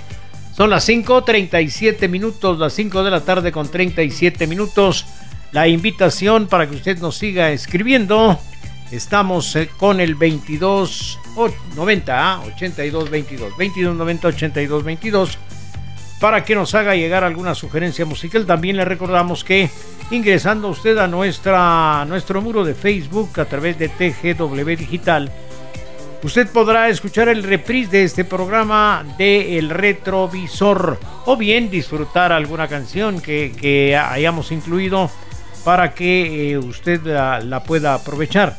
Son 0.56 0.70
las 0.70 0.88
5.37 0.88 2.08
minutos, 2.08 2.58
las 2.58 2.72
5 2.72 3.04
de 3.04 3.12
la 3.12 3.20
tarde 3.20 3.52
con 3.52 3.70
37 3.70 4.48
minutos. 4.48 5.06
La 5.56 5.70
invitación 5.70 6.48
para 6.48 6.68
que 6.70 6.76
usted 6.76 6.98
nos 7.00 7.16
siga 7.16 7.50
escribiendo. 7.52 8.38
Estamos 8.92 9.56
eh, 9.56 9.70
con 9.78 10.02
el 10.02 10.16
22 10.16 11.18
o- 11.38 11.50
90 11.78 12.42
82 12.42 13.10
22 13.10 13.56
22 13.58 13.96
90 13.96 14.28
82 14.28 14.84
22 14.84 15.38
para 16.20 16.44
que 16.44 16.56
nos 16.56 16.76
haga 16.76 16.94
llegar 16.94 17.24
alguna 17.24 17.56
sugerencia 17.56 18.06
musical. 18.06 18.46
También 18.46 18.76
le 18.76 18.84
recordamos 18.84 19.46
que 19.46 19.70
ingresando 20.12 20.68
usted 20.68 20.98
a 20.98 21.08
nuestra 21.08 22.04
nuestro 22.06 22.42
muro 22.42 22.66
de 22.66 22.76
Facebook 22.76 23.40
a 23.40 23.46
través 23.46 23.80
de 23.80 23.88
TGW 23.88 24.66
Digital 24.76 25.32
Usted 26.22 26.48
podrá 26.50 26.90
escuchar 26.90 27.30
el 27.30 27.44
reprise 27.44 27.92
de 27.92 28.04
este 28.04 28.26
programa 28.26 29.06
de 29.18 29.58
El 29.58 29.70
Retrovisor 29.70 31.00
o 31.26 31.38
bien 31.38 31.70
disfrutar 31.70 32.34
alguna 32.34 32.68
canción 32.68 33.22
que 33.22 33.96
hayamos 33.96 34.52
incluido 34.52 35.10
para 35.66 35.96
que 35.96 36.52
eh, 36.52 36.58
usted 36.60 37.02
la, 37.02 37.42
la 37.42 37.64
pueda 37.64 37.96
aprovechar. 37.96 38.56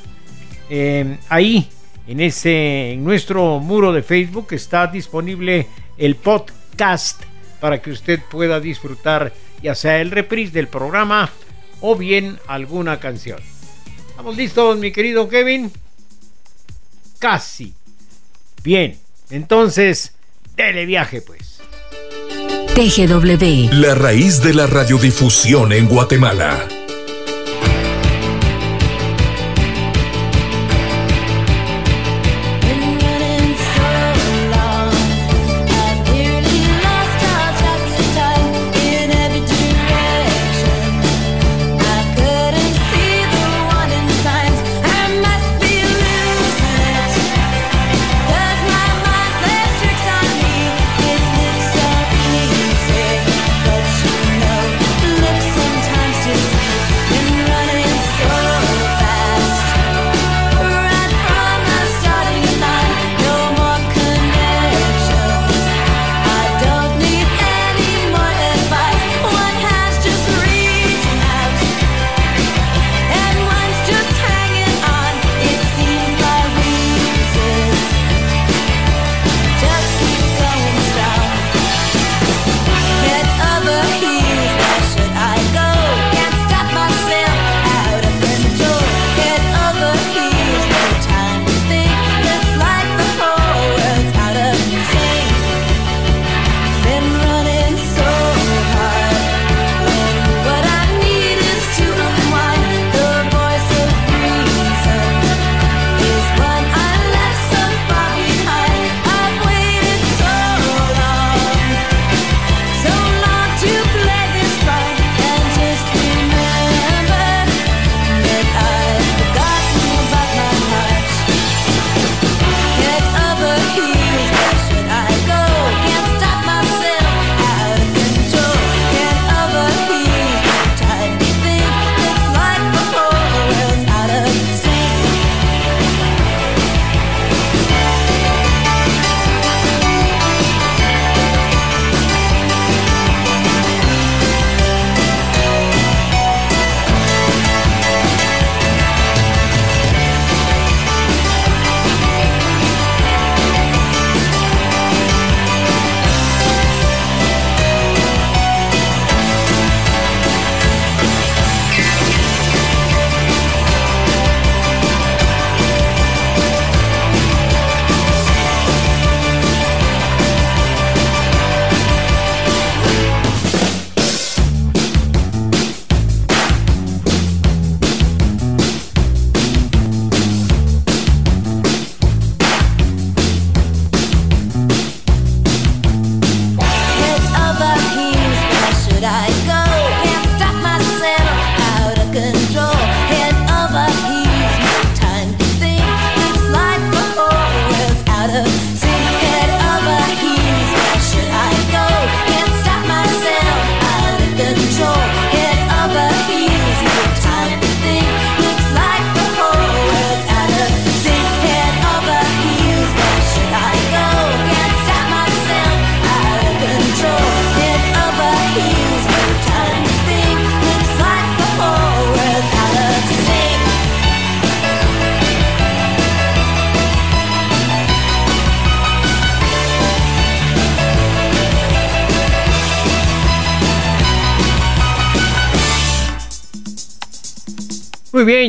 Eh, 0.69 1.19
ahí, 1.29 1.69
en, 2.09 2.21
ese, 2.21 2.93
en 2.93 3.05
nuestro 3.05 3.61
muro 3.61 3.93
de 3.93 4.03
Facebook, 4.03 4.49
está 4.51 4.89
disponible 4.89 5.69
el 5.97 6.17
podcast 6.17 7.23
para 7.61 7.81
que 7.81 7.93
usted 7.93 8.21
pueda 8.29 8.59
disfrutar 8.59 9.33
ya 9.63 9.75
sea 9.75 10.01
el 10.01 10.11
reprise 10.11 10.53
del 10.53 10.67
programa 10.67 11.31
o 11.81 11.95
bien 11.97 12.39
alguna 12.49 12.99
canción. 12.99 13.39
¿Estamos 14.11 14.37
listos, 14.37 14.77
mi 14.79 14.91
querido 14.91 15.29
Kevin? 15.29 15.71
Casi. 17.21 17.73
Bien, 18.65 18.99
entonces, 19.31 20.13
dele 20.57 20.87
viaje 20.87 21.23
pues. 21.23 21.61
TGW. 22.75 23.73
La 23.73 23.95
raíz 23.95 24.43
de 24.43 24.55
la 24.55 24.67
radiodifusión 24.67 25.73
en 25.73 25.89
Guatemala. 25.89 26.67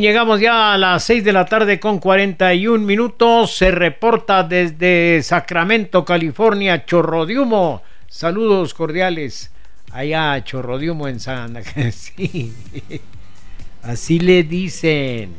Llegamos 0.02 0.40
ya 0.40 0.74
a 0.74 0.78
las 0.78 1.04
6 1.04 1.24
de 1.24 1.34
la 1.34 1.46
tarde 1.46 1.80
con 1.80 2.00
41 2.00 2.84
minutos. 2.86 3.56
Se 3.56 3.72
reporta 3.72 4.44
desde 4.44 5.22
Sacramento, 5.24 6.04
California, 6.04 6.86
Chorro 6.86 7.26
de 7.26 7.40
Humo. 7.40 7.82
Saludos 8.08 8.74
cordiales 8.74 9.52
allá, 9.92 10.44
Chorro 10.44 10.78
de 10.78 10.92
Humo 10.92 11.08
en 11.08 11.20
San... 11.20 11.58
Sí, 11.92 12.54
así 13.84 14.20
le 14.20 14.44
dicen. 14.44 15.34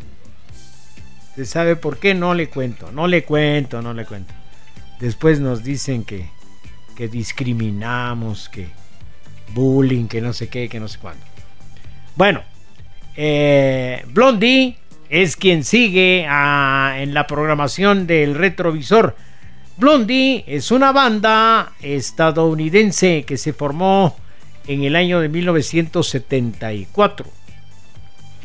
¿Se 1.36 1.44
sabe 1.44 1.76
por 1.76 1.98
qué? 1.98 2.14
No 2.14 2.35
le 2.35 2.48
cuento, 2.48 2.90
no 2.90 3.06
le 3.06 3.24
cuento, 3.24 3.82
no 3.82 3.94
le 3.94 4.05
cuento. 4.05 4.35
Después 4.98 5.40
nos 5.40 5.62
dicen 5.62 6.05
que, 6.05 6.28
que 6.97 7.09
discriminamos, 7.09 8.48
que 8.48 8.68
bullying, 9.55 10.06
que 10.06 10.20
no 10.20 10.32
sé 10.32 10.48
qué, 10.48 10.68
que 10.68 10.80
no 10.80 10.89
sé 10.89 10.98
cuándo. 10.98 11.24
Bueno, 12.16 12.43
eh, 13.20 14.05
Blondie 14.12 14.77
es 15.11 15.35
quien 15.35 15.65
sigue 15.65 16.20
en 16.23 17.15
la 17.15 17.27
programación 17.27 18.07
del 18.07 18.36
retrovisor. 18.36 19.16
Blondie 19.77 20.45
es 20.47 20.70
una 20.70 20.93
banda 20.93 21.73
estadounidense 21.81 23.24
que 23.27 23.36
se 23.36 23.53
formó 23.53 24.15
en 24.69 24.85
el 24.85 24.95
año 24.95 25.19
de 25.19 25.28
1974. 25.28 27.27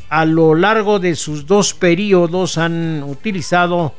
A 0.10 0.26
lo 0.26 0.56
largo 0.56 0.98
de 0.98 1.16
sus 1.16 1.46
dos 1.46 1.76
periodos 1.76 2.58
han 2.58 3.04
utilizado 3.04 3.94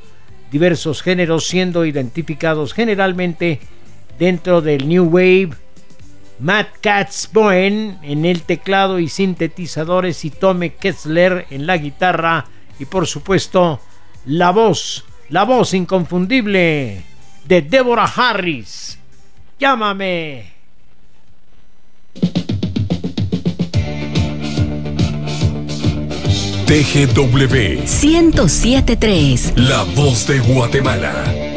diversos 0.51 1.03
géneros 1.03 1.47
siendo 1.47 1.85
identificados 1.85 2.75
generalmente 2.75 3.61
dentro 4.19 4.61
del 4.61 4.89
New 4.89 5.05
Wave, 5.05 5.51
Matt 6.39 6.69
Katzboen 6.81 7.99
en 8.03 8.25
el 8.25 8.43
teclado 8.43 8.99
y 8.99 9.09
sintetizadores 9.09 10.25
y 10.25 10.31
Tome 10.31 10.75
Kessler 10.75 11.47
en 11.51 11.67
la 11.67 11.77
guitarra 11.77 12.47
y 12.79 12.87
por 12.87 13.07
supuesto 13.07 13.81
la 14.27 14.51
voz, 14.51 15.05
la 15.29 15.45
voz 15.45 15.75
inconfundible 15.75 17.05
de 17.47 17.63
Deborah 17.63 18.11
Harris. 18.17 18.99
Llámame. 19.59 20.55
TGW, 26.67 27.85
1073. 27.87 29.53
la 29.57 29.85
voz 29.95 30.27
de 30.27 30.41
Guatemala. 30.41 31.54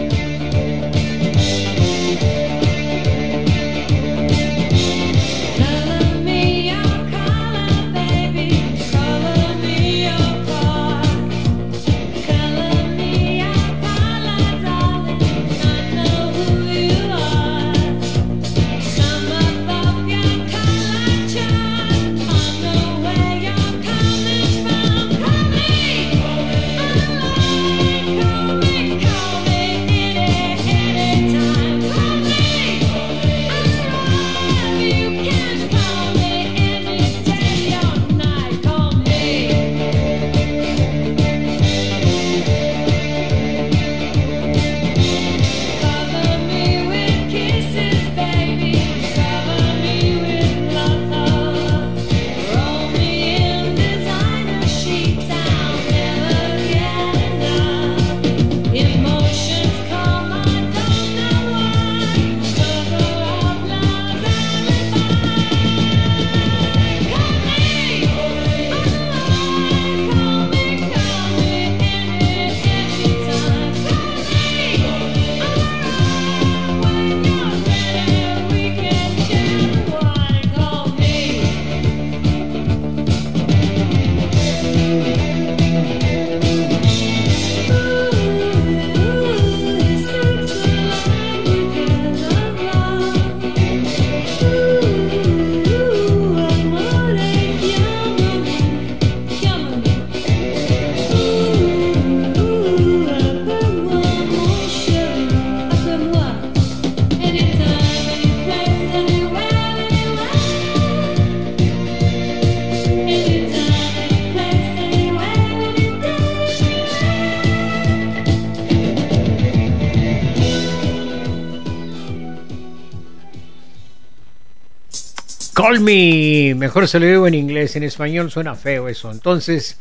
Call 125.77 125.83
me. 125.83 126.55
Mejor 126.55 126.87
se 126.87 126.99
lo 126.99 127.05
digo 127.05 127.27
en 127.27 127.35
inglés. 127.35 127.75
En 127.75 127.83
español 127.83 128.31
suena 128.31 128.55
feo 128.55 128.89
eso. 128.89 129.11
Entonces, 129.11 129.77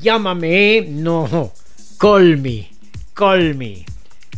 llámame. 0.00 0.86
No. 0.88 1.52
Call 1.98 2.38
me. 2.38 2.70
Call 3.12 3.56
me. 3.56 3.84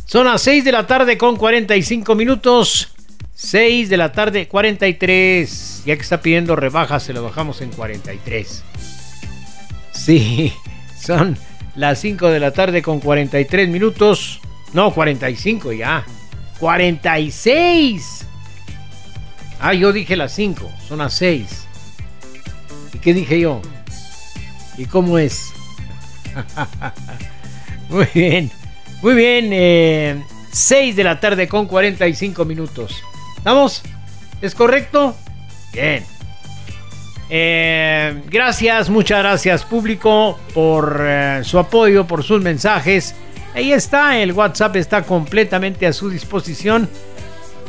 Son 0.05 0.25
las 0.25 0.41
6 0.41 0.65
de 0.65 0.71
la 0.71 0.87
tarde 0.87 1.17
con 1.17 1.35
45 1.35 2.15
minutos. 2.15 2.89
6 3.35 3.89
de 3.89 3.97
la 3.97 4.11
tarde 4.11 4.47
43. 4.47 5.83
Ya 5.85 5.95
que 5.95 6.01
está 6.01 6.21
pidiendo 6.21 6.55
rebaja, 6.55 6.99
se 6.99 7.13
lo 7.13 7.23
bajamos 7.23 7.61
en 7.61 7.69
43. 7.69 8.63
Sí, 9.91 10.53
son 10.99 11.37
las 11.75 11.99
5 11.99 12.29
de 12.29 12.39
la 12.39 12.51
tarde 12.51 12.81
con 12.81 12.99
43 12.99 13.69
minutos. 13.69 14.41
No, 14.73 14.91
45 14.91 15.71
ya. 15.73 16.03
46. 16.59 18.24
Ah, 19.59 19.73
yo 19.73 19.91
dije 19.93 20.15
las 20.15 20.33
5, 20.33 20.69
son 20.87 20.99
las 20.99 21.13
6. 21.15 21.67
¿Y 22.93 22.97
qué 22.99 23.13
dije 23.13 23.39
yo? 23.39 23.61
¿Y 24.77 24.85
cómo 24.85 25.17
es? 25.17 25.53
muy 27.89 28.07
bien, 28.13 28.51
muy 29.01 29.13
bien. 29.13 29.49
Eh, 29.51 30.23
6 30.51 30.95
de 30.95 31.03
la 31.03 31.19
tarde 31.19 31.47
con 31.47 31.65
45 31.67 32.45
minutos. 32.45 33.03
¿Vamos? 33.43 33.81
¿Es 34.41 34.55
correcto? 34.55 35.15
Bien. 35.73 36.03
Eh, 37.29 38.21
gracias, 38.29 38.89
muchas 38.89 39.19
gracias 39.19 39.63
público 39.63 40.39
por 40.53 40.97
eh, 41.01 41.41
su 41.43 41.57
apoyo, 41.57 42.05
por 42.05 42.23
sus 42.23 42.41
mensajes. 42.41 43.15
Ahí 43.53 43.71
está, 43.71 44.17
el 44.19 44.33
WhatsApp 44.33 44.75
está 44.75 45.03
completamente 45.03 45.87
a 45.87 45.93
su 45.93 46.09
disposición. 46.09 46.89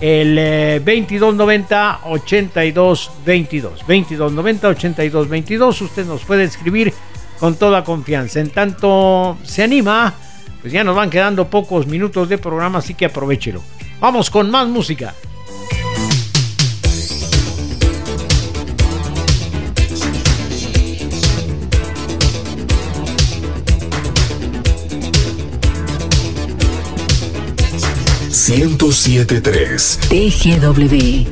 El 0.01 0.37
eh, 0.39 0.81
2290 0.85 2.01
82 2.05 3.11
22. 3.25 3.73
2290 3.81 4.69
82 4.69 5.29
22. 5.29 5.81
Usted 5.81 6.07
nos 6.07 6.25
puede 6.25 6.45
escribir 6.45 6.93
con 7.39 7.57
toda 7.57 7.85
confianza. 7.85 8.41
En 8.41 8.51
tanto 8.51 9.39
se 9.43 9.63
anima, 9.63 10.15
pues 10.61 10.73
ya 10.73 10.85
nos 10.85 10.97
van 10.97 11.11
quedando 11.11 11.49
pocos 11.49 11.87
minutos 11.87 12.29
de 12.29 12.39
programa, 12.39 12.79
así 12.79 12.95
que 12.95 13.07
aprovechelo. 13.07 13.63
Vamos 14.01 14.31
con 14.31 14.51
más 14.51 14.69
música. 14.69 15.15
$107.3 28.47 29.99
TGW. 30.09 31.27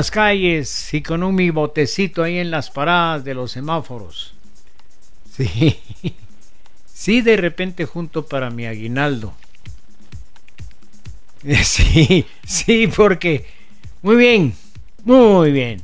Las 0.00 0.10
calles 0.10 0.94
y 0.94 1.02
con 1.02 1.22
un 1.22 1.34
mi 1.34 1.50
botecito 1.50 2.22
ahí 2.22 2.38
en 2.38 2.50
las 2.50 2.70
paradas 2.70 3.22
de 3.22 3.34
los 3.34 3.52
semáforos. 3.52 4.32
Sí. 5.30 5.78
Sí, 6.86 7.22
de 7.22 7.38
repente 7.38 7.86
junto 7.86 8.26
para 8.26 8.48
mi 8.48 8.66
aguinaldo. 8.66 9.34
Sí, 11.64 12.24
sí, 12.46 12.86
porque... 12.86 13.44
Muy 14.00 14.16
bien, 14.16 14.54
muy 15.04 15.52
bien. 15.52 15.82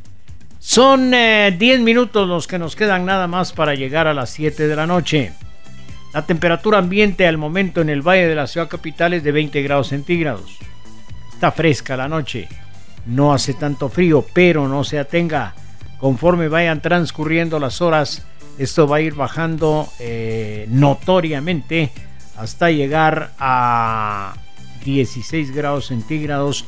Son 0.58 1.12
eh, 1.12 1.54
10 1.58 1.80
minutos 1.80 2.26
los 2.26 2.46
que 2.46 2.58
nos 2.58 2.74
quedan 2.74 3.04
nada 3.04 3.26
más 3.26 3.52
para 3.52 3.74
llegar 3.74 4.06
a 4.06 4.14
las 4.14 4.30
7 4.30 4.66
de 4.66 4.76
la 4.76 4.86
noche. 4.86 5.32
La 6.14 6.24
temperatura 6.24 6.78
ambiente 6.78 7.26
al 7.26 7.36
momento 7.36 7.82
en 7.82 7.90
el 7.90 8.00
valle 8.00 8.28
de 8.28 8.34
la 8.34 8.46
ciudad 8.46 8.68
capital 8.68 9.12
es 9.12 9.22
de 9.22 9.32
20 9.32 9.62
grados 9.62 9.88
centígrados. 9.88 10.58
Está 11.34 11.52
fresca 11.52 11.98
la 11.98 12.08
noche. 12.08 12.48
No 13.06 13.32
hace 13.32 13.54
tanto 13.54 13.88
frío, 13.88 14.24
pero 14.32 14.68
no 14.68 14.84
se 14.84 14.98
atenga. 14.98 15.54
Conforme 15.98 16.48
vayan 16.48 16.82
transcurriendo 16.82 17.58
las 17.58 17.80
horas, 17.80 18.26
esto 18.58 18.86
va 18.86 18.96
a 18.96 19.00
ir 19.00 19.14
bajando 19.14 19.88
eh, 19.98 20.66
notoriamente 20.68 21.92
hasta 22.36 22.70
llegar 22.70 23.32
a 23.38 24.34
16 24.84 25.54
grados 25.54 25.86
centígrados 25.86 26.66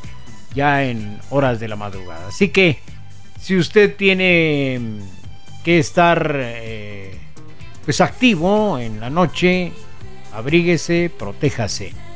ya 0.55 0.85
en 0.85 1.19
horas 1.31 1.61
de 1.61 1.69
la 1.69 1.77
madrugada. 1.77 2.29
Así 2.29 2.49
que 2.49 2.79
si 3.41 3.57
usted 3.57 3.97
tiene 3.97 4.79
mm, 4.81 5.63
que 5.65 5.79
estar 5.79 6.35
eh, 6.37 7.19
pues 7.85 8.01
activo 8.01 8.79
en 8.79 9.01
la 9.01 9.11
noche, 9.11 9.73
abríguese, 10.33 11.11
protéjase. 11.17 12.08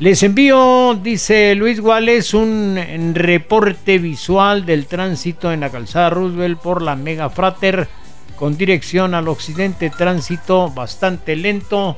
Les 0.00 0.22
envío, 0.22 0.94
dice 1.02 1.56
Luis 1.56 1.80
Guales, 1.80 2.32
un 2.32 3.12
reporte 3.16 3.98
visual 3.98 4.64
del 4.64 4.86
tránsito 4.86 5.52
en 5.52 5.58
la 5.58 5.70
calzada 5.70 6.10
Roosevelt 6.10 6.60
por 6.60 6.82
la 6.82 6.94
Mega 6.94 7.28
Frater 7.30 7.88
con 8.36 8.56
dirección 8.56 9.12
al 9.14 9.26
occidente, 9.26 9.90
tránsito 9.90 10.70
bastante 10.70 11.34
lento 11.34 11.96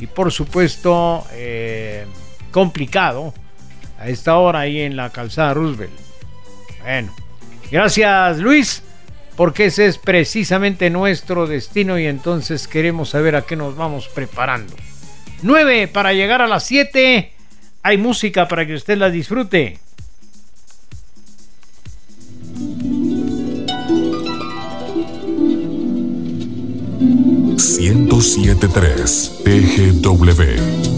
y 0.00 0.06
por 0.06 0.32
supuesto 0.32 1.26
eh, 1.32 2.06
complicado 2.50 3.34
a 3.98 4.08
esta 4.08 4.38
hora 4.38 4.60
ahí 4.60 4.80
en 4.80 4.96
la 4.96 5.10
calzada 5.10 5.52
Roosevelt. 5.52 5.92
Bueno, 6.80 7.14
gracias 7.70 8.38
Luis, 8.38 8.82
porque 9.36 9.66
ese 9.66 9.84
es 9.84 9.98
precisamente 9.98 10.88
nuestro 10.88 11.46
destino 11.46 11.98
y 11.98 12.06
entonces 12.06 12.66
queremos 12.66 13.10
saber 13.10 13.36
a 13.36 13.42
qué 13.42 13.54
nos 13.54 13.76
vamos 13.76 14.08
preparando. 14.08 14.74
9 15.42 15.88
para 15.88 16.14
llegar 16.14 16.40
a 16.40 16.46
las 16.46 16.64
7. 16.64 17.33
Hay 17.84 17.98
música 17.98 18.48
para 18.48 18.66
que 18.66 18.74
usted 18.74 18.96
la 18.96 19.10
disfrute. 19.10 19.78
1073 27.78 29.42
TGW. 29.44 30.93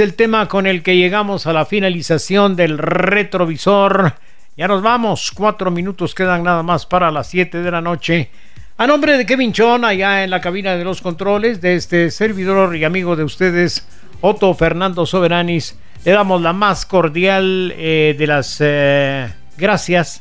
El 0.00 0.14
tema 0.14 0.46
con 0.46 0.68
el 0.68 0.84
que 0.84 0.96
llegamos 0.96 1.48
a 1.48 1.52
la 1.52 1.64
finalización 1.64 2.54
del 2.54 2.78
retrovisor. 2.78 4.14
Ya 4.56 4.68
nos 4.68 4.80
vamos, 4.80 5.32
cuatro 5.32 5.72
minutos 5.72 6.14
quedan 6.14 6.44
nada 6.44 6.62
más 6.62 6.86
para 6.86 7.10
las 7.10 7.26
7 7.26 7.62
de 7.62 7.70
la 7.70 7.80
noche. 7.80 8.30
A 8.76 8.86
nombre 8.86 9.16
de 9.16 9.26
Kevin 9.26 9.52
Chon, 9.52 9.84
allá 9.84 10.22
en 10.22 10.30
la 10.30 10.40
cabina 10.40 10.76
de 10.76 10.84
los 10.84 11.00
controles, 11.00 11.60
de 11.60 11.74
este 11.74 12.12
servidor 12.12 12.76
y 12.76 12.84
amigo 12.84 13.16
de 13.16 13.24
ustedes, 13.24 13.88
Otto 14.20 14.54
Fernando 14.54 15.04
Soberanis, 15.04 15.76
le 16.04 16.12
damos 16.12 16.42
la 16.42 16.52
más 16.52 16.86
cordial 16.86 17.72
eh, 17.76 18.14
de 18.16 18.26
las 18.28 18.58
eh, 18.60 19.28
gracias 19.56 20.20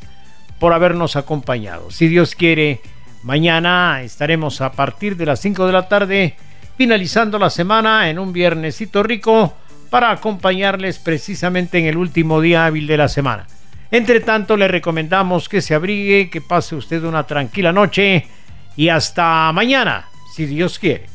por 0.59 0.73
habernos 0.73 1.15
acompañado. 1.15 1.91
Si 1.91 2.07
Dios 2.07 2.33
quiere, 2.33 2.81
mañana 3.21 4.01
estaremos 4.01 4.59
a 4.61 4.71
partir 4.71 5.17
de 5.17 5.27
las 5.27 5.39
5 5.39 5.67
de 5.67 5.73
la 5.73 5.87
tarde 5.87 6.35
finalizando 6.77 7.37
la 7.37 7.51
semana 7.51 8.09
en 8.09 8.17
un 8.17 8.33
viernesito 8.33 9.03
rico 9.03 9.53
para 9.89 10.11
acompañarles 10.11 10.99
precisamente 10.99 11.79
en 11.79 11.85
el 11.85 11.97
último 11.97 12.41
día 12.41 12.65
hábil 12.65 12.87
de 12.87 12.97
la 12.97 13.07
semana. 13.07 13.47
Entre 13.91 14.19
tanto, 14.19 14.57
le 14.57 14.67
recomendamos 14.67 15.47
que 15.47 15.61
se 15.61 15.73
abrigue, 15.73 16.29
que 16.29 16.41
pase 16.41 16.75
usted 16.75 17.03
una 17.03 17.23
tranquila 17.23 17.71
noche 17.71 18.27
y 18.75 18.89
hasta 18.89 19.51
mañana, 19.53 20.05
si 20.33 20.45
Dios 20.45 20.77
quiere. 20.77 21.05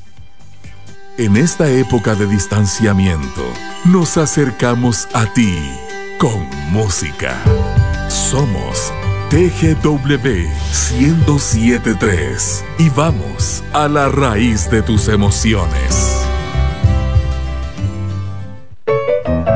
En 1.18 1.36
esta 1.36 1.68
época 1.68 2.14
de 2.14 2.26
distanciamiento, 2.26 3.44
nos 3.84 4.16
acercamos 4.16 5.06
a 5.12 5.26
ti 5.32 5.58
con 6.18 6.48
música. 6.70 7.36
Somos 8.08 8.92
TGW 9.28 10.48
1073 10.98 12.64
y 12.78 12.88
vamos 12.90 13.62
a 13.74 13.88
la 13.88 14.08
raíz 14.08 14.70
de 14.70 14.82
tus 14.82 15.08
emociones. 15.08 16.31
Bye. 19.24 19.51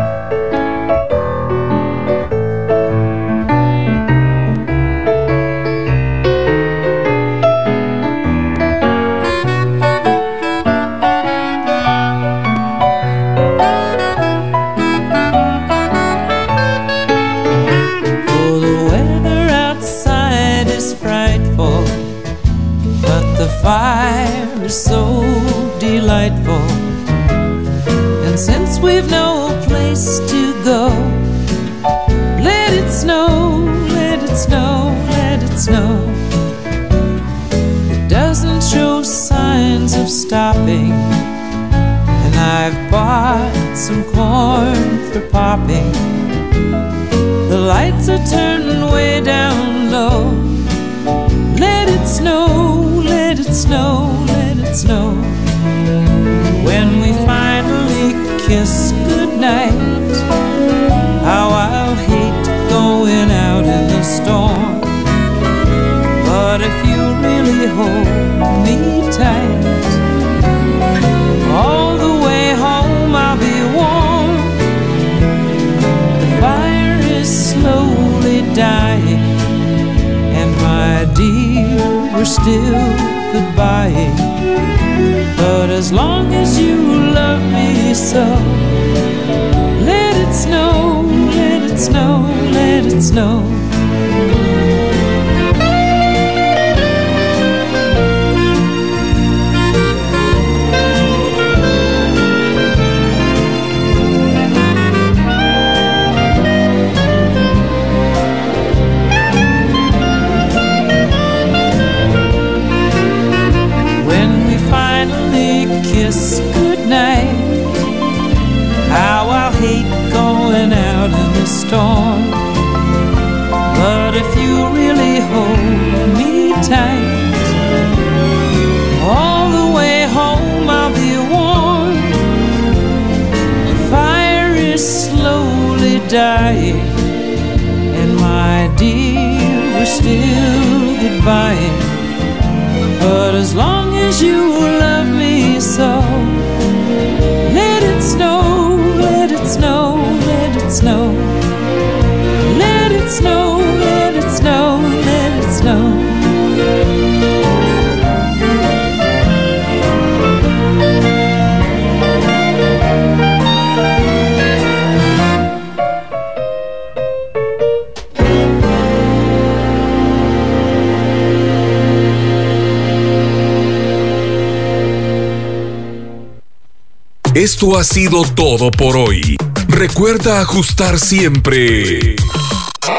Esto 177.47 177.79
ha 177.79 177.85
sido 177.85 178.25
todo 178.25 178.73
por 178.73 178.97
hoy. 178.97 179.37
Recuerda 179.69 180.41
ajustar 180.41 180.99
siempre. 180.99 182.17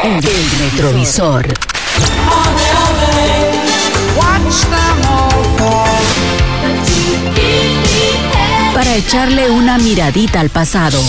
El 0.06 0.24
retrovisor. 0.72 1.54
Para 8.74 8.96
echarle 8.96 9.50
una 9.50 9.78
miradita 9.80 10.40
al 10.40 10.50
pasado. 10.50 11.04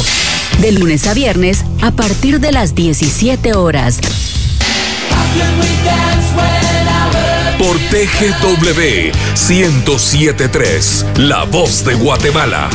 De 0.59 0.73
lunes 0.73 1.07
a 1.07 1.15
viernes 1.15 1.65
a 1.81 1.93
partir 1.93 2.41
de 2.41 2.51
las 2.51 2.75
17 2.75 3.55
horas. 3.55 4.01
Por 7.57 7.77
TGW 7.77 9.13
1073, 9.49 11.07
La 11.19 11.45
Voz 11.45 11.85
de 11.85 11.95
Guatemala. 11.95 12.69